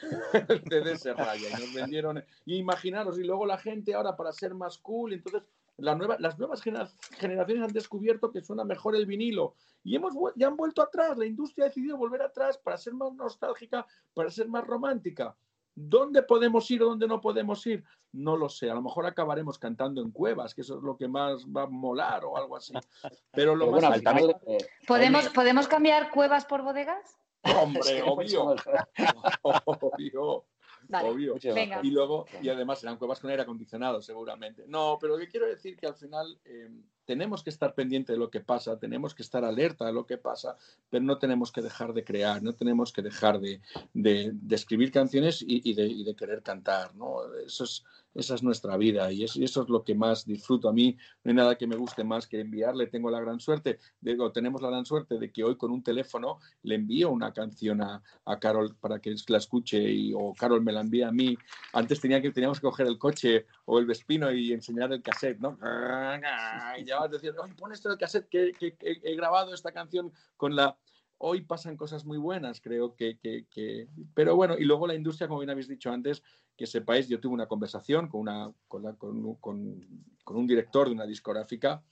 el 0.48 0.62
CD 0.62 0.96
se 0.96 1.12
raya. 1.12 1.46
Y 1.50 1.62
nos 1.62 1.74
vendieron... 1.74 2.24
Y 2.46 2.56
imaginaros, 2.56 3.18
y 3.18 3.24
luego 3.24 3.44
la 3.44 3.58
gente 3.58 3.92
ahora 3.92 4.16
para 4.16 4.32
ser 4.32 4.54
más 4.54 4.78
cool, 4.78 5.12
entonces 5.12 5.42
la 5.76 5.94
nueva, 5.94 6.16
las 6.20 6.38
nuevas 6.38 6.62
generaciones 6.62 7.62
han 7.62 7.72
descubierto 7.74 8.32
que 8.32 8.40
suena 8.40 8.64
mejor 8.64 8.96
el 8.96 9.04
vinilo 9.04 9.56
y 9.84 9.94
hemos, 9.94 10.14
ya 10.36 10.46
han 10.46 10.56
vuelto 10.56 10.80
atrás. 10.80 11.18
La 11.18 11.26
industria 11.26 11.66
ha 11.66 11.68
decidido 11.68 11.98
volver 11.98 12.22
atrás 12.22 12.56
para 12.56 12.78
ser 12.78 12.94
más 12.94 13.12
nostálgica, 13.12 13.86
para 14.14 14.30
ser 14.30 14.48
más 14.48 14.66
romántica. 14.66 15.36
¿Dónde 15.80 16.24
podemos 16.24 16.68
ir 16.72 16.82
o 16.82 16.86
dónde 16.86 17.06
no 17.06 17.20
podemos 17.20 17.64
ir? 17.66 17.84
No 18.12 18.36
lo 18.36 18.48
sé. 18.48 18.68
A 18.68 18.74
lo 18.74 18.82
mejor 18.82 19.06
acabaremos 19.06 19.58
cantando 19.58 20.02
en 20.02 20.10
cuevas, 20.10 20.52
que 20.52 20.62
eso 20.62 20.78
es 20.78 20.82
lo 20.82 20.96
que 20.96 21.06
más 21.06 21.46
va 21.46 21.62
a 21.62 21.66
molar 21.66 22.24
o 22.24 22.36
algo 22.36 22.56
así. 22.56 22.72
Pero 23.30 23.54
lo 23.54 23.70
más 23.70 23.84
eh, 23.84 24.58
¿Podemos, 24.88 25.28
¿Podemos 25.28 25.68
cambiar 25.68 26.10
cuevas 26.10 26.44
por 26.46 26.62
bodegas? 26.62 27.16
Hombre, 27.42 28.02
obvio. 28.02 28.56
obvio. 29.42 30.44
Obvio. 30.92 31.36
Y 31.82 31.90
luego, 31.90 32.26
y 32.42 32.48
además 32.48 32.80
serán 32.80 32.96
cuevas 32.96 33.20
con 33.20 33.30
aire 33.30 33.42
acondicionado, 33.42 34.02
seguramente. 34.02 34.64
No, 34.66 34.98
pero 35.00 35.14
lo 35.14 35.18
que 35.18 35.28
quiero 35.28 35.46
decir 35.46 35.76
que 35.76 35.86
al 35.86 35.94
final 35.94 36.38
eh, 36.44 36.70
tenemos 37.04 37.42
que 37.42 37.50
estar 37.50 37.74
pendiente 37.74 38.12
de 38.12 38.18
lo 38.18 38.30
que 38.30 38.40
pasa, 38.40 38.78
tenemos 38.78 39.14
que 39.14 39.22
estar 39.22 39.44
alerta 39.44 39.86
de 39.86 39.94
lo 39.94 40.06
que 40.06 40.18
pasa, 40.18 40.56
pero 40.90 41.02
no 41.04 41.18
tenemos 41.18 41.50
que 41.50 41.62
dejar 41.62 41.94
de 41.94 42.04
crear, 42.04 42.42
no 42.42 42.54
tenemos 42.54 42.92
que 42.92 43.00
dejar 43.00 43.40
de, 43.40 43.60
escribir 44.50 44.92
canciones 44.92 45.42
y, 45.46 45.72
de, 45.72 46.14
querer 46.14 46.42
cantar. 46.42 46.94
¿no? 46.94 47.22
Eso 47.46 47.64
es, 47.64 47.84
esa 48.18 48.34
es 48.34 48.42
nuestra 48.42 48.76
vida 48.76 49.12
y 49.12 49.24
eso, 49.24 49.42
es 49.42 49.68
lo 49.68 49.84
que 49.84 49.94
más 49.94 50.26
disfruto. 50.26 50.68
A 50.68 50.72
mí 50.72 50.96
no 51.22 51.30
hay 51.30 51.36
nada 51.36 51.56
que 51.56 51.66
me 51.66 51.76
guste 51.76 52.02
más 52.02 52.26
que 52.26 52.40
enviarle. 52.40 52.88
Tengo 52.88 53.10
la 53.10 53.20
gran 53.20 53.38
suerte, 53.38 53.78
digo, 54.00 54.32
tenemos 54.32 54.60
la 54.60 54.70
gran 54.70 54.84
suerte 54.84 55.18
de 55.18 55.30
que 55.30 55.44
hoy 55.44 55.56
con 55.56 55.70
un 55.70 55.82
teléfono 55.82 56.40
le 56.62 56.74
envío 56.74 57.10
una 57.10 57.32
canción 57.32 57.80
a, 57.80 58.02
Carol 58.40 58.76
para 58.76 58.98
que 58.98 59.14
la 59.28 59.38
escuche 59.38 59.78
y, 59.80 60.12
o 60.14 60.34
Carol 60.34 60.62
me 60.62 60.72
la 60.72 60.80
envía 60.80 61.08
a 61.08 61.12
mí. 61.12 61.38
Antes 61.72 62.00
tenía 62.00 62.20
que, 62.20 62.30
teníamos 62.32 62.58
que 62.58 62.66
coger 62.66 62.86
el 62.86 62.98
coche 62.98 63.46
o 63.64 63.78
el 63.78 63.86
Vespino 63.86 64.32
y 64.32 64.52
enseñar 64.52 64.92
el 64.92 65.02
cassette, 65.02 65.38
¿no? 65.38 65.56
Y 66.78 66.84
ya 66.84 66.98
vas 66.98 67.06
a 67.06 67.08
decir, 67.08 67.34
pon 67.56 67.72
esto 67.72 67.88
en 67.88 67.92
el 67.92 67.98
cassette 67.98 68.28
que, 68.28 68.52
que 68.52 68.76
he 68.80 69.14
grabado 69.14 69.54
esta 69.54 69.72
canción 69.72 70.12
con 70.36 70.56
la 70.56 70.76
hoy 71.18 71.42
pasan 71.42 71.76
cosas 71.76 72.04
muy 72.04 72.18
buenas, 72.18 72.60
creo 72.60 72.94
que, 72.94 73.18
Pero 74.14 74.36
bueno, 74.36 74.56
y 74.58 74.64
luego 74.64 74.86
la 74.86 74.94
industria, 74.94 75.28
como 75.28 75.40
bien 75.40 75.50
habéis 75.50 75.68
dicho 75.68 75.90
antes, 75.90 76.22
que 76.56 76.66
sepáis, 76.66 77.08
yo 77.08 77.20
tuve 77.20 77.34
una 77.34 77.46
conversación 77.46 78.08
con, 78.08 78.22
una, 78.22 78.52
con, 78.68 79.86
un 80.26 80.46
director 80.46 80.88
de 80.88 80.94
una 80.94 81.06
discográfica 81.06 81.82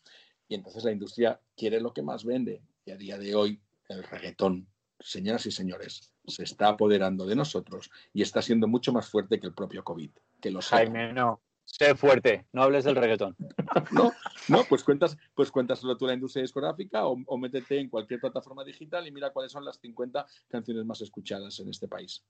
y 0.48 0.54
entonces 0.54 0.84
la 0.84 0.92
industria 0.92 1.40
quiere 1.56 1.80
lo 1.80 1.92
que 1.92 2.02
más 2.02 2.24
vende. 2.24 2.62
Y 2.84 2.90
a 2.90 2.96
día 2.96 3.18
de 3.18 3.34
hoy, 3.34 3.60
el 3.88 4.02
reggaetón, 4.04 4.68
señoras 4.98 5.46
y 5.46 5.50
señores, 5.50 6.12
se 6.26 6.44
está 6.44 6.68
apoderando 6.68 7.26
de 7.26 7.36
nosotros 7.36 7.90
y 8.12 8.22
está 8.22 8.42
siendo 8.42 8.68
mucho 8.68 8.92
más 8.92 9.08
fuerte 9.08 9.40
que 9.40 9.46
el 9.46 9.54
propio 9.54 9.84
COVID. 9.84 10.10
Que 10.40 10.50
lo 10.50 10.60
Jaime, 10.62 11.12
no. 11.12 11.40
Sé 11.66 11.96
fuerte, 11.96 12.46
no 12.52 12.62
hables 12.62 12.84
del 12.84 12.94
reggaetón. 12.94 13.36
no, 13.92 14.12
no, 14.48 14.64
pues 14.68 14.84
cuentas, 14.84 15.18
pues 15.34 15.50
cuéntaselo 15.50 15.96
tú 15.96 16.06
la 16.06 16.14
industria 16.14 16.42
discográfica 16.42 17.06
o, 17.06 17.36
métete 17.36 17.80
en 17.80 17.90
cualquier 17.90 18.20
plataforma 18.20 18.64
digital 18.64 19.06
y 19.06 19.10
mira 19.10 19.30
cuáles 19.30 19.50
son 19.50 19.64
las 19.64 19.78
50 19.80 20.24
canciones 20.48 20.84
más 20.86 21.00
escuchadas 21.00 21.58
en 21.58 21.68
este 21.68 21.88
país. 21.88 22.24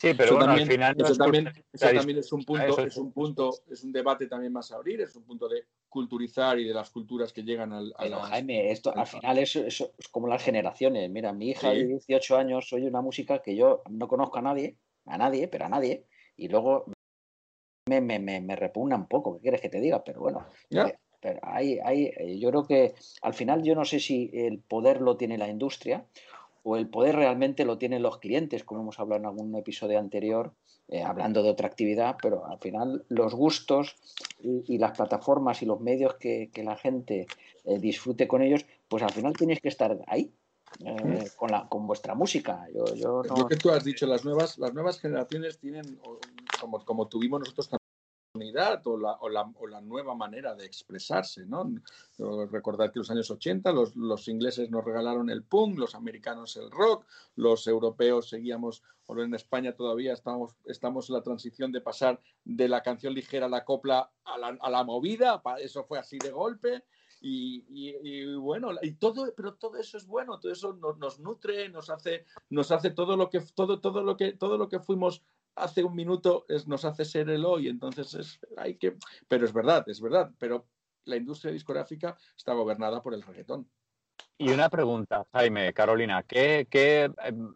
Sí, 0.00 0.12
pero 0.14 0.36
bueno, 0.36 0.52
al 0.52 0.66
final 0.66 0.96
eso, 0.98 1.14
también, 1.14 1.48
es 2.18 2.32
un 2.32 2.44
punto, 2.44 2.80
es 2.80 2.96
un 2.96 3.12
punto, 3.12 3.50
es 3.70 3.84
un 3.84 3.92
debate 3.92 4.26
también 4.26 4.52
más 4.52 4.72
a 4.72 4.76
abrir, 4.76 5.00
es 5.00 5.14
un 5.14 5.22
punto 5.22 5.48
de 5.48 5.66
culturizar 5.88 6.58
y 6.58 6.64
de 6.64 6.74
las 6.74 6.90
culturas 6.90 7.32
que 7.32 7.44
llegan 7.44 7.72
al. 7.72 7.94
A 7.96 8.26
Jaime, 8.26 8.72
esto 8.72 8.94
al 8.94 9.06
final 9.06 9.38
es, 9.38 9.54
es, 9.54 9.88
como 10.10 10.26
las 10.26 10.42
generaciones. 10.42 11.08
Mira, 11.08 11.32
mi 11.32 11.50
hija 11.50 11.70
de 11.70 11.86
18 11.86 12.36
años 12.36 12.72
oye 12.72 12.88
una 12.88 13.00
música 13.00 13.40
que 13.40 13.54
yo 13.54 13.82
no 13.88 14.08
conozco 14.08 14.38
a 14.38 14.42
nadie, 14.42 14.76
a 15.06 15.16
nadie, 15.16 15.46
pero 15.46 15.66
a 15.66 15.68
nadie, 15.68 16.04
y 16.36 16.48
luego 16.48 16.86
me, 17.86 18.00
me, 18.00 18.18
me, 18.18 18.56
repugna 18.56 18.96
un 18.96 19.06
poco, 19.06 19.34
¿qué 19.34 19.42
quieres 19.42 19.60
que 19.60 19.68
te 19.68 19.80
diga? 19.80 20.02
Pero 20.04 20.20
bueno, 20.20 20.46
eh, 20.70 20.94
pero 21.20 21.38
hay, 21.42 21.78
hay, 21.84 22.04
eh, 22.16 22.38
yo 22.38 22.50
creo 22.50 22.66
que 22.66 22.94
al 23.20 23.34
final 23.34 23.62
yo 23.62 23.74
no 23.74 23.84
sé 23.84 24.00
si 24.00 24.30
el 24.32 24.58
poder 24.58 25.00
lo 25.02 25.16
tiene 25.16 25.36
la 25.36 25.48
industria 25.48 26.06
o 26.62 26.76
el 26.76 26.88
poder 26.88 27.16
realmente 27.16 27.66
lo 27.66 27.76
tienen 27.76 28.02
los 28.02 28.18
clientes, 28.18 28.64
como 28.64 28.80
hemos 28.80 28.98
hablado 28.98 29.20
en 29.20 29.26
algún 29.26 29.54
episodio 29.54 29.98
anterior, 29.98 30.52
eh, 30.88 31.02
hablando 31.02 31.42
de 31.42 31.50
otra 31.50 31.66
actividad, 31.66 32.16
pero 32.22 32.46
al 32.46 32.58
final 32.58 33.04
los 33.08 33.34
gustos 33.34 33.96
y, 34.40 34.78
las 34.78 34.96
plataformas 34.96 35.60
y 35.62 35.66
los 35.66 35.80
medios 35.80 36.14
que, 36.14 36.50
la 36.56 36.76
gente 36.76 37.26
disfrute 37.64 38.26
con 38.26 38.40
ellos, 38.40 38.64
pues 38.88 39.02
al 39.02 39.12
final 39.12 39.34
tienes 39.34 39.60
que 39.60 39.68
estar 39.68 39.98
ahí, 40.06 40.30
con, 41.36 41.50
la, 41.50 41.68
con 41.68 41.86
vuestra 41.86 42.14
música. 42.14 42.66
Yo, 42.74 42.94
yo 42.94 43.22
Lo 43.22 43.46
que 43.46 43.56
tú 43.56 43.70
has 43.70 43.84
dicho, 43.84 44.06
las 44.06 44.24
nuevas, 44.24 44.58
las 44.58 44.72
nuevas 44.72 45.00
generaciones 45.00 45.58
tienen 45.58 45.98
como, 46.60 46.84
como 46.84 47.08
tuvimos 47.08 47.40
nosotros 47.40 47.68
unidad 48.34 48.84
o 48.86 48.96
la, 48.98 49.12
o, 49.20 49.28
la, 49.28 49.42
o 49.42 49.66
la, 49.68 49.80
nueva 49.80 50.14
manera 50.14 50.54
de 50.54 50.66
expresarse. 50.66 51.46
¿no? 51.46 51.70
Recordad 52.50 52.92
que 52.92 52.98
en 52.98 53.00
los 53.00 53.10
años 53.10 53.30
80 53.30 53.72
los, 53.72 53.94
los, 53.94 54.26
ingleses 54.28 54.70
nos 54.70 54.84
regalaron 54.84 55.30
el 55.30 55.44
punk, 55.44 55.78
los 55.78 55.94
americanos 55.94 56.56
el 56.56 56.70
rock, 56.70 57.06
los 57.36 57.66
europeos 57.68 58.28
seguíamos, 58.28 58.82
o 59.06 59.20
en 59.20 59.34
España 59.34 59.76
todavía 59.76 60.12
estamos, 60.12 60.56
estamos 60.64 61.08
en 61.08 61.14
la 61.14 61.22
transición 61.22 61.70
de 61.70 61.80
pasar 61.80 62.20
de 62.44 62.68
la 62.68 62.82
canción 62.82 63.14
ligera 63.14 63.46
a 63.46 63.50
la 63.50 63.64
copla 63.64 64.10
a 64.24 64.38
la, 64.38 64.58
a 64.60 64.70
la 64.70 64.82
movida, 64.82 65.40
eso 65.60 65.84
fue 65.84 65.98
así 65.98 66.18
de 66.18 66.30
golpe. 66.30 66.84
Y, 67.26 67.64
y, 67.70 68.34
bueno, 68.34 68.72
y 68.82 68.96
todo, 68.96 69.32
pero 69.34 69.54
todo 69.54 69.78
eso 69.78 69.96
es 69.96 70.06
bueno, 70.06 70.38
todo 70.38 70.52
eso 70.52 70.74
nos, 70.74 70.98
nos, 70.98 71.20
nutre, 71.20 71.70
nos 71.70 71.88
hace, 71.88 72.26
nos 72.50 72.70
hace 72.70 72.90
todo 72.90 73.16
lo 73.16 73.30
que, 73.30 73.40
todo, 73.54 73.80
todo 73.80 74.02
lo 74.02 74.14
que, 74.14 74.32
todo 74.32 74.58
lo 74.58 74.68
que 74.68 74.78
fuimos 74.78 75.22
hace 75.56 75.84
un 75.84 75.94
minuto 75.94 76.46
nos 76.66 76.84
hace 76.84 77.04
ser 77.04 77.30
el 77.30 77.44
hoy, 77.44 77.68
entonces 77.68 78.14
es, 78.14 78.40
hay 78.56 78.76
que, 78.76 78.96
pero 79.28 79.44
es 79.44 79.52
verdad, 79.52 79.84
es 79.88 80.00
verdad, 80.00 80.30
pero 80.38 80.66
la 81.04 81.16
industria 81.16 81.52
discográfica 81.52 82.16
está 82.36 82.54
gobernada 82.54 83.02
por 83.02 83.14
el 83.14 83.22
reggaetón. 83.22 83.68
Y 84.36 84.50
una 84.50 84.68
pregunta, 84.68 85.24
Jaime, 85.32 85.72
Carolina, 85.72 86.22
que, 86.24 86.66
em, 86.70 87.54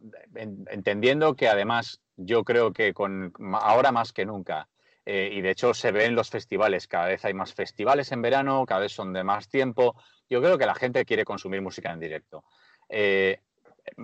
entendiendo 0.67 1.35
que 1.35 1.49
además 1.49 2.01
yo 2.17 2.45
creo 2.45 2.73
que 2.73 2.95
con 2.95 3.33
ahora 3.55 3.91
más 3.91 4.13
que 4.13 4.25
nunca, 4.25 4.69
eh, 5.05 5.31
y 5.33 5.41
de 5.41 5.51
hecho 5.51 5.75
se 5.75 5.91
ve 5.91 6.05
en 6.05 6.15
los 6.15 6.31
festivales, 6.31 6.87
cada 6.87 7.07
vez 7.09 7.25
hay 7.25 7.35
más 7.35 7.53
festivales 7.53 8.13
en 8.13 8.23
verano, 8.23 8.65
cada 8.67 8.83
vez 8.83 8.93
son 8.93 9.13
de 9.13 9.25
más 9.25 9.49
tiempo, 9.49 9.97
yo 10.29 10.41
creo 10.41 10.59
que 10.59 10.67
la 10.67 10.75
gente 10.75 11.05
quiere 11.05 11.25
consumir 11.25 11.63
música 11.63 11.91
en 11.93 12.01
directo. 12.01 12.45
Eh, 12.89 13.41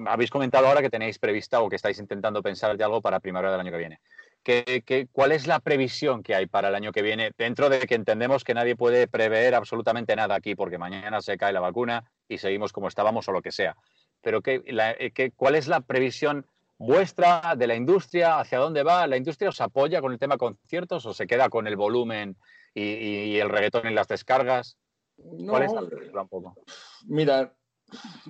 habéis 0.07 0.31
comentado 0.31 0.66
ahora 0.66 0.83
que 0.83 0.90
tenéis 0.90 1.18
prevista 1.18 1.61
o 1.61 1.68
que 1.68 1.77
estáis 1.77 1.99
intentando 1.99 2.42
pensar 2.42 2.77
de 2.77 2.85
algo 2.85 3.01
para 3.01 3.20
primavera 3.20 3.53
del 3.53 3.61
año 3.61 3.73
que 3.73 3.79
viene. 3.79 4.01
¿Qué, 4.44 5.09
cuál 5.11 5.33
es 5.33 5.47
la 5.47 5.59
previsión 5.59 6.23
que 6.23 6.35
hay 6.35 6.47
para 6.47 6.68
el 6.68 6.75
año 6.75 6.92
que 6.92 7.01
viene? 7.01 7.33
Dentro 7.37 7.70
de 7.70 7.81
que 7.81 7.94
entendemos 7.94 8.44
que 8.44 8.53
nadie 8.53 8.77
puede 8.77 9.09
prever 9.09 9.55
absolutamente 9.55 10.14
nada 10.14 10.35
aquí, 10.35 10.55
porque 10.55 10.77
mañana 10.77 11.23
se 11.23 11.38
cae 11.38 11.53
la 11.55 11.61
vacuna 11.61 12.05
y 12.29 12.37
seguimos 12.37 12.70
como 12.70 12.88
estábamos 12.88 13.27
o 13.27 13.33
lo 13.33 13.40
que 13.40 13.51
sea. 13.51 13.75
Pero 14.20 14.42
¿qué, 14.42 14.62
eh, 14.66 15.31
¿cuál 15.35 15.55
es 15.55 15.66
la 15.66 15.81
previsión 15.81 16.47
vuestra 16.77 17.55
de 17.57 17.66
la 17.66 17.75
industria? 17.75 18.38
¿Hacia 18.38 18.59
dónde 18.59 18.83
va? 18.83 19.07
¿La 19.07 19.16
industria 19.16 19.49
os 19.49 19.61
apoya 19.62 20.03
con 20.03 20.12
el 20.12 20.18
tema 20.18 20.37
conciertos 20.37 21.07
o 21.07 21.14
se 21.14 21.27
queda 21.27 21.49
con 21.49 21.66
el 21.66 21.77
volumen 21.77 22.37
y, 22.75 23.38
el 23.38 23.49
reggaetón 23.49 23.87
en 23.87 23.94
las 23.94 24.09
descargas? 24.09 24.77
¿Cuál 25.16 25.62
es 25.62 25.73
la 25.73 25.87
previsión 25.87 26.18
un 26.18 26.29
poco? 26.29 26.55
Mira, 27.07 27.55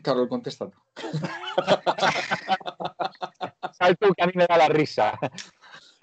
Carlos, 0.03 0.29
contesta 0.29 0.68
tú. 0.68 0.79
tú 4.00 4.14
que 4.14 4.22
a 4.22 4.27
mí 4.27 4.33
me 4.35 4.46
da 4.46 4.57
la 4.59 4.68
risa. 4.68 5.18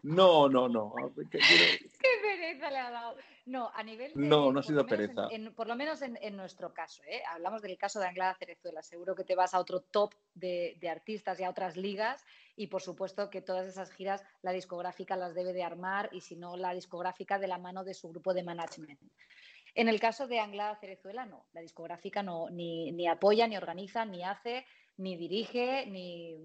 No, 0.03 0.49
no, 0.49 0.67
no. 0.67 0.93
Qué, 1.29 1.39
pereza 2.21 2.71
le 2.71 2.77
ha 2.77 2.89
dado. 2.89 3.15
No, 3.45 3.71
a 3.73 3.83
nivel. 3.83 4.11
no, 4.15 4.51
no 4.51 4.59
ha 4.59 4.63
sido 4.63 4.85
pereza. 4.85 5.27
por 5.55 5.67
lo 5.67 5.75
menos 5.75 6.01
en, 6.01 6.35
nuestro 6.35 6.73
caso, 6.73 7.03
¿eh? 7.07 7.21
hablamos 7.29 7.61
del 7.61 7.77
caso 7.77 7.99
de 7.99 8.07
Anglada 8.07 8.35
Cerezuela. 8.35 8.81
Seguro 8.81 9.15
que 9.15 9.23
te 9.23 9.35
vas 9.35 9.53
a 9.53 9.59
otro 9.59 9.81
top 9.81 10.13
de, 10.33 10.77
de, 10.79 10.89
artistas 10.89 11.39
y 11.39 11.43
a 11.43 11.49
otras 11.49 11.77
ligas. 11.77 12.23
Y 12.55 12.67
por 12.67 12.81
supuesto 12.81 13.29
que 13.29 13.41
todas 13.41 13.67
esas 13.67 13.91
giras 13.91 14.23
la 14.41 14.51
discográfica 14.51 15.15
las 15.15 15.35
debe 15.35 15.53
de 15.53 15.63
armar 15.63 16.09
y 16.11 16.21
si 16.21 16.35
no, 16.35 16.57
la 16.57 16.73
discográfica 16.73 17.39
de 17.39 17.47
la 17.47 17.57
mano 17.57 17.83
de 17.83 17.93
su 17.93 18.09
grupo 18.09 18.33
de 18.33 18.43
management. 18.43 18.99
En 19.73 19.87
el 19.87 19.99
caso 19.99 20.27
de 20.27 20.39
Anglada 20.39 20.75
Cerezuela, 20.75 21.25
no. 21.25 21.45
La 21.53 21.61
discográfica 21.61 22.23
no, 22.23 22.49
ni, 22.49 22.91
ni 22.91 23.07
apoya, 23.07 23.47
ni 23.47 23.57
organiza, 23.57 24.05
ni 24.05 24.23
hace, 24.23 24.65
ni 24.97 25.15
dirige, 25.15 25.85
ni, 25.87 26.35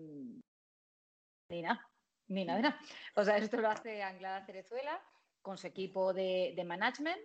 ni 1.50 1.62
nada. 1.62 1.88
Ni 2.28 2.44
nada, 2.44 2.60
nada. 2.60 2.80
O 3.14 3.24
sea, 3.24 3.36
esto 3.36 3.56
lo 3.58 3.68
hace 3.68 4.02
Anglada 4.02 4.44
Cerezuela 4.44 5.00
con 5.42 5.58
su 5.58 5.66
equipo 5.66 6.12
de, 6.12 6.54
de 6.56 6.64
management, 6.64 7.20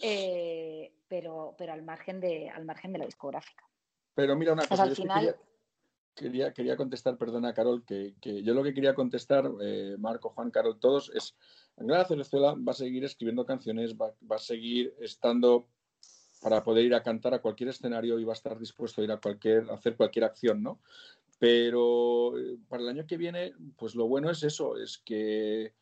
eh, 0.00 0.92
pero, 1.06 1.54
pero 1.56 1.72
al, 1.72 1.82
margen 1.82 2.20
de, 2.20 2.50
al 2.50 2.64
margen 2.64 2.92
de 2.92 2.98
la 2.98 3.04
discográfica. 3.04 3.64
Pero 4.14 4.34
mira 4.34 4.52
una 4.52 4.66
cosa, 4.66 4.88
quería, 6.14 6.52
quería, 6.52 6.76
contestar, 6.76 7.16
perdona 7.16 7.54
Carol, 7.54 7.84
que, 7.84 8.14
que, 8.20 8.42
yo 8.42 8.54
lo 8.54 8.64
que 8.64 8.74
quería 8.74 8.94
contestar, 8.94 9.48
eh, 9.62 9.94
Marco, 9.98 10.30
Juan, 10.30 10.50
Carol, 10.50 10.80
todos, 10.80 11.12
es 11.14 11.36
Anglada 11.80 12.04
Cerezuela 12.04 12.54
va 12.54 12.72
a 12.72 12.74
seguir 12.74 13.04
escribiendo 13.04 13.46
canciones, 13.46 13.96
va, 13.96 14.12
a 14.28 14.38
seguir 14.38 14.94
estando 15.00 15.66
para 16.42 16.62
poder 16.62 16.84
ir 16.84 16.94
a 16.94 17.02
cantar 17.02 17.32
a 17.32 17.40
cualquier 17.40 17.70
escenario 17.70 18.18
y 18.18 18.24
va 18.24 18.34
a 18.34 18.40
estar 18.40 18.58
dispuesto 18.58 19.00
a 19.00 19.04
ir 19.04 19.12
a 19.12 19.16
cualquier, 19.16 19.70
a 19.70 19.74
hacer 19.74 19.96
cualquier 19.96 20.24
acción, 20.24 20.62
¿no? 20.62 20.80
Pero 21.38 22.38
eh, 22.38 22.58
para 22.68 22.82
el 22.82 22.88
año 22.90 23.06
que 23.06 23.16
viene, 23.16 23.54
pues 23.78 23.94
lo 23.94 24.06
bueno 24.06 24.30
es 24.30 24.42
eso, 24.42 24.76
es 24.76 24.98
que 24.98 25.72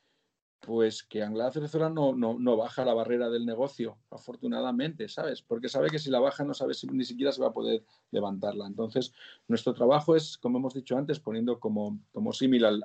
pues 0.61 1.03
que 1.03 1.23
Anglada 1.23 1.53
Cerezuela 1.53 1.89
no, 1.89 2.13
no, 2.15 2.57
baja 2.57 2.85
la 2.85 2.95
barrera 2.95 3.31
del 3.31 3.47
negocio, 3.47 3.97
afortunadamente, 4.11 5.09
¿sabes? 5.09 5.41
Porque 5.41 5.69
sabe 5.69 5.89
que 5.89 5.99
si 5.99 6.11
la 6.11 6.21
baja 6.21 6.45
no 6.45 6.53
sabe 6.53 6.75
si 6.75 6.87
ni 6.89 7.05
siquiera 7.05 7.33
se 7.33 7.41
va 7.41 7.49
a 7.49 7.53
poder 7.53 7.85
levantarla. 8.11 8.67
Entonces, 8.67 9.13
nuestro 9.47 9.73
trabajo 9.73 10.17
es, 10.17 10.37
como 10.37 10.59
hemos 10.59 10.75
dicho 10.75 10.97
antes, 10.97 11.21
poniendo 11.21 11.61
como, 11.61 11.99
como 12.13 12.33
símil 12.33 12.65
al, 12.65 12.83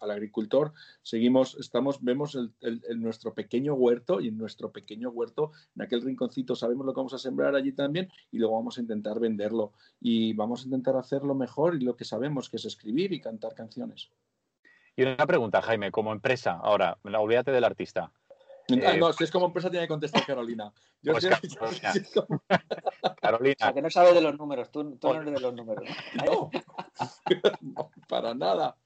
agricultor, 0.00 0.72
seguimos, 1.02 1.56
estamos, 1.60 2.02
vemos 2.02 2.34
el, 2.34 2.80
nuestro 3.00 3.34
pequeño 3.34 3.74
huerto 3.74 4.20
y 4.20 4.28
en 4.28 4.38
nuestro 4.38 4.72
pequeño 4.72 5.10
huerto, 5.10 5.52
en 5.76 5.82
aquel 5.82 6.02
rinconcito, 6.02 6.56
sabemos 6.56 6.86
lo 6.86 6.94
que 6.94 7.00
vamos 7.00 7.14
a 7.14 7.18
sembrar 7.18 7.54
allí 7.54 7.72
también 7.72 8.08
y 8.32 8.38
luego 8.38 8.54
vamos 8.54 8.78
a 8.78 8.80
intentar 8.80 9.20
venderlo 9.20 9.72
y 10.00 10.32
vamos 10.32 10.62
a 10.62 10.64
intentar 10.64 10.96
hacerlo 10.96 11.34
mejor 11.34 11.74
y 11.74 11.84
lo 11.84 11.96
que 11.96 12.04
sabemos, 12.04 12.48
que 12.48 12.56
es 12.56 12.64
escribir 12.64 13.12
y 13.12 13.20
cantar 13.20 13.54
canciones. 13.54 14.10
Y 14.96 15.02
una 15.02 15.26
pregunta, 15.26 15.60
Jaime, 15.62 15.90
como 15.90 16.12
empresa, 16.12 16.58
ahora, 16.62 16.98
olvídate 17.02 17.50
del 17.50 17.64
artista. 17.64 18.12
Ah, 18.86 18.94
no, 18.98 19.12
si 19.12 19.24
es 19.24 19.30
como 19.30 19.46
empresa 19.46 19.70
tiene 19.70 19.84
que 19.84 19.88
contestar 19.88 20.24
Carolina. 20.24 20.72
Pues 21.02 21.26
Carolina. 23.20 23.72
que 23.74 23.82
no 23.82 23.90
sabe 23.90 24.14
de 24.14 24.22
los 24.22 24.38
números, 24.38 24.70
tú, 24.70 24.84
no 24.84 25.14
eres 25.14 25.34
de 25.34 25.40
los 25.40 25.54
números. 25.54 25.84
No, 26.24 26.50
para 28.08 28.34
nada. 28.34 28.76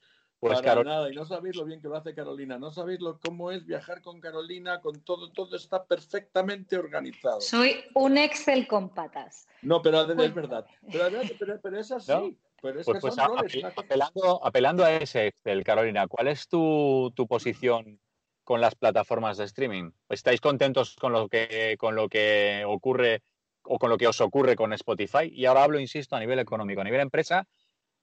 Pues 0.41 0.63
Para 0.63 0.85
nada, 0.85 1.11
y 1.11 1.17
no 1.17 1.25
sabéis 1.25 1.57
lo 1.57 1.65
bien 1.65 1.81
que 1.83 1.89
lo 1.89 1.97
hace 1.97 2.15
Carolina, 2.15 2.61
no 2.61 2.71
sabéis 2.71 3.01
lo, 3.01 3.19
cómo 3.19 3.51
es 3.51 3.67
viajar 3.67 4.01
con 4.03 4.21
Carolina, 4.21 4.81
con 4.81 5.01
todo, 5.01 5.33
todo 5.33 5.57
está 5.57 5.85
perfectamente 5.85 6.79
organizado. 6.79 7.41
Soy 7.41 7.75
un 7.95 8.17
Excel 8.19 8.69
con 8.69 8.91
patas. 8.91 9.49
No, 9.63 9.83
pero 9.83 10.03
es 10.03 10.35
verdad. 10.35 10.65
Pero, 10.93 11.77
es 11.77 11.91
así. 11.91 12.39
Pero 12.61 12.81
es 12.81 12.87
pues, 12.87 12.97
que 12.97 13.01
pues 13.01 13.19
apelando, 13.19 14.45
apelando, 14.45 14.85
a 14.85 14.93
ese 14.93 15.29
Excel, 15.29 15.65
Carolina, 15.65 16.07
¿cuál 16.09 16.29
es 16.29 16.49
tu, 16.49 17.13
tu, 17.15 17.27
posición 17.27 18.01
con 18.45 18.61
las 18.61 18.75
plataformas 18.75 19.37
de 19.37 19.45
streaming? 19.45 19.91
¿Estáis 20.09 20.41
contentos 20.41 20.97
con 20.97 21.13
lo 21.13 21.29
que, 21.29 21.77
con 21.79 21.95
lo 21.95 22.09
que 22.09 22.65
ocurre 22.67 23.23
o 23.63 23.79
con 23.79 23.91
lo 23.91 23.99
que 23.99 24.09
os 24.09 24.21
ocurre 24.21 24.57
con 24.57 24.73
Spotify? 24.73 25.31
Y 25.33 25.47
ahora 25.47 25.65
hablo, 25.65 25.79
insisto, 25.79 26.17
a 26.17 26.21
nivel 26.21 26.39
económico, 26.39 26.81
a 26.81 26.85
nivel 26.85 27.01
empresa 27.01 27.47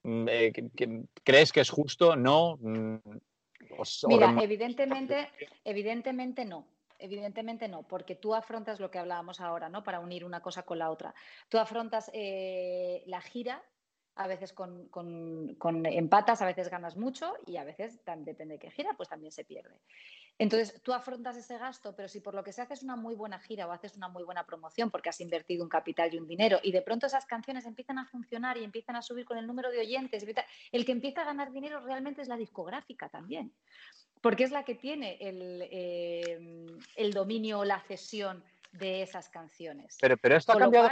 Mm, 0.06 0.28
eh, 0.28 0.52
¿Crees 1.24 1.52
que 1.52 1.60
es 1.60 1.70
justo? 1.70 2.14
¿No? 2.14 2.56
Mm, 2.60 2.98
Mira, 4.06 4.36
evidentemente, 4.40 5.28
evidentemente 5.64 6.44
no. 6.44 6.64
Evidentemente 6.98 7.68
no, 7.68 7.82
porque 7.82 8.14
tú 8.14 8.34
afrontas 8.34 8.80
lo 8.80 8.90
que 8.90 8.98
hablábamos 8.98 9.40
ahora, 9.40 9.68
¿no? 9.68 9.82
Para 9.82 10.00
unir 10.00 10.24
una 10.24 10.40
cosa 10.40 10.62
con 10.62 10.78
la 10.78 10.90
otra. 10.90 11.14
Tú 11.50 11.58
afrontas 11.58 12.10
eh, 12.14 13.02
la 13.06 13.20
gira 13.20 13.62
a 14.16 14.26
veces 14.26 14.54
con, 14.54 14.88
empatas, 15.84 16.40
a 16.40 16.46
veces 16.46 16.70
ganas 16.70 16.96
mucho 16.96 17.34
y 17.46 17.58
a 17.58 17.64
veces, 17.64 18.00
depende 18.18 18.54
de 18.54 18.58
qué 18.58 18.70
gira, 18.70 18.94
pues 18.96 19.10
también 19.10 19.30
se 19.30 19.44
pierde. 19.44 19.76
Entonces, 20.38 20.80
tú 20.82 20.94
afrontas 20.94 21.36
ese 21.36 21.58
gasto, 21.58 21.94
pero 21.94 22.08
si 22.08 22.20
por 22.20 22.34
lo 22.34 22.42
que 22.42 22.52
se 22.52 22.62
hace 22.62 22.74
es 22.74 22.82
una 22.82 22.96
muy 22.96 23.14
buena 23.14 23.38
gira 23.38 23.66
o 23.66 23.72
haces 23.72 23.94
una 23.96 24.08
muy 24.08 24.22
buena 24.22 24.44
promoción 24.44 24.90
porque 24.90 25.10
has 25.10 25.20
invertido 25.20 25.62
un 25.62 25.68
capital 25.68 26.12
y 26.12 26.18
un 26.18 26.26
dinero 26.26 26.58
y 26.62 26.72
de 26.72 26.82
pronto 26.82 27.06
esas 27.06 27.26
canciones 27.26 27.66
empiezan 27.66 27.98
a 27.98 28.06
funcionar 28.06 28.56
y 28.56 28.64
empiezan 28.64 28.96
a 28.96 29.02
subir 29.02 29.26
con 29.26 29.36
el 29.36 29.46
número 29.46 29.70
de 29.70 29.80
oyentes, 29.80 30.24
el 30.72 30.84
que 30.84 30.92
empieza 30.92 31.22
a 31.22 31.26
ganar 31.26 31.52
dinero 31.52 31.80
realmente 31.80 32.22
es 32.22 32.28
la 32.28 32.36
discográfica 32.36 33.10
también, 33.10 33.52
porque 34.22 34.44
es 34.44 34.50
la 34.50 34.64
que 34.64 34.74
tiene 34.74 35.18
el, 35.20 35.68
eh, 35.70 37.10
dominio 37.12 37.60
o 37.60 37.64
la 37.66 37.80
cesión 37.80 38.42
de 38.72 39.02
esas 39.02 39.28
canciones. 39.28 39.98
Pero, 40.00 40.16
pero 40.16 40.36
esto 40.36 40.52
ha 40.52 40.58
cambiado... 40.58 40.88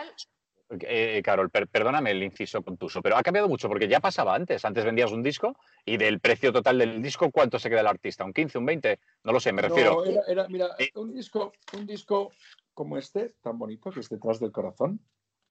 Eh, 0.70 1.20
Carol, 1.22 1.50
perdóname 1.50 2.10
el 2.10 2.22
inciso 2.22 2.62
contuso, 2.62 3.02
pero 3.02 3.16
ha 3.16 3.22
cambiado 3.22 3.48
mucho 3.48 3.68
porque 3.68 3.86
ya 3.86 4.00
pasaba 4.00 4.34
antes. 4.34 4.64
Antes 4.64 4.84
vendías 4.84 5.12
un 5.12 5.22
disco 5.22 5.56
y 5.84 5.96
del 5.96 6.20
precio 6.20 6.52
total 6.52 6.78
del 6.78 7.02
disco, 7.02 7.30
¿cuánto 7.30 7.58
se 7.58 7.68
queda 7.68 7.80
el 7.80 7.86
artista? 7.86 8.24
¿Un 8.24 8.32
15, 8.32 8.58
un 8.58 8.66
20? 8.66 8.98
No 9.24 9.32
lo 9.32 9.40
sé, 9.40 9.52
me 9.52 9.62
refiero. 9.62 10.04
era, 10.26 10.48
mira, 10.48 10.68
un 10.94 11.12
disco, 11.12 11.52
un 11.76 11.86
disco 11.86 12.32
como 12.72 12.96
este, 12.96 13.34
tan 13.42 13.58
bonito, 13.58 13.90
que 13.90 14.00
es 14.00 14.08
detrás 14.08 14.40
del 14.40 14.52
corazón, 14.52 15.00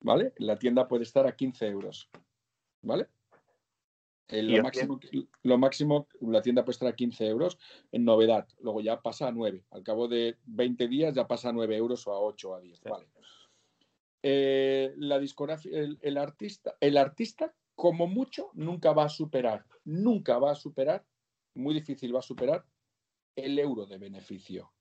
¿vale? 0.01 0.33
La 0.37 0.57
tienda 0.57 0.87
puede 0.87 1.03
estar 1.03 1.27
a 1.27 1.35
15 1.35 1.67
euros, 1.67 2.09
¿vale? 2.81 3.07
lo, 4.29 4.63
máximo, 4.63 4.99
lo 5.43 5.57
máximo, 5.57 6.07
la 6.21 6.41
tienda 6.41 6.63
puede 6.63 6.73
estar 6.73 6.87
a 6.89 6.95
15 6.95 7.27
euros 7.27 7.57
en 7.91 8.03
novedad. 8.03 8.47
Luego 8.61 8.81
ya 8.81 9.01
pasa 9.01 9.27
a 9.27 9.31
9. 9.31 9.63
Al 9.71 9.83
cabo 9.83 10.07
de 10.07 10.37
20 10.45 10.87
días 10.87 11.13
ya 11.13 11.27
pasa 11.27 11.49
a 11.49 11.53
9 11.53 11.75
euros 11.75 12.07
o 12.07 12.13
a 12.13 12.19
8 12.19 12.49
o 12.49 12.55
a 12.55 12.61
10. 12.61 12.81
Vale. 12.83 13.07
Eh, 14.25 14.93
la 14.95 15.19
discografía, 15.19 15.77
el, 15.99 16.17
artista, 16.17 16.77
el 16.79 16.95
artista, 16.95 17.53
como 17.75 18.07
mucho, 18.07 18.51
nunca 18.53 18.93
va 18.93 19.03
a 19.03 19.09
superar, 19.09 19.65
nunca 19.83 20.37
va 20.37 20.51
a 20.51 20.55
superar, 20.55 21.05
muy 21.55 21.73
difícil 21.73 22.15
va 22.15 22.19
a 22.19 22.23
superar 22.23 22.65
el 23.35 23.59
euro 23.59 23.85
de 23.85 23.97
beneficio. 23.97 24.71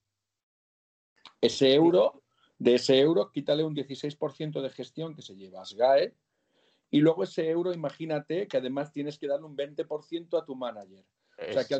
Ese 1.41 1.75
euro, 1.75 2.23
de 2.57 2.77
ese 2.77 3.01
euro, 3.01 3.33
quítale 3.33 3.65
un 3.65 3.75
16% 3.75 4.63
de 4.63 4.71
gestión 4.71 5.17
que 5.17 5.23
se 5.23 5.35
lleva 5.35 5.63
a 5.63 5.65
SGAE 5.65 6.15
y 6.91 7.01
luego 7.01 7.25
ese 7.25 7.51
euro, 7.51 7.73
imagínate 7.73 8.47
que 8.47 8.59
además 8.59 8.93
tienes 8.93 9.19
que 9.19 9.27
darle 9.27 9.47
un 9.47 9.57
20% 9.57 10.41
a 10.41 10.45
tu 10.45 10.55
manager 10.55 11.05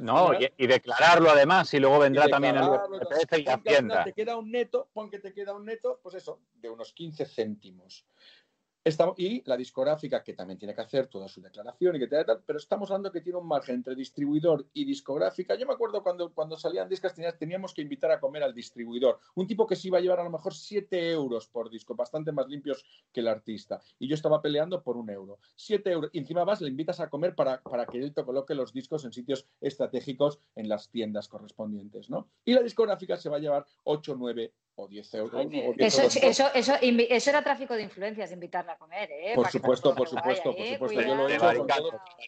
no, 0.03 0.31
y, 0.57 0.67
declararlo 0.67 1.31
además, 1.31 1.73
y 1.75 1.81
luego 1.81 1.99
vendrá 1.99 2.29
también 2.29 2.57
el 2.57 2.65
y 2.65 3.49
Hacienda. 3.49 4.05
Te 4.05 4.13
queda 4.13 4.37
un 4.37 4.51
neto, 4.51 4.89
pon 4.93 5.11
que 5.11 5.19
te 5.19 5.33
queda 5.33 5.55
un 5.55 5.65
neto, 5.65 6.01
pues 6.03 6.15
eso, 6.17 6.41
de 6.55 6.71
unos 6.71 6.93
15 6.93 7.27
céntimos 7.27 8.07
y 9.17 9.43
la 9.47 9.57
discográfica, 9.57 10.23
que 10.23 10.35
también 10.35 10.59
tiene 10.59 10.75
que 10.75 10.81
hacer 10.81 11.07
toda 11.07 11.29
su 11.29 11.41
declaración 11.41 11.97
y 11.97 11.99
que 12.01 12.09
tal, 12.09 12.43
pero 12.45 12.59
estamos 12.59 12.91
hablando 12.91 13.13
que 13.13 13.21
tiene 13.21 13.39
un 13.39 13.47
margen 13.47 13.77
entre 13.77 13.95
distribuidor 13.95 14.67
y 14.73 14.85
discográfica. 14.85 15.55
Yo 15.55 15.67
me 15.67 15.75
acuerdo 15.75 16.03
cuando, 16.03 16.33
cuando 16.33 16.57
salían 16.57 16.89
discos 16.89 17.13
teníamos 17.39 17.73
que 17.75 17.83
invitar 17.83 18.11
a 18.11 18.21
comer 18.21 18.43
al 18.43 18.55
distribuidor, 18.55 19.19
un 19.35 19.47
tipo 19.47 19.67
que 19.67 19.77
se 19.77 19.89
iba 19.89 19.99
a 19.99 20.01
llevar 20.01 20.21
a 20.21 20.25
lo 20.25 20.31
mejor 20.31 20.55
7 20.55 21.11
euros 21.11 21.47
por 21.47 21.71
disco, 21.71 21.95
bastante 21.95 22.33
más 22.33 22.49
limpios 22.49 22.85
que 23.13 23.21
el 23.21 23.29
artista. 23.29 23.81
Y 23.99 24.09
yo 24.09 24.15
estaba 24.15 24.43
peleando 24.43 24.83
por 24.83 24.97
un 24.97 25.11
euro. 25.11 25.39
7 25.55 25.91
euros. 25.91 26.11
Y 26.13 26.19
encima 26.19 26.45
vas, 26.45 26.61
le 26.61 26.69
invitas 26.69 26.99
a 27.01 27.09
comer 27.09 27.35
para, 27.35 27.63
para 27.63 27.87
que 27.87 27.99
él 27.99 28.13
te 28.13 28.25
coloque 28.25 28.55
los 28.55 28.73
discos 28.73 29.05
en 29.05 29.13
sitios 29.13 29.47
estratégicos 29.61 30.41
en 30.57 30.69
las 30.69 30.91
tiendas 30.91 31.29
correspondientes, 31.29 32.11
¿no? 32.11 32.29
Y 32.45 32.53
la 32.53 32.63
discográfica 32.63 33.17
se 33.17 33.29
va 33.29 33.37
a 33.37 33.41
llevar 33.41 33.67
8, 33.85 34.17
9 34.19 34.53
o 34.77 34.89
10 34.89 35.15
euros. 35.15 35.47
eso, 35.79 36.03
eso, 36.03 36.47
eso, 36.55 36.75
eso, 36.81 37.31
era 37.31 37.43
tráfico 37.43 37.75
de 37.75 37.83
influencias, 37.83 38.33
invitarla 38.33 38.72
a 38.73 38.79
comer, 38.79 39.11
¿eh? 39.11 39.33
Por 39.35 39.49
supuesto, 39.49 39.95
por 39.95 40.09
supuesto, 40.09 40.55
por 40.55 40.67
supuesto. 40.67 41.01
Yo 41.01 41.15
lo 41.15 41.29
he 41.29 41.37
hecho. 41.37 41.55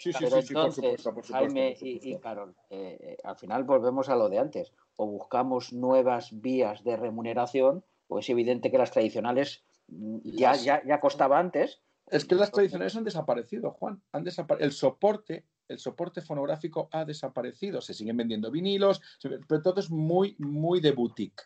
Sí, 0.00 0.12
sí, 0.12 0.26
sí, 0.42 0.54
por 0.54 0.72
supuesto, 0.72 1.14
por 1.14 1.24
supuesto. 1.24 1.34
Jaime 1.34 1.76
y, 1.80 2.16
Carol, 2.18 2.54
eh, 2.70 2.96
eh, 3.00 3.16
al 3.24 3.36
final 3.36 3.64
volvemos 3.64 4.08
a 4.08 4.16
lo 4.16 4.28
de 4.28 4.38
antes. 4.38 4.72
O 4.96 5.06
buscamos 5.06 5.72
nuevas 5.72 6.40
vías 6.40 6.84
de 6.84 6.96
remuneración, 6.96 7.84
o 8.08 8.18
es 8.18 8.28
evidente 8.28 8.70
que 8.70 8.78
las 8.78 8.90
tradicionales 8.90 9.64
mm, 9.88 10.18
ya, 10.24 10.54
ya, 10.54 10.82
ya 10.84 11.00
costaba 11.00 11.38
antes. 11.38 11.82
Es 12.06 12.24
que 12.24 12.34
las 12.34 12.52
tradicionales 12.52 12.94
han 12.96 13.04
desaparecido, 13.04 13.72
Juan. 13.72 14.02
Han 14.12 14.24
el 14.60 14.72
soporte 14.72 15.44
el 15.66 15.78
soporte 15.78 16.20
fonográfico 16.20 16.90
ha 16.92 17.06
desaparecido. 17.06 17.80
Se 17.80 17.94
siguen 17.94 18.18
vendiendo 18.18 18.50
vinilos, 18.50 19.00
pero 19.48 19.62
todo 19.62 19.80
es 19.80 19.90
muy, 19.90 20.36
muy 20.38 20.80
de 20.80 20.92
boutique. 20.92 21.44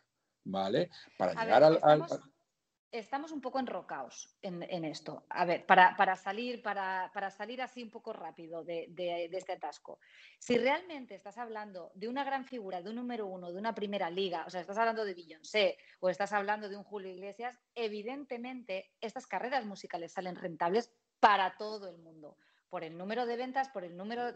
¿vale? 0.48 0.90
Para 1.16 1.32
llegar 1.32 1.64
al, 1.64 1.74
estamos, 1.74 2.20
un 3.32 3.40
poco 3.40 3.58
enrocados 3.58 4.36
en, 4.42 4.84
esto. 4.84 5.24
A 5.28 5.44
ver, 5.44 5.66
para, 5.66 6.16
salir, 6.16 6.62
para, 6.62 7.30
salir 7.30 7.60
así 7.60 7.82
un 7.82 7.90
poco 7.90 8.12
rápido 8.12 8.64
de, 8.64 9.28
este 9.32 9.52
atasco. 9.52 9.98
Si 10.38 10.56
realmente 10.56 11.14
estás 11.14 11.38
hablando 11.38 11.90
de 11.94 12.08
una 12.08 12.24
gran 12.24 12.44
figura, 12.44 12.82
de 12.82 12.90
un 12.90 12.96
número 12.96 13.26
uno, 13.26 13.52
de 13.52 13.58
una 13.58 13.74
primera 13.74 14.10
liga, 14.10 14.44
o 14.46 14.50
sea, 14.50 14.60
estás 14.60 14.78
hablando 14.78 15.04
de 15.04 15.14
Beyoncé 15.14 15.78
o 16.00 16.08
estás 16.08 16.32
hablando 16.32 16.68
de 16.68 16.76
un 16.76 16.84
Julio 16.84 17.10
Iglesias, 17.10 17.58
evidentemente 17.74 18.90
estas 19.00 19.26
carreras 19.26 19.66
musicales 19.66 20.12
salen 20.12 20.36
rentables 20.36 20.90
para 21.20 21.56
todo 21.56 21.88
el 21.88 21.98
mundo, 21.98 22.36
por 22.70 22.84
el 22.84 22.96
número 22.96 23.26
de 23.26 23.36
ventas, 23.36 23.68
por 23.68 23.84
el 23.84 23.96
número 23.96 24.24
de 24.24 24.34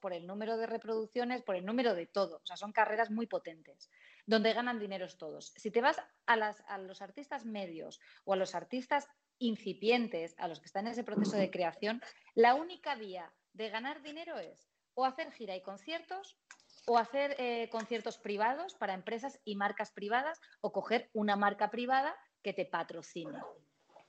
por 0.00 0.12
el 0.12 0.26
número 0.26 0.56
de 0.56 0.66
reproducciones, 0.66 1.42
por 1.42 1.54
el 1.54 1.64
número 1.64 1.94
de 1.94 2.06
todo. 2.06 2.40
O 2.42 2.46
sea, 2.46 2.56
son 2.56 2.72
carreras 2.72 3.10
muy 3.10 3.26
potentes, 3.28 3.88
donde 4.26 4.52
ganan 4.52 4.78
dineros 4.78 5.18
todos. 5.18 5.52
Si 5.56 5.70
te 5.70 5.80
vas 5.80 6.00
a, 6.26 6.78
los 6.78 7.02
artistas 7.02 7.44
medios 7.44 8.00
o 8.24 8.32
a 8.32 8.36
los 8.36 8.54
artistas 8.54 9.08
incipientes, 9.38 10.34
a 10.38 10.48
los 10.48 10.60
que 10.60 10.66
están 10.66 10.86
en 10.86 10.92
ese 10.92 11.04
proceso 11.04 11.36
de 11.36 11.50
creación, 11.50 12.00
la 12.34 12.54
única 12.54 12.94
vía 12.94 13.32
de 13.52 13.68
ganar 13.68 14.02
dinero 14.02 14.38
es 14.38 14.68
o 14.94 15.04
hacer 15.04 15.32
gira 15.32 15.56
y 15.56 15.62
conciertos 15.62 16.38
o 16.86 16.98
hacer 16.98 17.34
eh, 17.38 17.68
conciertos 17.70 18.18
privados 18.18 18.74
para 18.74 18.94
empresas 18.94 19.40
y 19.44 19.56
marcas 19.56 19.90
privadas 19.90 20.40
o 20.60 20.72
coger 20.72 21.10
una 21.12 21.36
marca 21.36 21.70
privada 21.70 22.14
que 22.42 22.52
te 22.52 22.66
patrocine. 22.66 23.38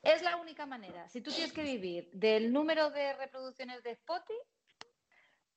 Es 0.03 0.21
la 0.21 0.35
única 0.35 0.65
manera. 0.65 1.09
Si 1.09 1.21
tú 1.21 1.31
tienes 1.31 1.51
que 1.51 1.63
vivir 1.63 2.09
del 2.13 2.53
número 2.53 2.91
de 2.91 3.13
reproducciones 3.13 3.81
de 3.81 3.91
Spotify, 3.91 4.33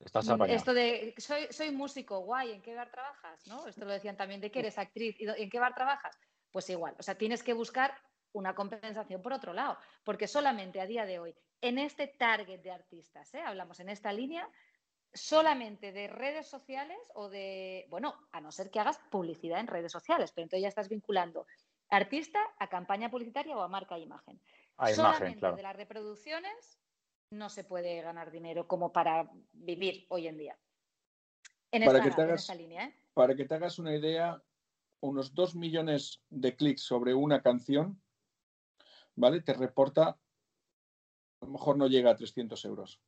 Mm, 0.01 0.43
esto 0.45 0.75
de 0.75 1.15
soy, 1.19 1.49
soy 1.51 1.71
músico, 1.73 2.21
guay, 2.21 2.53
¿en 2.53 2.63
qué 2.63 2.75
bar 2.75 2.91
trabajas? 2.91 3.47
¿No? 3.47 3.67
Esto 3.67 3.85
lo 3.85 3.93
decían 3.93 4.17
también 4.17 4.41
de 4.41 4.51
que 4.51 4.61
eres 4.61 4.79
actriz, 4.79 5.17
¿y 5.19 5.27
en 5.29 5.51
qué 5.51 5.59
bar 5.59 5.75
trabajas? 5.75 6.17
Pues 6.53 6.71
igual, 6.71 6.95
o 6.99 7.03
sea, 7.03 7.17
tienes 7.17 7.43
que 7.43 7.53
buscar 7.53 7.95
una 8.33 8.55
compensación 8.55 9.21
por 9.23 9.33
otro 9.33 9.53
lado, 9.53 9.77
porque 10.05 10.29
solamente 10.29 10.81
a 10.81 10.87
día 10.87 11.05
de 11.05 11.19
hoy, 11.19 11.35
en 11.61 11.79
este 11.79 12.07
target 12.07 12.61
de 12.61 12.71
artistas, 12.71 13.35
¿eh? 13.35 13.41
hablamos 13.41 13.81
en 13.81 13.89
esta 13.89 14.13
línea, 14.13 14.49
solamente 15.13 15.91
de 15.91 16.07
redes 16.07 16.47
sociales 16.47 16.99
o 17.15 17.29
de, 17.29 17.87
bueno, 17.89 18.15
a 18.31 18.41
no 18.41 18.53
ser 18.53 18.71
que 18.71 18.79
hagas 18.79 19.01
publicidad 19.11 19.59
en 19.59 19.67
redes 19.67 19.91
sociales, 19.91 20.33
pero 20.33 20.45
entonces 20.45 20.63
ya 20.63 20.69
estás 20.69 20.89
vinculando 20.89 21.47
artista 21.91 22.39
a 22.59 22.69
campaña 22.69 23.11
publicitaria 23.11 23.57
o 23.57 23.63
a 23.63 23.69
marca 23.69 23.97
e 23.97 24.01
imagen. 24.01 24.41
solamente 24.95 25.51
de 25.51 25.63
las 25.63 25.75
reproducciones 25.75 26.79
no 27.31 27.49
se 27.51 27.65
puede 27.65 28.01
ganar 28.03 28.31
dinero 28.31 28.67
como 28.67 28.93
para 28.93 29.31
vivir 29.53 30.07
hoy 30.09 30.27
en 30.29 30.39
día. 30.39 30.59
En 31.71 31.85
para, 31.85 32.03
que 32.03 32.11
te 32.11 32.23
hagas, 32.23 32.57
línea, 32.57 32.87
¿eh? 32.87 32.95
para 33.13 33.35
que 33.35 33.45
te 33.45 33.55
hagas 33.55 33.79
una 33.79 33.95
idea, 33.95 34.43
unos 35.01 35.35
dos 35.35 35.55
millones 35.55 36.23
de 36.31 36.57
clics 36.57 36.83
sobre 36.83 37.13
una 37.13 37.43
canción, 37.43 38.01
¿vale? 39.15 39.43
Te 39.43 39.53
reporta, 39.53 40.09
a 40.09 41.45
lo 41.45 41.49
mejor 41.49 41.77
no 41.77 41.87
llega 41.87 42.11
a 42.11 42.17
300 42.17 42.65
euros. 42.65 43.01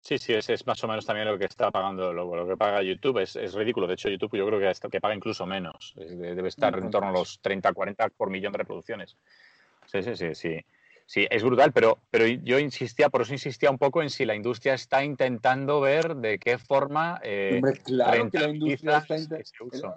Sí, 0.00 0.18
sí, 0.18 0.34
es, 0.34 0.66
más 0.66 0.84
o 0.84 0.88
menos 0.88 1.06
también 1.06 1.26
lo 1.28 1.38
que 1.38 1.46
está 1.46 1.70
pagando, 1.70 2.12
lo, 2.12 2.46
que 2.46 2.58
paga 2.58 2.82
YouTube. 2.82 3.20
Es, 3.20 3.54
ridículo. 3.54 3.86
De 3.86 3.94
hecho, 3.94 4.10
YouTube 4.10 4.36
yo 4.36 4.46
creo 4.46 4.60
que, 4.60 4.88
que 4.90 5.00
paga 5.00 5.14
incluso 5.14 5.46
menos. 5.46 5.94
Debe 5.96 6.48
estar 6.48 6.76
en 6.76 6.90
torno 6.90 7.08
a 7.08 7.12
los 7.12 7.40
30, 7.40 7.72
40 7.72 8.10
por 8.10 8.28
millón 8.28 8.52
de 8.52 8.58
reproducciones. 8.58 9.16
Sí, 9.86 10.02
sí, 10.02 10.14
sí, 10.14 10.34
sí. 10.34 10.60
Sí, 11.06 11.26
es 11.30 11.42
brutal, 11.42 11.70
pero, 11.72 11.98
pero 12.10 12.26
yo 12.26 12.58
insistía, 12.58 13.10
por 13.10 13.22
eso 13.22 13.34
insistía 13.34 13.70
un 13.70 13.76
poco 13.76 14.00
en 14.00 14.08
si 14.08 14.24
la 14.24 14.34
industria 14.34 14.72
está 14.72 15.04
intentando 15.04 15.80
ver 15.80 16.16
de 16.16 16.38
qué 16.38 16.56
forma. 16.56 17.20
Eh, 17.22 17.52
Hombre, 17.56 17.78
claro 17.84 18.30
que 18.30 18.38
la 18.38 18.48
industria 18.48 19.04
está 19.06 19.94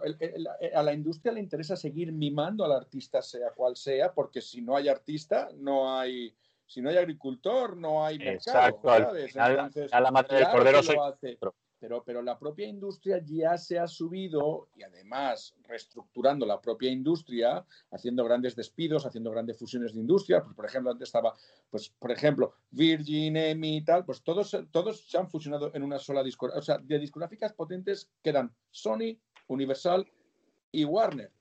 a 0.73 0.83
la 0.83 0.93
industria 0.93 1.31
le 1.31 1.39
interesa 1.39 1.77
seguir 1.77 2.11
mimando 2.11 2.65
al 2.65 2.73
artista, 2.73 3.21
sea 3.21 3.51
cual 3.51 3.77
sea, 3.77 4.13
porque 4.13 4.41
si 4.41 4.61
no 4.61 4.75
hay 4.75 4.89
artista, 4.89 5.49
no 5.57 5.97
hay. 5.97 6.35
Si 6.65 6.81
no 6.81 6.89
hay 6.89 6.97
agricultor, 6.97 7.77
no 7.77 8.05
hay 8.05 8.17
mercado. 8.19 8.67
Exacto, 8.67 8.91
a 9.91 10.01
la 10.01 10.11
madre 10.11 10.37
del 10.39 10.49
cordero 10.49 10.83
soy. 10.83 10.97
Pero, 11.21 11.55
pero 11.79 12.21
la 12.21 12.37
propia 12.39 12.67
industria 12.67 13.21
ya 13.23 13.57
se 13.57 13.77
ha 13.77 13.87
subido 13.87 14.69
y 14.75 14.83
además 14.83 15.55
reestructurando 15.63 16.45
la 16.45 16.59
propia 16.59 16.91
industria, 16.91 17.65
haciendo 17.91 18.23
grandes 18.23 18.55
despidos, 18.55 19.05
haciendo 19.05 19.31
grandes 19.31 19.57
fusiones 19.57 19.93
de 19.93 19.99
industria. 19.99 20.43
Pues, 20.43 20.55
por 20.55 20.65
ejemplo, 20.65 20.91
antes 20.91 21.09
estaba, 21.09 21.33
pues, 21.69 21.89
por 21.89 22.11
ejemplo, 22.11 22.53
Virgin, 22.71 23.37
EMI 23.37 23.77
y 23.77 23.83
tal, 23.83 24.05
pues 24.05 24.23
todos, 24.23 24.57
todos 24.71 25.07
se 25.07 25.17
han 25.17 25.29
fusionado 25.29 25.71
en 25.73 25.83
una 25.83 25.99
sola 25.99 26.23
discográfica. 26.23 26.59
O 26.59 26.63
sea, 26.63 26.77
de 26.79 26.99
discográficas 26.99 27.53
potentes 27.53 28.09
quedan 28.23 28.53
Sony, 28.71 29.17
Universal 29.47 30.09
y 30.71 30.83
Warner. 30.83 31.31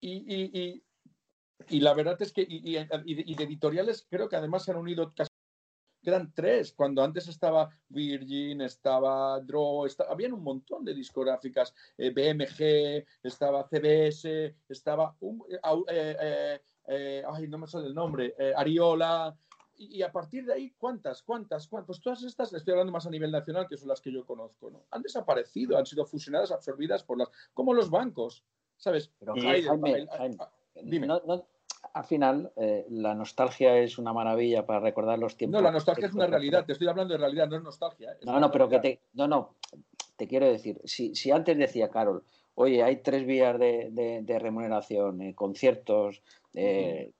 Y, 0.00 0.82
y, 1.70 1.80
la 1.80 1.94
verdad 1.94 2.20
es 2.20 2.32
que, 2.32 2.46
y, 2.46 2.74
de 2.74 3.44
editoriales, 3.44 4.06
creo 4.10 4.28
que 4.28 4.36
además 4.36 4.64
se 4.64 4.72
han 4.72 4.76
unido 4.76 5.14
casi 5.14 5.30
quedan 6.04 6.32
tres, 6.32 6.72
cuando 6.72 7.02
antes 7.02 7.26
estaba 7.26 7.68
Virgin, 7.88 8.60
estaba 8.60 9.40
Draw, 9.40 9.88
habían 10.08 10.34
un 10.34 10.44
montón 10.44 10.84
de 10.84 10.94
discográficas, 10.94 11.74
eh, 11.98 12.10
BMG, 12.10 13.04
estaba 13.22 13.66
CBS, 13.66 14.54
estaba, 14.68 15.16
eh, 15.88 16.60
eh, 16.86 17.24
ay, 17.26 17.48
no 17.48 17.58
me 17.58 17.66
sale 17.66 17.88
el 17.88 17.94
nombre, 17.94 18.34
Ariola, 18.54 19.36
y, 19.76 20.02
a 20.02 20.12
partir 20.12 20.46
de 20.46 20.52
ahí, 20.52 20.74
¿cuántas? 20.78 21.22
¿Cuántas? 21.22 21.66
¿Cuántas? 21.66 21.86
Pues 21.86 22.00
todas 22.00 22.22
estas, 22.22 22.52
estoy 22.52 22.72
hablando 22.72 22.92
más 22.92 23.06
a 23.06 23.10
nivel 23.10 23.32
nacional, 23.32 23.66
que 23.68 23.76
son 23.76 23.88
las 23.88 24.00
que 24.00 24.12
yo 24.12 24.24
conozco, 24.24 24.70
¿no? 24.70 24.84
Han 24.92 25.02
desaparecido, 25.02 25.76
han 25.76 25.86
sido 25.86 26.06
fusionadas, 26.06 26.52
absorbidas 26.52 27.02
por 27.02 27.18
las, 27.18 27.28
como 27.52 27.74
los 27.74 27.90
bancos, 27.90 28.44
¿sabes? 28.76 29.10
Pero, 29.18 29.34
dime 30.80 31.08
al 31.92 32.04
final 32.04 32.52
eh, 32.56 32.86
la 32.90 33.14
nostalgia 33.14 33.78
es 33.78 33.98
una 33.98 34.12
maravilla 34.12 34.66
para 34.66 34.80
recordar 34.80 35.18
los 35.18 35.36
tiempos. 35.36 35.60
No, 35.60 35.64
la 35.64 35.72
nostalgia 35.72 36.06
es 36.06 36.14
una 36.14 36.26
realidad, 36.26 36.64
te 36.64 36.72
estoy 36.72 36.88
hablando 36.88 37.14
de 37.14 37.18
realidad, 37.18 37.48
no 37.48 37.56
es 37.56 37.62
nostalgia. 37.62 38.12
¿eh? 38.12 38.16
no, 38.24 38.40
no, 38.40 38.50
pero 38.50 38.68
que 38.68 38.78
te, 38.78 39.00
no, 39.14 39.28
no, 39.28 39.54
te 40.16 40.26
quiero 40.26 40.46
decir, 40.46 40.80
si, 40.84 41.14
si 41.14 41.30
antes 41.30 41.56
decía 41.58 41.90
Carol, 41.90 42.22
oye, 42.54 42.82
hay 42.82 42.96
tres 42.96 43.26
vías 43.26 43.58
de, 43.58 44.22
de, 44.22 44.38
remuneración, 44.38 45.20
eh, 45.22 45.34
conciertos, 45.34 46.22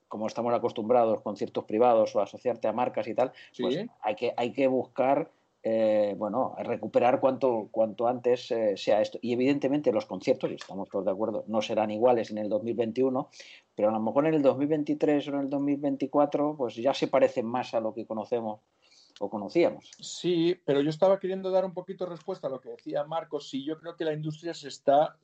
como 0.07 0.27
estamos 0.27 0.53
acostumbrados, 0.53 1.21
conciertos 1.21 1.65
privados 1.65 2.15
o 2.15 2.21
asociarte 2.21 2.67
a 2.67 2.73
marcas 2.73 3.07
y 3.07 3.13
tal, 3.13 3.33
pues 3.59 3.85
hay 4.01 4.15
que, 4.15 4.33
hay 4.37 4.53
que 4.53 4.67
buscar 4.67 5.29
eh, 5.67 6.13
bueno, 6.15 6.55
recuperar 6.59 7.19
cuanto, 7.19 7.69
cuanto 7.71 8.07
antes 8.07 8.51
eh, 8.51 8.77
sea 8.77 9.01
esto. 9.01 9.17
Y 9.19 9.33
evidentemente 9.33 9.91
los 9.91 10.05
conciertos, 10.05 10.51
y 10.51 10.53
estamos 10.53 10.87
todos 10.89 11.05
de 11.05 11.11
acuerdo, 11.11 11.43
no 11.47 11.59
serán 11.63 11.89
iguales 11.89 12.29
en 12.29 12.37
el 12.37 12.49
2021, 12.49 13.31
pero 13.73 13.89
a 13.89 13.91
lo 13.91 13.99
mejor 13.99 14.27
en 14.27 14.35
el 14.35 14.43
2023 14.43 15.27
o 15.27 15.31
en 15.31 15.39
el 15.39 15.49
2024, 15.49 16.55
pues 16.55 16.75
ya 16.75 16.93
se 16.93 17.07
parecen 17.07 17.47
más 17.47 17.73
a 17.73 17.79
lo 17.79 17.95
que 17.95 18.05
conocemos 18.05 18.59
o 19.19 19.27
conocíamos. 19.27 19.89
Sí, 19.99 20.55
pero 20.65 20.81
yo 20.81 20.91
estaba 20.91 21.19
queriendo 21.19 21.49
dar 21.49 21.65
un 21.65 21.73
poquito 21.73 22.05
respuesta 22.05 22.45
a 22.45 22.51
lo 22.51 22.61
que 22.61 22.69
decía 22.69 23.03
Marcos. 23.03 23.49
Sí, 23.49 23.65
yo 23.65 23.79
creo 23.79 23.95
que 23.95 24.05
la 24.05 24.13
industria 24.13 24.53
se 24.53 24.67
está, 24.67 25.17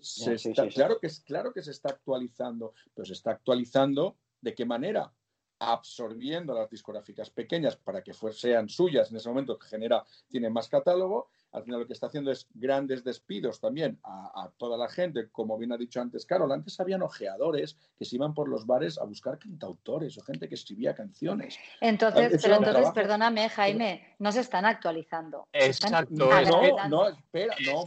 claro 0.74 0.98
que 1.00 1.06
es 1.06 1.20
claro 1.20 1.54
que 1.54 1.62
se 1.62 1.70
está 1.70 1.90
actualizando, 1.90 2.74
pero 2.96 3.06
se 3.06 3.14
está 3.14 3.30
actualizando 3.30 4.18
de 4.42 4.56
qué 4.56 4.66
manera 4.66 5.14
absorbiendo 5.62 6.56
las 6.56 6.72
discográficas 6.72 7.30
pequeñas 7.30 7.76
para 7.76 8.02
que 8.02 8.14
sean 8.32 8.68
suyas 8.68 9.12
en 9.12 9.18
ese 9.18 9.30
momento 9.30 9.60
que 9.60 9.68
genera, 9.68 10.04
tiene 10.28 10.50
más 10.50 10.68
catálogo. 10.68 11.30
Al 11.52 11.64
final 11.64 11.82
lo 11.82 11.88
que 11.88 11.94
está 11.94 12.08
haciendo 12.08 12.32
es 12.32 12.48
grandes 12.54 13.04
despidos 13.04 13.60
también 13.60 14.00
a, 14.04 14.50
toda 14.58 14.76
la 14.76 14.90
gente, 14.90 15.30
como 15.30 15.58
bien 15.60 15.72
ha 15.72 15.78
dicho 15.78 16.02
antes 16.02 16.26
Carol. 16.26 16.52
Antes 16.52 16.80
habían 16.80 17.04
ojeadores 17.04 17.78
que 17.96 18.06
se 18.06 18.16
iban 18.16 18.34
por 18.34 18.50
los 18.50 18.66
bares 18.66 18.98
a 18.98 19.04
buscar 19.04 19.38
cantautores 19.38 20.18
o 20.18 20.24
gente 20.24 20.50
que 20.50 20.56
escribía 20.56 20.96
canciones. 20.96 21.60
Entonces, 21.80 22.42
pero 22.42 22.56
entonces, 22.56 22.90
perdóname, 22.96 23.48
Jaime, 23.50 24.16
no 24.18 24.32
se 24.32 24.40
están 24.40 24.66
actualizando. 24.66 25.48
Exacto. 25.54 26.08
no, 26.16 26.88
no, 26.90 27.08
espera, 27.10 27.56
no, 27.66 27.86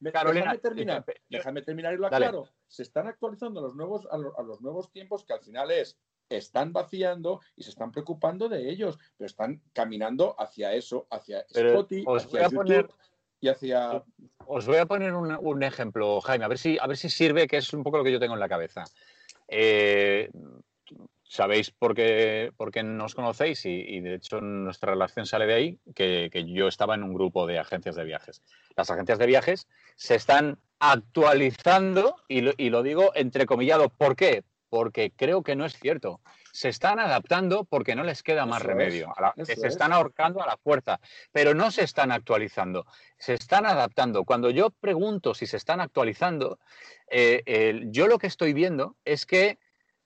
déjame, 0.00 0.58
terminar, 0.58 1.04
déjame 1.28 1.62
terminar 1.62 1.94
y 1.94 1.98
lo 1.98 2.06
aclaro. 2.08 2.48
Se 2.66 2.82
están 2.82 3.06
actualizando 3.06 3.60
los 3.60 3.76
nuevos, 3.76 4.08
a 4.10 4.16
los 4.16 4.60
nuevos 4.60 4.90
tiempos 4.90 5.24
que 5.24 5.34
al 5.34 5.40
final 5.40 5.70
es 5.70 5.96
están 6.30 6.72
vaciando 6.72 7.40
y 7.56 7.64
se 7.64 7.70
están 7.70 7.92
preocupando 7.92 8.48
de 8.48 8.70
ellos, 8.70 8.98
pero 9.16 9.26
están 9.26 9.60
caminando 9.72 10.34
hacia 10.38 10.72
eso, 10.72 11.06
hacia 11.10 11.40
Spotify, 11.40 12.04
hacia 12.08 12.48
YouTube 12.48 12.94
y 13.40 13.48
hacia... 13.48 14.02
Os 14.46 14.66
voy 14.66 14.76
a 14.76 14.86
poner 14.86 15.14
un, 15.14 15.62
ejemplo, 15.62 16.20
Jaime, 16.20 16.44
a 16.44 16.48
ver, 16.48 16.58
si, 16.58 16.78
a 16.78 16.86
ver 16.86 16.96
si 16.96 17.10
sirve, 17.10 17.46
que 17.46 17.58
es 17.58 17.72
un 17.72 17.82
poco 17.82 17.98
lo 17.98 18.04
que 18.04 18.12
yo 18.12 18.20
tengo 18.20 18.34
en 18.34 18.40
la 18.40 18.48
cabeza. 18.48 18.84
Eh, 19.48 20.30
sabéis 21.24 21.70
por 21.70 21.94
qué, 21.94 22.52
nos 22.84 23.14
conocéis 23.14 23.64
y, 23.64 24.00
de 24.00 24.14
hecho 24.14 24.40
nuestra 24.40 24.92
relación 24.92 25.26
sale 25.26 25.46
de 25.46 25.54
ahí, 25.54 25.78
que, 25.94 26.30
yo 26.48 26.68
estaba 26.68 26.94
en 26.94 27.02
un 27.02 27.14
grupo 27.14 27.46
de 27.46 27.58
agencias 27.58 27.96
de 27.96 28.04
viajes. 28.04 28.42
Las 28.76 28.90
agencias 28.90 29.18
de 29.18 29.26
viajes 29.26 29.68
se 29.96 30.16
están 30.16 30.58
actualizando 30.80 32.16
y 32.28 32.40
lo, 32.40 32.52
y 32.56 32.70
lo 32.70 32.82
digo 32.82 33.12
entrecomillado. 33.14 33.90
¿Por 33.90 34.16
qué? 34.16 34.44
Porque 34.70 35.12
creo 35.14 35.42
que 35.42 35.56
no 35.56 35.66
es 35.66 35.78
cierto. 35.78 36.20
Se 36.52 36.68
están 36.68 36.98
adaptando 36.98 37.64
porque 37.64 37.94
no 37.94 38.04
les 38.04 38.22
queda 38.22 38.46
más 38.46 38.62
remedio. 38.62 39.12
se 39.44 39.66
están 39.66 39.92
ahorcando 39.92 40.42
a 40.42 40.46
la 40.46 40.56
fuerza, 40.56 41.00
pero 41.32 41.54
no 41.54 41.70
se 41.70 41.84
están 41.84 42.12
actualizando. 42.12 42.86
Se 43.18 43.34
están 43.34 43.66
adaptando. 43.66 44.24
Cuando 44.24 44.48
yo 44.50 44.70
pregunto 44.70 45.34
si 45.34 45.46
se 45.46 45.58
están 45.58 45.80
actualizando, 45.80 46.58
eh, 47.10 47.82
yo 47.88 48.06
lo 48.06 48.18
que 48.18 48.28
estoy 48.28 48.52
viendo 48.54 48.96
es 49.04 49.26
que 49.26 49.58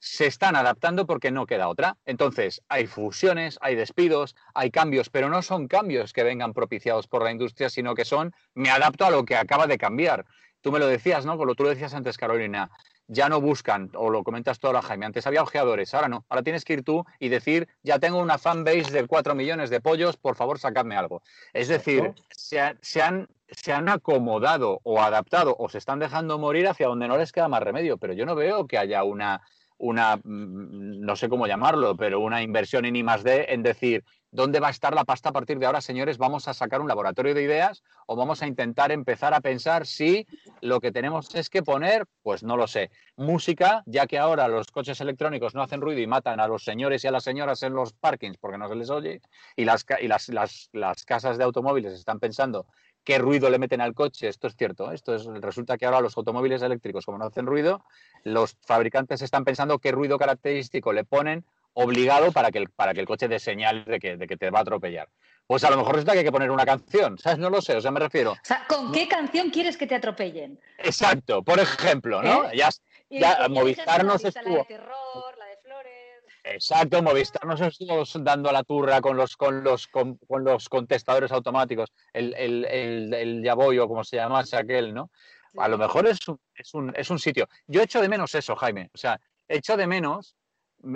se 0.04 0.26
están 0.26 0.54
adaptando 0.54 1.06
porque 1.06 1.30
no 1.30 1.46
queda 1.46 1.66
otra. 1.66 1.96
Entonces, 2.04 2.60
hay 2.68 2.86
fusiones, 2.86 3.56
hay 3.62 3.74
despidos, 3.74 4.36
hay 4.52 4.70
cambios, 4.70 5.08
pero 5.08 5.30
no 5.30 5.40
son 5.40 5.66
cambios 5.66 6.12
que 6.12 6.22
vengan 6.22 6.52
propiciados 6.52 7.08
por 7.08 7.22
la 7.22 7.30
industria, 7.30 7.70
sino 7.70 7.94
que 7.94 8.04
son, 8.04 8.34
me 8.52 8.68
adapto 8.68 9.06
a 9.06 9.10
lo 9.10 9.24
que 9.24 9.34
acaba 9.34 9.66
de 9.66 9.78
cambiar. 9.78 10.26
Tú 10.60 10.72
me 10.72 10.78
lo 10.78 10.86
decías, 10.88 11.24
¿no? 11.24 11.38
Como 11.38 11.54
tú 11.54 11.62
lo 11.62 11.70
decías 11.70 11.94
antes, 11.94 12.18
Carolina, 12.18 12.70
ya 13.06 13.28
no 13.28 13.40
buscan, 13.40 13.90
o 13.94 14.10
lo 14.10 14.22
comentas 14.24 14.58
tú 14.58 14.66
ahora, 14.66 14.82
Jaime, 14.82 15.06
antes 15.06 15.26
había 15.26 15.42
ojeadores, 15.42 15.92
ahora 15.94 16.08
no, 16.08 16.24
ahora 16.28 16.42
tienes 16.42 16.64
que 16.64 16.74
ir 16.74 16.82
tú 16.82 17.04
y 17.18 17.28
decir, 17.28 17.68
ya 17.82 17.98
tengo 17.98 18.18
una 18.18 18.38
fanbase 18.38 18.90
de 18.90 19.06
4 19.06 19.34
millones 19.34 19.70
de 19.70 19.80
pollos, 19.80 20.16
por 20.16 20.36
favor, 20.36 20.58
sacadme 20.58 20.96
algo. 20.96 21.22
Es 21.52 21.68
decir, 21.68 22.14
se, 22.30 22.60
han, 22.60 23.28
se 23.48 23.72
han 23.72 23.88
acomodado 23.88 24.80
o 24.84 25.00
adaptado 25.00 25.54
o 25.58 25.68
se 25.68 25.78
están 25.78 25.98
dejando 25.98 26.38
morir 26.38 26.68
hacia 26.68 26.88
donde 26.88 27.08
no 27.08 27.18
les 27.18 27.32
queda 27.32 27.48
más 27.48 27.62
remedio, 27.62 27.98
pero 27.98 28.12
yo 28.14 28.26
no 28.26 28.34
veo 28.34 28.66
que 28.66 28.78
haya 28.78 29.04
una, 29.04 29.42
una 29.78 30.16
mm, 30.16 31.00
no 31.00 31.16
sé 31.16 31.28
cómo 31.28 31.46
llamarlo, 31.46 31.96
pero 31.96 32.20
una 32.20 32.42
inversión 32.42 32.84
en 32.84 32.96
I 32.96 33.02
más 33.02 33.22
D 33.22 33.46
en 33.50 33.62
decir, 33.62 34.04
¿Dónde 34.34 34.58
va 34.58 34.66
a 34.66 34.72
estar 34.72 34.96
la 34.96 35.04
pasta 35.04 35.28
a 35.28 35.32
partir 35.32 35.60
de 35.60 35.66
ahora, 35.66 35.80
señores? 35.80 36.18
¿Vamos 36.18 36.48
a 36.48 36.54
sacar 36.54 36.80
un 36.80 36.88
laboratorio 36.88 37.34
de 37.34 37.42
ideas 37.44 37.84
o 38.06 38.16
vamos 38.16 38.42
a 38.42 38.48
intentar 38.48 38.90
empezar 38.90 39.32
a 39.32 39.40
pensar 39.40 39.86
si 39.86 40.26
lo 40.60 40.80
que 40.80 40.90
tenemos 40.90 41.32
es 41.36 41.48
que 41.48 41.62
poner, 41.62 42.04
pues 42.20 42.42
no 42.42 42.56
lo 42.56 42.66
sé, 42.66 42.90
música, 43.14 43.84
ya 43.86 44.08
que 44.08 44.18
ahora 44.18 44.48
los 44.48 44.72
coches 44.72 45.00
electrónicos 45.00 45.54
no 45.54 45.62
hacen 45.62 45.80
ruido 45.80 46.00
y 46.00 46.08
matan 46.08 46.40
a 46.40 46.48
los 46.48 46.64
señores 46.64 47.04
y 47.04 47.06
a 47.06 47.12
las 47.12 47.22
señoras 47.22 47.62
en 47.62 47.74
los 47.74 47.92
parkings 47.92 48.36
porque 48.38 48.58
no 48.58 48.66
se 48.66 48.74
les 48.74 48.90
oye, 48.90 49.20
y 49.54 49.64
las, 49.64 49.86
y 50.00 50.08
las, 50.08 50.28
las, 50.72 51.04
casas 51.04 51.38
de 51.38 51.44
automóviles 51.44 51.92
están 51.92 52.18
pensando 52.18 52.66
qué 53.04 53.18
ruido 53.18 53.50
le 53.50 53.60
meten 53.60 53.80
al 53.80 53.94
coche. 53.94 54.26
Esto 54.26 54.48
es 54.48 54.56
cierto. 54.56 54.90
Esto 54.90 55.14
es, 55.14 55.26
resulta 55.26 55.78
que 55.78 55.86
ahora 55.86 56.00
los 56.00 56.16
automóviles 56.16 56.60
eléctricos, 56.60 57.06
como 57.06 57.18
no 57.18 57.26
hacen 57.26 57.46
ruido, 57.46 57.84
los 58.24 58.56
fabricantes 58.62 59.22
están 59.22 59.44
pensando 59.44 59.78
qué 59.78 59.92
ruido 59.92 60.18
característico 60.18 60.92
le 60.92 61.04
ponen 61.04 61.44
obligado 61.74 62.32
para 62.32 62.50
que 62.50 62.58
el, 62.58 62.70
para 62.70 62.94
que 62.94 63.00
el 63.00 63.06
coche 63.06 63.28
dé 63.28 63.38
señal 63.38 63.84
de 63.84 63.98
que, 63.98 64.16
de 64.16 64.26
que 64.26 64.36
te 64.36 64.50
va 64.50 64.60
a 64.60 64.62
atropellar. 64.62 65.08
Pues 65.46 65.62
a 65.64 65.70
lo 65.70 65.76
mejor 65.76 65.96
resulta 65.96 66.12
que 66.12 66.20
hay 66.20 66.24
que 66.24 66.32
poner 66.32 66.50
una 66.50 66.64
canción, 66.64 67.18
¿sabes? 67.18 67.38
No 67.38 67.50
lo 67.50 67.60
sé, 67.60 67.76
o 67.76 67.80
sea, 67.80 67.90
me 67.90 68.00
refiero. 68.00 68.32
O 68.32 68.38
sea, 68.42 68.64
¿con 68.66 68.92
qué 68.92 69.06
canción 69.06 69.50
quieres 69.50 69.76
que 69.76 69.86
te 69.86 69.94
atropellen? 69.94 70.58
Exacto, 70.78 71.42
por 71.42 71.60
ejemplo, 71.60 72.22
¿no? 72.22 72.46
¿Eh? 72.46 72.56
Ya, 72.56 72.70
ya 73.10 73.48
Movistar 73.50 74.04
nos 74.04 74.24
estuvo. 74.24 74.56
La 74.56 74.62
de 74.62 74.64
terror, 74.64 75.38
la 75.38 75.46
de 75.46 75.56
flores. 75.58 76.24
Exacto, 76.44 77.02
Movistar 77.02 77.44
nos 77.44 77.60
estuvo 77.60 78.04
dando 78.20 78.48
a 78.48 78.52
la 78.52 78.62
turra 78.62 79.02
con 79.02 79.18
los, 79.18 79.36
con 79.36 79.62
los, 79.62 79.86
con, 79.86 80.18
los 80.28 80.68
contestadores 80.70 81.30
automáticos, 81.30 81.92
el, 82.14 82.34
el, 82.38 82.64
el, 82.64 83.12
el 83.12 83.42
Yaboy 83.42 83.76
como 83.78 84.02
se 84.02 84.16
llamase 84.16 84.56
aquel, 84.56 84.94
¿no? 84.94 85.10
A 85.58 85.68
lo 85.68 85.76
mejor 85.76 86.06
es 86.06 86.26
un, 86.26 86.40
es, 86.54 86.72
un, 86.74 86.92
es 86.96 87.10
un 87.10 87.18
sitio. 87.18 87.48
Yo 87.66 87.82
echo 87.82 88.00
de 88.00 88.08
menos 88.08 88.34
eso, 88.34 88.56
Jaime. 88.56 88.90
O 88.94 88.98
sea, 88.98 89.20
echo 89.46 89.76
de 89.76 89.86
menos 89.86 90.36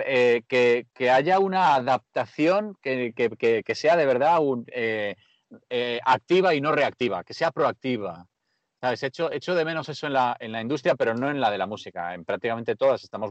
eh, 0.05 0.43
que, 0.47 1.09
haya 1.09 1.39
una 1.39 1.75
adaptación 1.75 2.75
que, 2.81 3.13
sea 3.73 3.95
de 3.95 4.05
verdad 4.05 4.39
eh, 4.67 5.15
eh, 5.69 5.99
activa 6.05 6.53
y 6.53 6.61
no 6.61 6.71
reactiva, 6.71 7.23
que 7.23 7.33
sea 7.33 7.51
proactiva. 7.51 8.27
¿Sabes? 8.81 9.03
Echo, 9.03 9.29
de 9.29 9.65
menos 9.65 9.89
eso 9.89 10.07
en 10.07 10.13
la, 10.13 10.37
en 10.39 10.53
la, 10.53 10.61
industria, 10.61 10.95
pero 10.95 11.13
no 11.13 11.29
en 11.29 11.41
la 11.41 11.51
de 11.51 11.57
la 11.57 11.67
música. 11.67 12.13
En 12.13 12.23
prácticamente 12.23 12.77
todas 12.77 13.03
estamos 13.03 13.29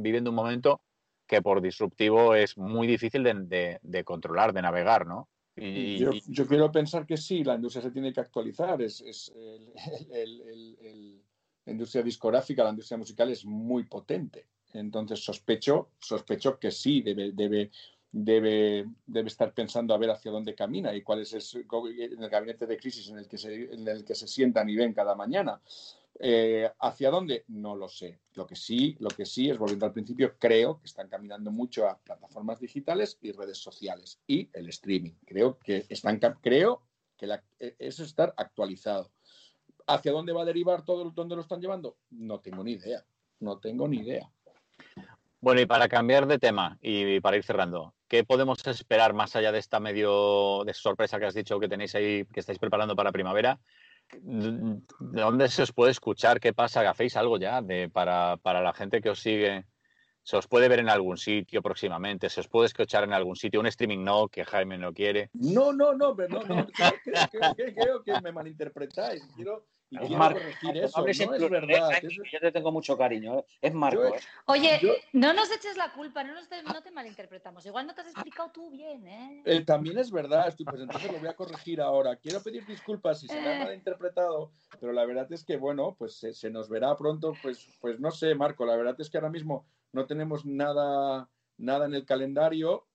viviendo 0.00 0.30
un 0.30 0.36
momento 0.36 0.80
que 1.26 1.40
por 1.40 1.60
disruptivo 1.60 2.34
es 2.34 2.56
muy 2.58 2.88
difícil 2.88 3.22
de, 3.22 4.04
controlar, 4.04 4.52
de 4.52 4.62
navegar, 4.62 5.06
¿no? 5.06 5.28
Y, 5.54 5.98
yo, 5.98 6.46
quiero 6.48 6.72
pensar 6.72 7.04
que 7.06 7.16
sí, 7.16 7.44
la 7.44 7.54
industria 7.54 7.82
se 7.82 7.90
tiene 7.90 8.12
que 8.12 8.20
actualizar. 8.20 8.80
Es, 8.82 9.32
la 11.64 11.72
industria 11.72 12.02
discográfica, 12.02 12.64
la 12.64 12.70
industria 12.70 12.98
musical 12.98 13.30
es 13.30 13.44
muy 13.44 13.84
potente. 13.84 14.46
Entonces 14.72 15.24
sospecho, 15.24 15.90
sospecho 15.98 16.58
que 16.58 16.70
sí 16.70 17.00
debe, 17.00 17.32
debe, 17.32 17.70
debe, 18.12 18.86
debe 19.06 19.28
estar 19.28 19.52
pensando 19.52 19.94
a 19.94 19.98
ver 19.98 20.10
hacia 20.10 20.30
dónde 20.30 20.54
camina 20.54 20.94
y 20.94 21.02
cuál 21.02 21.20
es 21.20 21.32
el, 21.34 21.66
gabinete 22.30 22.66
de 22.66 22.76
crisis 22.76 23.08
en 23.08 23.18
el 23.18 23.28
que 23.28 23.38
se, 23.38 23.72
en 23.72 23.86
el 23.86 24.04
que 24.04 24.14
se 24.14 24.26
sientan 24.26 24.68
y 24.68 24.76
ven 24.76 24.92
cada 24.92 25.14
mañana. 25.14 25.60
Eh, 26.20 26.68
¿Hacia 26.80 27.10
dónde? 27.10 27.44
No 27.48 27.76
lo 27.76 27.88
sé. 27.88 28.18
Lo 28.34 28.46
que 28.46 28.56
sí, 28.56 28.96
lo 28.98 29.08
que 29.08 29.24
sí 29.24 29.50
es, 29.50 29.58
volviendo 29.58 29.86
al 29.86 29.92
principio, 29.92 30.34
creo 30.38 30.80
que 30.80 30.86
están 30.86 31.08
caminando 31.08 31.50
mucho 31.50 31.88
a 31.88 31.98
plataformas 31.98 32.58
digitales 32.58 33.18
y 33.22 33.32
redes 33.32 33.58
sociales 33.58 34.20
y 34.26 34.48
el 34.52 34.68
streaming. 34.68 35.12
Creo 35.24 35.58
que 35.58 35.86
están, 35.88 36.18
creo 36.40 36.82
que 37.16 37.26
e, 37.26 37.76
eso 37.78 38.02
es 38.02 38.08
estar 38.08 38.34
actualizado. 38.36 39.10
¿Hacia 39.86 40.12
dónde 40.12 40.32
va 40.32 40.42
a 40.42 40.46
derivar 40.46 40.84
todo, 40.84 41.10
dónde 41.10 41.36
lo 41.36 41.42
están 41.42 41.60
llevando? 41.60 41.96
No 42.10 42.40
tengo 42.40 42.64
ni 42.64 42.72
idea. 42.72 43.04
No 43.40 43.58
tengo 43.58 43.86
ni 43.86 43.98
idea. 43.98 44.30
Bueno, 45.40 45.60
y 45.60 45.66
para 45.66 45.88
cambiar 45.88 46.26
de 46.26 46.38
tema 46.38 46.78
y 46.82 47.20
para 47.20 47.36
ir 47.36 47.44
cerrando, 47.44 47.94
¿qué 48.08 48.24
podemos 48.24 48.66
esperar 48.66 49.14
más 49.14 49.36
allá 49.36 49.52
de 49.52 49.60
esta 49.60 49.78
medio 49.78 50.64
de 50.64 50.74
sorpresa 50.74 51.18
que 51.18 51.26
has 51.26 51.34
dicho 51.34 51.60
que 51.60 51.68
tenéis 51.68 51.94
ahí, 51.94 52.24
que 52.32 52.40
estáis 52.40 52.58
preparando 52.58 52.96
para 52.96 53.12
primavera? 53.12 53.60
¿De 54.20 55.20
dónde 55.20 55.48
se 55.48 55.62
os 55.62 55.72
puede 55.72 55.92
escuchar? 55.92 56.40
¿Qué 56.40 56.52
pasa? 56.52 56.88
¿Hacéis 56.88 57.16
algo 57.16 57.38
ya 57.38 57.62
de, 57.62 57.88
para, 57.88 58.36
para 58.38 58.62
la 58.62 58.72
gente 58.72 59.00
que 59.00 59.10
os 59.10 59.20
sigue? 59.20 59.64
¿Se 60.22 60.36
os 60.36 60.48
puede 60.48 60.68
ver 60.68 60.80
en 60.80 60.88
algún 60.88 61.16
sitio 61.16 61.62
próximamente? 61.62 62.28
¿Se 62.28 62.40
os 62.40 62.48
puede 62.48 62.66
escuchar 62.66 63.04
en 63.04 63.12
algún 63.12 63.36
sitio? 63.36 63.60
¿Un 63.60 63.66
streaming 63.66 64.02
no, 64.02 64.28
que 64.28 64.44
Jaime 64.44 64.76
no 64.76 64.92
quiere? 64.92 65.30
No, 65.34 65.72
no, 65.72 65.94
no, 65.94 66.16
pero 66.16 66.40
no, 66.40 66.54
no 66.54 66.66
creo, 67.54 68.02
que 68.02 68.20
me 68.20 68.32
malinterpretáis. 68.32 69.22
Quiero, 69.36 69.66
y 69.90 69.96
quiero 69.98 70.18
corregir 70.18 70.76
eso, 70.76 71.00
no 71.00 71.34
es 71.34 71.50
verdad. 71.50 71.90
Yo 72.02 72.40
te 72.40 72.52
tengo 72.52 72.70
mucho 72.70 72.96
cariño, 72.96 73.38
¿eh? 73.38 73.44
es 73.62 73.74
Marco. 73.74 74.04
¿eh? 74.06 74.20
Oye, 74.46 74.80
no 75.12 75.32
nos 75.32 75.50
eches 75.50 75.76
la 75.76 75.92
culpa, 75.92 76.22
no, 76.24 76.34
te, 76.46 76.62
no, 76.62 76.82
te, 76.82 76.90
malinterpretamos. 76.90 77.64
Igual 77.64 77.86
no 77.86 77.94
te 77.94 78.02
has 78.02 78.08
explicado 78.08 78.50
tú 78.52 78.70
bien, 78.70 79.06
¿eh? 79.06 79.42
¿eh? 79.46 79.64
también 79.64 79.98
es 79.98 80.10
verdad, 80.10 80.54
pues 80.64 80.80
entonces 80.80 81.12
lo 81.12 81.18
voy 81.18 81.28
a 81.28 81.36
corregir 81.36 81.80
ahora. 81.80 82.16
Quiero 82.16 82.42
pedir 82.42 82.66
disculpas 82.66 83.20
si 83.20 83.28
se 83.28 83.40
me 83.40 83.54
ha 83.54 83.64
malinterpretado, 83.64 84.52
pero 84.78 84.92
la 84.92 85.06
verdad 85.06 85.30
es 85.32 85.44
que, 85.44 85.56
bueno, 85.56 85.94
pues 85.98 86.18
se, 86.18 86.34
se, 86.34 86.50
nos 86.50 86.68
verá 86.68 86.94
pronto, 86.96 87.32
pues, 87.42 87.66
pues 87.80 87.98
no 87.98 88.10
sé, 88.10 88.34
Marco, 88.34 88.66
la 88.66 88.76
verdad 88.76 88.96
es 88.98 89.08
que 89.08 89.16
ahora 89.16 89.30
mismo 89.30 89.66
no 89.92 90.06
tenemos 90.06 90.44
nada, 90.44 91.30
nada 91.56 91.86
en 91.86 91.94
el 91.94 92.04
calendario, 92.04 92.86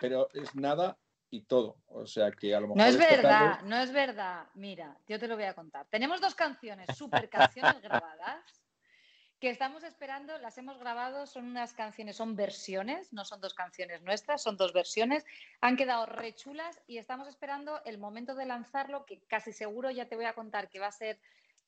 pero 0.00 0.28
es 0.32 0.54
nada 0.54 0.98
y 1.34 1.42
todo. 1.42 1.76
O 1.88 2.06
sea 2.06 2.30
que 2.30 2.54
a 2.54 2.60
lo 2.60 2.68
mejor. 2.68 2.78
No 2.78 2.84
es 2.84 2.96
verdad, 2.96 3.62
no 3.62 3.76
es 3.76 3.92
verdad. 3.92 4.46
Mira, 4.54 4.96
yo 5.08 5.18
te 5.18 5.26
lo 5.26 5.34
voy 5.34 5.44
a 5.44 5.54
contar. 5.54 5.86
Tenemos 5.90 6.20
dos 6.20 6.34
canciones, 6.34 6.86
super 6.96 7.28
canciones 7.28 7.80
grabadas, 7.82 8.62
que 9.40 9.50
estamos 9.50 9.82
esperando, 9.82 10.38
las 10.38 10.56
hemos 10.58 10.78
grabado, 10.78 11.26
son 11.26 11.46
unas 11.46 11.74
canciones, 11.74 12.16
son 12.16 12.36
versiones, 12.36 13.12
no 13.12 13.24
son 13.24 13.40
dos 13.40 13.52
canciones 13.52 14.00
nuestras, 14.02 14.42
son 14.42 14.56
dos 14.56 14.72
versiones. 14.72 15.26
Han 15.60 15.76
quedado 15.76 16.06
rechulas 16.06 16.80
y 16.86 16.98
estamos 16.98 17.26
esperando 17.28 17.82
el 17.84 17.98
momento 17.98 18.34
de 18.36 18.46
lanzarlo, 18.46 19.04
que 19.04 19.20
casi 19.26 19.52
seguro 19.52 19.90
ya 19.90 20.06
te 20.06 20.16
voy 20.16 20.26
a 20.26 20.34
contar 20.34 20.68
que 20.68 20.78
va 20.78 20.86
a 20.86 20.92
ser 20.92 21.18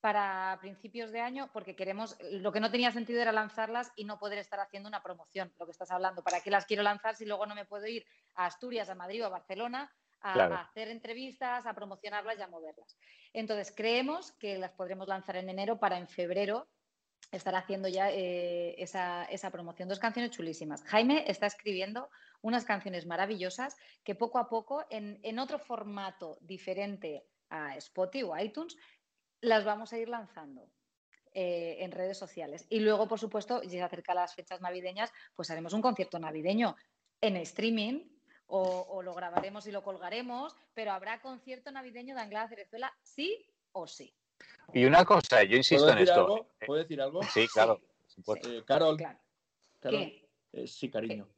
para 0.07 0.57
principios 0.61 1.11
de 1.11 1.19
año 1.19 1.51
porque 1.53 1.75
queremos, 1.75 2.17
lo 2.31 2.53
que 2.53 2.61
no 2.61 2.71
tenía 2.71 2.93
sentido 2.93 3.21
era 3.21 3.33
lanzarlas 3.33 3.91
y 3.97 4.05
no 4.05 4.21
poder 4.21 4.39
estar 4.39 4.61
haciendo 4.61 4.89
una 4.89 5.03
promoción, 5.03 5.53
lo 5.59 5.67
que 5.67 5.73
estás 5.73 5.91
hablando. 5.91 6.23
¿Para 6.23 6.41
qué 6.43 6.49
las 6.49 6.65
quiero 6.65 6.85
lanzar 6.85 7.17
si 7.17 7.25
luego 7.25 7.45
no 7.45 7.57
me 7.57 7.65
puedo 7.65 7.89
ir 7.89 8.07
a 8.37 8.47
Asturias, 8.47 8.89
a 8.89 8.95
Madrid 8.95 9.25
o 9.25 9.27
a 9.27 9.31
Barcelona 9.31 9.93
a, 10.21 10.61
hacer 10.61 10.91
entrevistas, 10.91 11.67
a 11.67 11.75
promocionarlas 11.75 12.39
y 12.39 12.43
a 12.43 12.47
moverlas? 12.47 12.97
Entonces, 13.33 13.75
creemos 13.77 14.31
que 14.31 14.59
las 14.59 14.71
podremos 14.71 15.09
lanzar 15.09 15.35
en 15.35 15.51
enero 15.51 15.81
para 15.81 15.99
en 15.99 16.07
febrero 16.07 16.69
estar 17.33 17.57
haciendo 17.57 17.89
ya 17.89 18.09
eh, 18.13 18.81
esa, 18.81 19.25
esa, 19.25 19.51
promoción. 19.51 19.89
Dos 19.89 19.99
canciones 19.99 20.31
chulísimas. 20.31 20.85
Jaime 20.85 21.25
está 21.27 21.47
escribiendo 21.49 22.11
unas 22.43 22.65
canciones 22.65 23.07
maravillosas 23.07 23.77
que 24.05 24.15
poco 24.15 24.39
a 24.39 24.49
poco, 24.49 24.85
en, 24.89 25.19
en 25.25 25.41
otro 25.41 25.59
formato 25.59 26.39
diferente 26.43 27.27
a 27.51 27.77
Spotify 27.77 28.23
o 28.25 28.37
iTunes, 28.37 28.77
las 29.41 29.65
vamos 29.65 29.93
a 29.93 29.99
ir 29.99 30.09
lanzando. 30.09 30.69
Eh, 31.39 31.85
en 31.85 31.93
redes 31.93 32.17
sociales. 32.17 32.65
Y 32.71 32.81
luego, 32.81 33.07
por 33.07 33.19
supuesto, 33.19 33.61
si 33.61 33.69
se 33.69 33.83
acerca 33.83 34.15
las 34.15 34.35
fechas 34.35 34.63
navideñas, 34.63 35.13
pues 35.35 35.51
haremos 35.51 35.75
un 35.75 35.83
concierto 35.83 36.19
navideño 36.19 36.75
en 37.21 37.37
streaming 37.37 38.09
o, 38.47 39.03
lo 39.03 39.13
grabaremos 39.13 39.67
y 39.67 39.71
lo 39.71 39.83
colgaremos, 39.83 40.57
pero 40.73 40.93
habrá 40.93 41.21
concierto 41.21 41.71
navideño 41.71 42.15
de 42.15 42.23
Anglada 42.23 42.49
Cerezuela, 42.49 42.91
sí 43.03 43.45
o 43.73 43.87
sí. 43.87 44.15
Y 44.73 44.87
una 44.87 45.05
cosa, 45.05 45.43
yo 45.43 45.59
insisto 45.59 45.91
en 45.91 45.99
esto. 45.99 46.49
¿Puedo 46.67 46.81
decir 46.81 47.03
algo? 47.03 47.23
Sí, 47.25 47.47
claro. 47.49 47.83
Eh, 48.45 48.63
Carol, 48.65 48.97
¿Qué? 49.83 50.31
Eh, 50.53 50.67
sí, 50.67 50.91
cariño. 50.91 51.29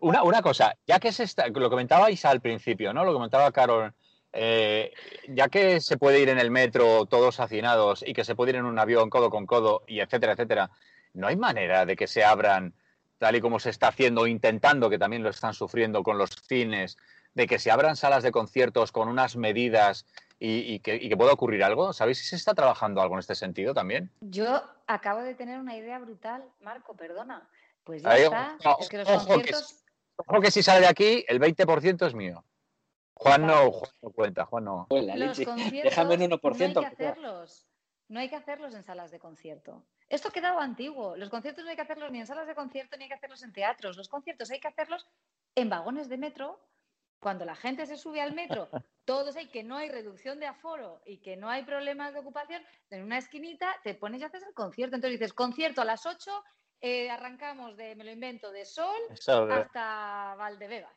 Una, 0.00 0.22
una, 0.22 0.42
cosa, 0.42 0.76
ya 0.86 0.98
que 0.98 1.12
se 1.12 1.24
está, 1.24 1.48
lo 1.48 1.70
comentabais 1.70 2.24
al 2.24 2.40
principio, 2.40 2.92
¿no? 2.92 3.04
Lo 3.04 3.12
comentaba 3.12 3.50
Carol, 3.52 3.92
eh, 4.32 4.92
ya 5.28 5.48
que 5.48 5.80
se 5.80 5.96
puede 5.96 6.20
ir 6.20 6.28
en 6.28 6.38
el 6.38 6.50
metro 6.50 7.06
todos 7.06 7.38
hacinados 7.38 8.04
y 8.06 8.12
que 8.12 8.24
se 8.24 8.34
puede 8.34 8.50
ir 8.50 8.56
en 8.56 8.64
un 8.64 8.78
avión 8.78 9.08
codo 9.08 9.30
con 9.30 9.46
codo 9.46 9.84
y 9.86 10.00
etcétera, 10.00 10.32
etcétera, 10.32 10.70
¿no 11.12 11.28
hay 11.28 11.36
manera 11.36 11.86
de 11.86 11.94
que 11.94 12.08
se 12.08 12.24
abran, 12.24 12.74
tal 13.18 13.36
y 13.36 13.40
como 13.40 13.60
se 13.60 13.70
está 13.70 13.88
haciendo, 13.88 14.26
intentando, 14.26 14.90
que 14.90 14.98
también 14.98 15.22
lo 15.22 15.30
están 15.30 15.54
sufriendo 15.54 16.02
con 16.02 16.18
los 16.18 16.30
cines, 16.30 16.96
de 17.34 17.46
que 17.46 17.60
se 17.60 17.70
abran 17.70 17.96
salas 17.96 18.24
de 18.24 18.32
conciertos 18.32 18.90
con 18.90 19.08
unas 19.08 19.36
medidas 19.36 20.04
y, 20.40 20.80
que, 20.80 20.96
y, 20.96 21.08
que, 21.08 21.16
pueda 21.16 21.32
ocurrir 21.32 21.62
algo? 21.62 21.92
¿Sabéis 21.92 22.18
si 22.18 22.26
se 22.26 22.36
está 22.36 22.54
trabajando 22.54 23.00
algo 23.00 23.14
en 23.14 23.20
este 23.20 23.34
sentido 23.36 23.72
también? 23.72 24.10
Yo 24.20 24.62
acabo 24.86 25.22
de 25.22 25.34
tener 25.34 25.58
una 25.58 25.76
idea 25.76 25.98
brutal, 26.00 26.44
Marco, 26.60 26.94
perdona. 26.96 27.48
Pues 27.84 28.02
ya 28.02 28.16
está. 28.16 28.58
es 28.80 28.88
que 28.88 28.98
los 28.98 29.08
conciertos... 29.08 29.84
ojo 30.16 30.40
que 30.40 30.50
si 30.50 30.62
sale 30.62 30.80
de 30.80 30.86
aquí, 30.86 31.24
el 31.28 31.40
20% 31.40 32.06
es 32.06 32.14
mío. 32.14 32.44
Juan 33.14 33.46
no, 33.46 33.70
Juan 33.70 33.92
no 34.02 34.10
cuenta, 34.10 34.44
Juan 34.46 34.64
no. 34.64 34.86
Los 34.90 35.40
conciertos 35.40 35.82
Déjame 35.84 36.14
en 36.14 36.30
1%. 36.30 36.74
No 36.74 36.80
hay 36.80 36.94
que 36.96 37.06
hacerlos. 37.06 37.66
No 38.08 38.20
hay 38.20 38.28
que 38.28 38.36
hacerlos 38.36 38.74
en 38.74 38.84
salas 38.84 39.10
de 39.10 39.18
concierto. 39.18 39.84
Esto 40.08 40.28
ha 40.28 40.32
quedado 40.32 40.58
antiguo. 40.58 41.16
Los 41.16 41.30
conciertos 41.30 41.64
no 41.64 41.70
hay 41.70 41.76
que 41.76 41.82
hacerlos 41.82 42.10
ni 42.10 42.20
en 42.20 42.26
salas 42.26 42.46
de 42.46 42.54
concierto 42.54 42.96
ni 42.96 43.04
hay 43.04 43.08
que 43.08 43.14
hacerlos 43.14 43.42
en 43.42 43.52
teatros. 43.52 43.96
Los 43.96 44.08
conciertos 44.08 44.50
hay 44.50 44.60
que 44.60 44.68
hacerlos 44.68 45.06
en 45.54 45.70
vagones 45.70 46.08
de 46.08 46.18
metro. 46.18 46.60
Cuando 47.20 47.46
la 47.46 47.56
gente 47.56 47.86
se 47.86 47.96
sube 47.96 48.20
al 48.20 48.34
metro, 48.34 48.68
todos 49.06 49.36
hay 49.36 49.48
que 49.48 49.64
no 49.64 49.76
hay 49.76 49.88
reducción 49.88 50.38
de 50.40 50.46
aforo 50.46 51.00
y 51.06 51.18
que 51.18 51.36
no 51.36 51.48
hay 51.48 51.64
problemas 51.64 52.12
de 52.12 52.20
ocupación, 52.20 52.62
en 52.90 53.02
una 53.02 53.16
esquinita 53.16 53.74
te 53.82 53.94
pones 53.94 54.20
y 54.20 54.24
haces 54.24 54.42
el 54.42 54.52
concierto. 54.52 54.96
Entonces 54.96 55.18
dices, 55.18 55.32
concierto 55.32 55.80
a 55.80 55.86
las 55.86 56.04
8 56.04 56.30
eh, 56.84 57.08
arrancamos 57.08 57.78
de, 57.78 57.96
me 57.96 58.04
lo 58.04 58.10
invento, 58.10 58.52
de 58.52 58.66
Sol 58.66 59.00
hasta 59.50 60.34
Valdebebas. 60.36 60.92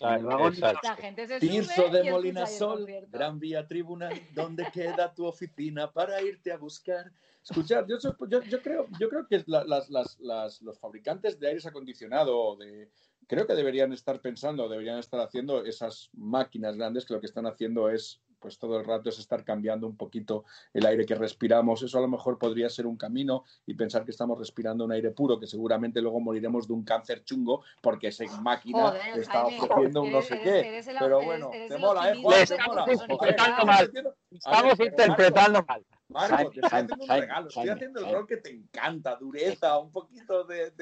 La 0.00 0.96
gente 0.96 1.28
se 1.28 1.38
Tirso 1.38 1.88
de 1.90 2.10
Molina 2.10 2.44
Sol, 2.44 2.84
Gran 3.08 3.38
Vía 3.38 3.64
Tribunal, 3.64 4.20
¿dónde 4.34 4.66
queda 4.72 5.14
tu 5.14 5.26
oficina 5.26 5.92
para 5.92 6.20
irte 6.22 6.50
a 6.50 6.56
buscar? 6.56 7.12
Escuchar, 7.44 7.86
yo, 7.86 7.98
yo, 8.00 8.62
creo, 8.62 8.88
yo 8.98 9.08
creo 9.08 9.26
que 9.28 9.44
las, 9.46 9.88
las, 9.88 10.18
las, 10.18 10.60
los 10.60 10.78
fabricantes 10.80 11.38
de 11.38 11.48
aires 11.48 11.66
acondicionado, 11.66 12.56
de, 12.56 12.90
creo 13.28 13.46
que 13.46 13.54
deberían 13.54 13.92
estar 13.92 14.20
pensando, 14.20 14.68
deberían 14.68 14.98
estar 14.98 15.20
haciendo 15.20 15.64
esas 15.64 16.10
máquinas 16.14 16.76
grandes 16.76 17.06
que 17.06 17.14
lo 17.14 17.20
que 17.20 17.26
están 17.26 17.46
haciendo 17.46 17.88
es 17.88 18.20
pues 18.38 18.58
todo 18.58 18.78
el 18.78 18.84
rato 18.84 19.08
es 19.08 19.18
estar 19.18 19.44
cambiando 19.44 19.86
un 19.86 19.96
poquito 19.96 20.44
el 20.72 20.86
aire 20.86 21.04
que 21.04 21.14
respiramos. 21.14 21.82
Eso 21.82 21.98
a 21.98 22.00
lo 22.00 22.08
mejor 22.08 22.38
podría 22.38 22.68
ser 22.68 22.86
un 22.86 22.96
camino 22.96 23.44
y 23.66 23.74
pensar 23.74 24.04
que 24.04 24.10
estamos 24.10 24.38
respirando 24.38 24.84
un 24.84 24.92
aire 24.92 25.10
puro, 25.10 25.38
que 25.38 25.46
seguramente 25.46 26.00
luego 26.00 26.20
moriremos 26.20 26.66
de 26.66 26.74
un 26.74 26.84
cáncer 26.84 27.24
chungo 27.24 27.62
porque 27.80 28.08
esa 28.08 28.24
máquina 28.40 28.94
está 29.14 29.46
ofreciendo 29.46 30.02
un 30.02 30.12
no 30.12 30.22
sé 30.22 30.40
qué. 30.40 30.82
Pero 30.98 31.22
bueno, 31.22 31.50
te 31.50 31.78
mola, 31.78 32.12
¿eh? 32.12 32.22
estamos 32.42 32.88
interpretando 32.88 33.66
mal. 33.66 33.92
Estamos 34.30 34.80
interpretando 34.80 35.64
mal. 35.66 35.84
Marco, 36.08 36.50
te 36.50 36.60
estoy 36.60 36.62
haciendo 36.62 36.94
un 36.94 37.08
regalo, 37.08 37.48
estoy 37.48 37.68
haciendo 37.68 38.00
el 38.00 38.12
rol 38.12 38.26
que 38.26 38.38
te 38.38 38.50
encanta, 38.50 39.16
dureza, 39.16 39.78
un 39.78 39.92
poquito 39.92 40.44
de... 40.44 40.72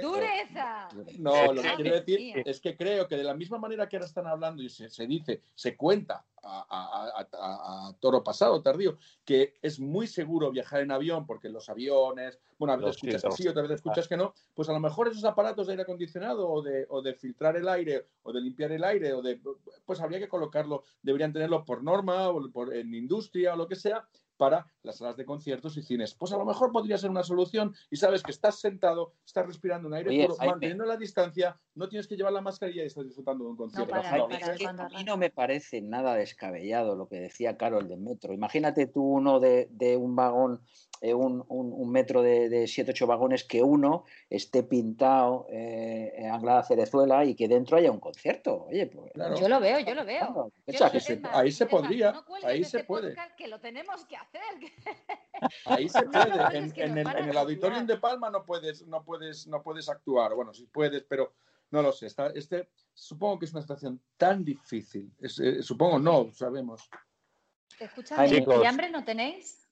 ¡Dureza! 0.00 0.88
No, 1.18 1.52
lo 1.52 1.62
que 1.62 1.74
quiero 1.74 2.00
decir 2.00 2.42
es 2.44 2.60
que 2.60 2.76
creo 2.76 3.08
que 3.08 3.16
de 3.16 3.24
la 3.24 3.34
misma 3.34 3.58
manera 3.58 3.88
que 3.88 3.96
ahora 3.96 4.06
están 4.06 4.26
hablando 4.26 4.62
y 4.62 4.68
se, 4.68 4.88
se 4.88 5.06
dice, 5.06 5.42
se 5.54 5.76
cuenta 5.76 6.24
a, 6.48 7.94
toro 8.00 8.22
pasado, 8.22 8.62
tardío, 8.62 8.98
que 9.24 9.54
es 9.62 9.80
muy 9.80 10.06
seguro 10.06 10.50
viajar 10.50 10.80
en 10.80 10.90
avión 10.90 11.26
porque 11.26 11.48
los 11.48 11.68
aviones, 11.68 12.38
bueno, 12.58 12.74
a 12.74 12.76
veces 12.76 12.96
escuchas 12.96 13.22
que 13.22 13.42
sí, 13.42 13.48
otras 13.48 13.64
veces 13.64 13.76
escuchas 13.76 14.08
que 14.08 14.16
no, 14.16 14.34
pues 14.54 14.68
a 14.68 14.72
lo 14.72 14.80
mejor 14.80 15.08
esos 15.08 15.24
aparatos 15.24 15.66
de 15.66 15.72
aire 15.72 15.82
acondicionado 15.82 16.48
o 16.48 16.62
de, 16.62 16.86
o 16.88 17.02
de 17.02 17.14
filtrar 17.14 17.56
el 17.56 17.68
aire 17.68 18.06
o 18.22 18.32
de 18.32 18.40
limpiar 18.40 18.72
el 18.72 18.84
aire 18.84 19.12
o 19.14 19.22
de, 19.22 19.40
pues 19.84 20.00
habría 20.00 20.18
que 20.18 20.28
colocarlo, 20.28 20.84
deberían 21.02 21.32
tenerlo 21.32 21.64
por 21.64 21.82
norma 21.82 22.28
o 22.28 22.50
por, 22.50 22.74
en 22.74 22.94
industria 22.94 23.54
o 23.54 23.56
lo 23.56 23.66
que 23.66 23.76
sea, 23.76 24.06
para 24.36 24.66
las 24.82 24.98
salas 24.98 25.16
de 25.16 25.24
conciertos 25.24 25.76
y 25.76 25.82
cines. 25.82 26.14
Pues 26.14 26.32
a 26.32 26.36
lo 26.36 26.44
mejor 26.44 26.72
podría 26.72 26.98
ser 26.98 27.10
una 27.10 27.22
solución 27.22 27.74
y 27.90 27.96
sabes 27.96 28.22
que 28.22 28.30
estás 28.30 28.60
sentado, 28.60 29.14
estás 29.24 29.46
respirando 29.46 29.88
un 29.88 29.94
aire 29.94 30.26
puro, 30.26 30.36
manteniendo 30.38 30.84
la 30.84 30.96
distancia, 30.96 31.58
no 31.74 31.88
tienes 31.88 32.06
que 32.06 32.16
llevar 32.16 32.32
la 32.32 32.40
mascarilla 32.40 32.82
y 32.82 32.86
estás 32.86 33.04
disfrutando 33.04 33.44
de 33.44 33.50
un 33.50 33.56
concierto. 33.56 33.94
a 33.94 34.88
mí 34.88 35.04
no 35.04 35.16
me 35.16 35.30
parece 35.30 35.80
nada 35.80 36.14
descabellado 36.14 36.96
lo 36.96 37.08
que 37.08 37.20
decía 37.20 37.56
Carol 37.56 37.88
de 37.88 37.96
Metro. 37.96 38.32
Imagínate 38.32 38.86
tú 38.86 39.02
uno 39.02 39.40
de, 39.40 39.96
un 39.98 40.16
vagón 40.16 40.60
eh, 41.06 41.14
un, 41.14 41.44
un, 41.48 41.90
metro 41.92 42.20
de, 42.20 42.64
7-8 42.64 43.06
vagones 43.06 43.44
que 43.44 43.62
uno 43.62 44.04
esté 44.28 44.64
pintado 44.64 45.46
eh, 45.50 46.12
en 46.16 46.30
Anglada 46.32 46.64
Cerezuela 46.64 47.24
y 47.24 47.36
que 47.36 47.46
dentro 47.46 47.76
haya 47.76 47.92
un 47.92 48.00
concierto. 48.00 48.64
Oye, 48.64 48.86
pues, 48.86 49.12
Yo 49.38 49.48
lo 49.48 49.60
veo, 49.60 49.78
yo 49.78 49.94
lo 49.94 50.04
veo. 50.04 50.50
ahí 51.32 51.52
se 51.52 51.66
podría, 51.66 52.24
ahí 52.42 52.64
se 52.64 52.78
este 52.78 52.84
puede. 52.84 53.14
Que 53.36 53.46
lo 53.46 53.60
tenemos 53.60 54.04
que 54.06 54.16
hacer. 54.16 54.40
Ahí 55.66 55.88
se 55.88 56.02
puede. 56.06 56.56
en, 56.56 56.98
el, 56.98 57.06
en 57.06 57.28
el 57.28 57.36
auditorium 57.36 57.86
de 57.86 57.98
Palma 57.98 58.30
no 58.30 58.44
puedes, 58.44 58.86
no 58.86 59.04
puedes, 59.04 59.46
no 59.46 59.62
puedes 59.62 59.88
actuar. 59.88 60.34
Bueno, 60.34 60.54
sí 60.54 60.66
puedes, 60.72 61.04
pero 61.04 61.34
no 61.70 61.82
lo 61.82 61.92
sé. 61.92 62.06
Está, 62.06 62.28
este, 62.34 62.70
supongo 62.94 63.38
que 63.38 63.44
es 63.44 63.52
una 63.52 63.60
situación 63.60 64.00
tan 64.16 64.44
difícil. 64.44 65.12
Eh, 65.20 65.62
supongo 65.62 65.98
no, 65.98 66.32
sabemos. 66.32 66.88
Escúchame, 67.78 68.28
¿y 68.28 68.66
hambre 68.66 68.90
no 68.90 69.04
tenéis? 69.04 69.65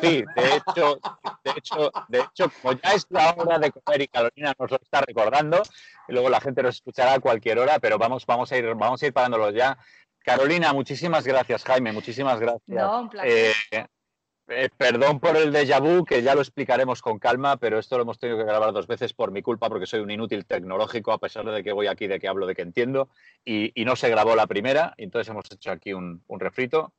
Sí, 0.00 0.24
de 0.36 0.56
hecho, 0.56 1.00
de 1.44 1.50
hecho, 1.56 1.92
de 2.08 2.18
hecho, 2.20 2.52
como 2.62 2.74
ya 2.74 2.92
es 2.92 3.06
la 3.10 3.34
hora 3.36 3.58
de 3.58 3.70
comer 3.72 4.02
y 4.02 4.08
Carolina 4.08 4.54
nos 4.58 4.70
lo 4.70 4.76
está 4.80 5.00
recordando, 5.00 5.62
y 6.08 6.12
luego 6.12 6.28
la 6.28 6.40
gente 6.40 6.62
nos 6.62 6.76
escuchará 6.76 7.14
a 7.14 7.20
cualquier 7.20 7.58
hora, 7.58 7.78
pero 7.78 7.98
vamos, 7.98 8.26
vamos 8.26 8.50
a 8.52 8.56
ir, 8.56 8.74
vamos 8.74 9.02
a 9.02 9.06
ir 9.06 9.12
parándolo 9.12 9.50
ya. 9.50 9.78
Carolina, 10.24 10.72
muchísimas 10.72 11.26
gracias, 11.26 11.64
Jaime, 11.64 11.92
muchísimas 11.92 12.38
gracias. 12.40 12.62
No, 12.66 13.00
un 13.00 13.08
placer. 13.08 13.52
Eh, 13.72 13.86
eh, 14.50 14.70
perdón 14.74 15.20
por 15.20 15.36
el 15.36 15.52
déjà 15.52 15.78
vu, 15.78 16.06
que 16.06 16.22
ya 16.22 16.34
lo 16.34 16.40
explicaremos 16.40 17.02
con 17.02 17.18
calma, 17.18 17.58
pero 17.58 17.78
esto 17.78 17.96
lo 17.96 18.02
hemos 18.02 18.18
tenido 18.18 18.38
que 18.38 18.44
grabar 18.44 18.72
dos 18.72 18.86
veces 18.86 19.12
por 19.12 19.30
mi 19.30 19.42
culpa, 19.42 19.68
porque 19.68 19.86
soy 19.86 20.00
un 20.00 20.10
inútil 20.10 20.46
tecnológico, 20.46 21.12
a 21.12 21.18
pesar 21.18 21.44
de 21.44 21.62
que 21.62 21.72
voy 21.72 21.86
aquí, 21.86 22.06
de 22.06 22.18
que 22.18 22.28
hablo, 22.28 22.46
de 22.46 22.54
que 22.54 22.62
entiendo, 22.62 23.10
y, 23.44 23.72
no 23.84 23.94
se 23.94 24.08
grabó 24.08 24.34
la 24.36 24.46
primera, 24.46 24.94
entonces 24.96 25.28
hemos 25.28 25.44
hecho 25.50 25.70
aquí 25.70 25.92
un, 25.92 26.22
un 26.26 26.40
refrito. 26.40 26.92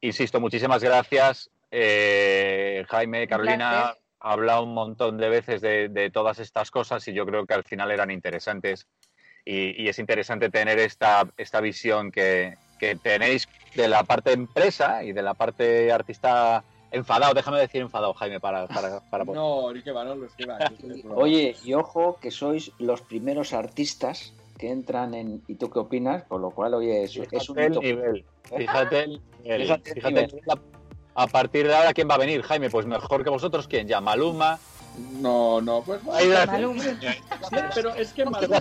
Insisto, 0.00 0.38
muchísimas 0.38 0.82
gracias. 0.82 1.50
Eh, 1.70 2.84
Jaime, 2.88 3.26
Carolina, 3.26 3.94
ha 4.20 4.32
hablado 4.32 4.64
un 4.64 4.74
montón 4.74 5.18
de 5.18 5.28
veces 5.28 5.60
de, 5.60 6.10
todas 6.12 6.38
estas 6.38 6.70
cosas 6.70 7.06
y 7.08 7.12
yo 7.12 7.26
creo 7.26 7.46
que 7.46 7.54
al 7.54 7.64
final 7.64 7.90
eran 7.90 8.10
interesantes. 8.10 8.86
Y, 9.44 9.88
es 9.88 9.98
interesante 9.98 10.50
tener 10.50 10.78
esta, 10.78 11.28
esta 11.36 11.60
visión 11.60 12.10
que, 12.10 12.56
tenéis 13.02 13.48
de 13.74 13.88
la 13.88 14.02
parte 14.02 14.32
empresa 14.32 15.02
y 15.02 15.12
de 15.12 15.22
la 15.22 15.34
parte 15.34 15.90
artista 15.92 16.64
enfadado. 16.90 17.34
Déjame 17.34 17.58
decir 17.58 17.80
enfadado, 17.80 18.12
Jaime, 18.14 18.40
para... 18.40 18.66
para, 18.66 19.24
No, 19.24 19.72
ni 19.72 19.82
que 19.82 19.92
va, 19.92 20.04
no, 20.04 20.14
los 20.14 20.34
que 20.34 20.46
va. 20.46 20.58
Oye, 21.14 21.56
y 21.64 21.74
ojo 21.74 22.18
que 22.20 22.30
sois 22.30 22.72
los 22.78 23.02
primeros 23.02 23.52
artistas 23.52 24.34
que 24.58 24.70
entran 24.70 25.14
en 25.14 25.42
¿y 25.46 25.54
tú 25.56 25.70
qué 25.70 25.78
opinas? 25.78 26.24
Por 26.24 26.40
lo 26.40 26.50
cual, 26.50 26.74
oye, 26.74 27.04
es, 27.04 27.16
es 27.16 27.48
un 27.48 27.56
nivel. 27.56 28.24
Fíjate 28.56 29.04
el 29.44 29.62
Fíjate, 29.62 29.94
fíjate 29.94 30.42
a 31.16 31.26
partir 31.26 31.66
de 31.66 31.74
ahora, 31.74 31.94
¿quién 31.94 32.08
va 32.08 32.14
a 32.14 32.18
venir, 32.18 32.42
Jaime? 32.42 32.68
Pues 32.68 32.84
mejor 32.84 33.24
que 33.24 33.30
vosotros, 33.30 33.66
¿quién? 33.66 33.88
Ya, 33.88 34.00
Maluma. 34.02 34.58
No, 35.20 35.60
no, 35.60 35.82
pues 35.82 36.02
Maluma. 36.04 36.46
pero 37.74 37.94
es 37.94 38.12
que 38.12 38.24
Maluma, 38.24 38.60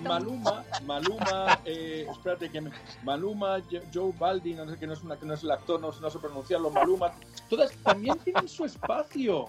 Maluma, 0.00 0.64
Maluma, 0.84 1.60
eh, 1.64 2.06
espérate 2.10 2.50
que 2.50 2.62
Maluma, 3.04 3.62
Joe 3.92 4.12
Baldi, 4.18 4.54
no 4.54 4.68
sé 4.68 4.78
que 4.78 4.86
no 4.86 4.92
es 4.94 5.02
una, 5.02 5.16
que 5.16 5.26
no 5.26 5.34
es 5.34 5.42
el 5.42 5.50
actor, 5.50 5.80
no, 5.80 5.92
no 6.00 6.10
sé 6.10 6.18
pronunciarlo, 6.18 6.70
Maluma, 6.70 7.12
todas 7.48 7.72
también 7.84 8.16
tienen 8.18 8.48
su 8.48 8.64
espacio, 8.64 9.46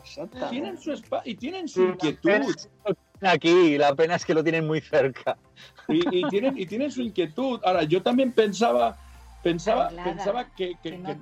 tienen 0.49 0.79
su 0.79 0.93
espacio 0.93 1.31
y 1.31 1.35
tienen 1.35 1.67
su 1.67 1.83
inquietud. 1.83 2.55
Aquí, 3.21 3.77
la 3.77 3.95
pena 3.95 4.15
es 4.15 4.25
que 4.25 4.35
lo 4.35 4.43
tienen 4.43 4.67
muy 4.67 4.79
cerca. 4.79 5.37
Y, 5.87 6.19
y, 6.19 6.29
tienen, 6.29 6.55
y 6.57 6.67
tienen 6.67 6.91
su 6.91 7.01
inquietud. 7.01 7.59
Ahora, 7.63 7.81
yo 7.81 8.03
también 8.03 8.31
pensaba 8.31 8.95
Pensaba, 9.43 9.89
pensaba 9.89 10.49
que, 10.55 10.75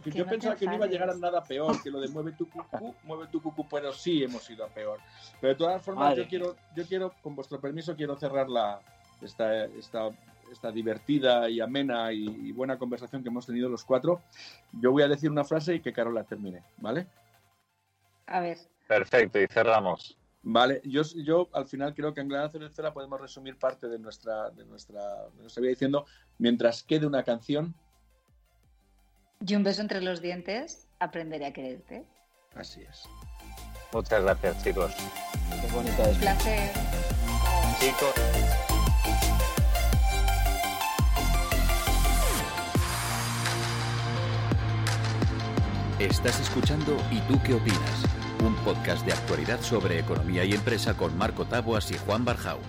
yo 0.05 0.26
pensaba 0.26 0.55
que 0.55 0.66
no 0.66 0.76
iba 0.76 0.86
a 0.86 0.88
llegar 0.88 1.09
a 1.09 1.16
nada 1.16 1.43
peor, 1.43 1.76
que 1.84 1.91
lo 1.91 1.99
de 1.99 2.07
mueve 2.07 2.32
tu 2.32 2.49
cucú, 2.49 2.95
mueve 3.03 3.28
tu 3.28 3.41
cucú, 3.41 3.68
pero 3.70 3.91
sí 3.91 4.24
hemos 4.24 4.49
ido 4.49 4.66
a 4.66 4.70
peor. 4.70 4.99
Pero 5.41 5.53
de 5.53 5.57
todas 5.57 5.84
formas, 5.84 6.16
yo 6.16 6.28
quiero, 6.28 6.55
yo 6.76 6.86
quiero, 6.86 7.13
con 7.22 7.36
vuestro 7.36 7.59
permiso, 7.59 7.95
quiero 7.95 8.16
cerrar 8.16 8.49
la, 8.49 8.80
esta, 9.22 9.66
esta, 9.66 10.09
esta 10.51 10.72
divertida 10.72 11.49
y 11.49 11.59
amena 11.59 12.11
y, 12.13 12.51
buena 12.51 12.78
conversación 12.78 13.22
que 13.22 13.30
hemos 13.30 13.45
tenido 13.45 13.70
los 13.70 13.84
cuatro. 13.84 14.22
Yo 14.72 14.91
voy 14.91 15.03
a 15.03 15.07
decir 15.07 15.30
una 15.30 15.43
frase 15.43 15.76
y 15.76 15.80
que 15.82 15.93
Carola 15.93 16.24
termine, 16.24 16.63
¿vale? 16.78 17.07
A 18.28 18.39
ver. 18.39 18.57
Perfecto, 18.88 19.39
y 19.39 19.47
cerramos. 19.47 20.18
Vale, 20.47 20.80
yo, 20.84 21.01
yo 21.24 21.49
al 21.53 21.68
final 21.68 21.95
creo 21.95 22.13
que 22.13 22.22
en 22.22 22.30
Gran 22.30 22.51
Cerecera 22.51 22.93
podemos 22.93 23.20
resumir 23.20 23.57
parte 23.57 23.88
de 23.88 23.97
nuestra, 23.97 24.51
de 24.51 24.63
nuestra, 24.66 25.28
de 25.30 25.41
nuestra 25.41 25.61
vida 25.61 25.72
diciendo, 25.72 26.05
mientras 26.38 26.84
quede 26.84 27.07
una 27.07 27.24
canción, 27.24 27.74
y 29.47 29.55
un 29.55 29.63
beso 29.63 29.81
entre 29.81 30.01
los 30.01 30.21
dientes, 30.21 30.87
aprenderé 30.99 31.45
a 31.45 31.53
quererte. 31.53 32.03
Así 32.55 32.81
es. 32.81 33.03
Muchas 33.93 34.23
gracias, 34.23 34.63
chicos. 34.63 34.91
Qué 35.61 35.73
bonita 35.73 36.09
es. 36.09 36.15
Un 36.15 36.21
placer. 36.21 36.71
Chicos. 37.79 38.13
Estás 45.99 46.39
escuchando 46.41 46.97
¿Y 47.09 47.19
tú 47.21 47.39
qué 47.43 47.53
opinas? 47.53 48.03
Un 48.43 48.55
podcast 48.63 49.05
de 49.05 49.13
actualidad 49.13 49.61
sobre 49.61 49.99
economía 49.99 50.43
y 50.43 50.53
empresa 50.53 50.95
con 50.95 51.17
Marco 51.17 51.45
Taboas 51.45 51.89
y 51.91 51.97
Juan 51.97 52.25
Barjau. 52.25 52.59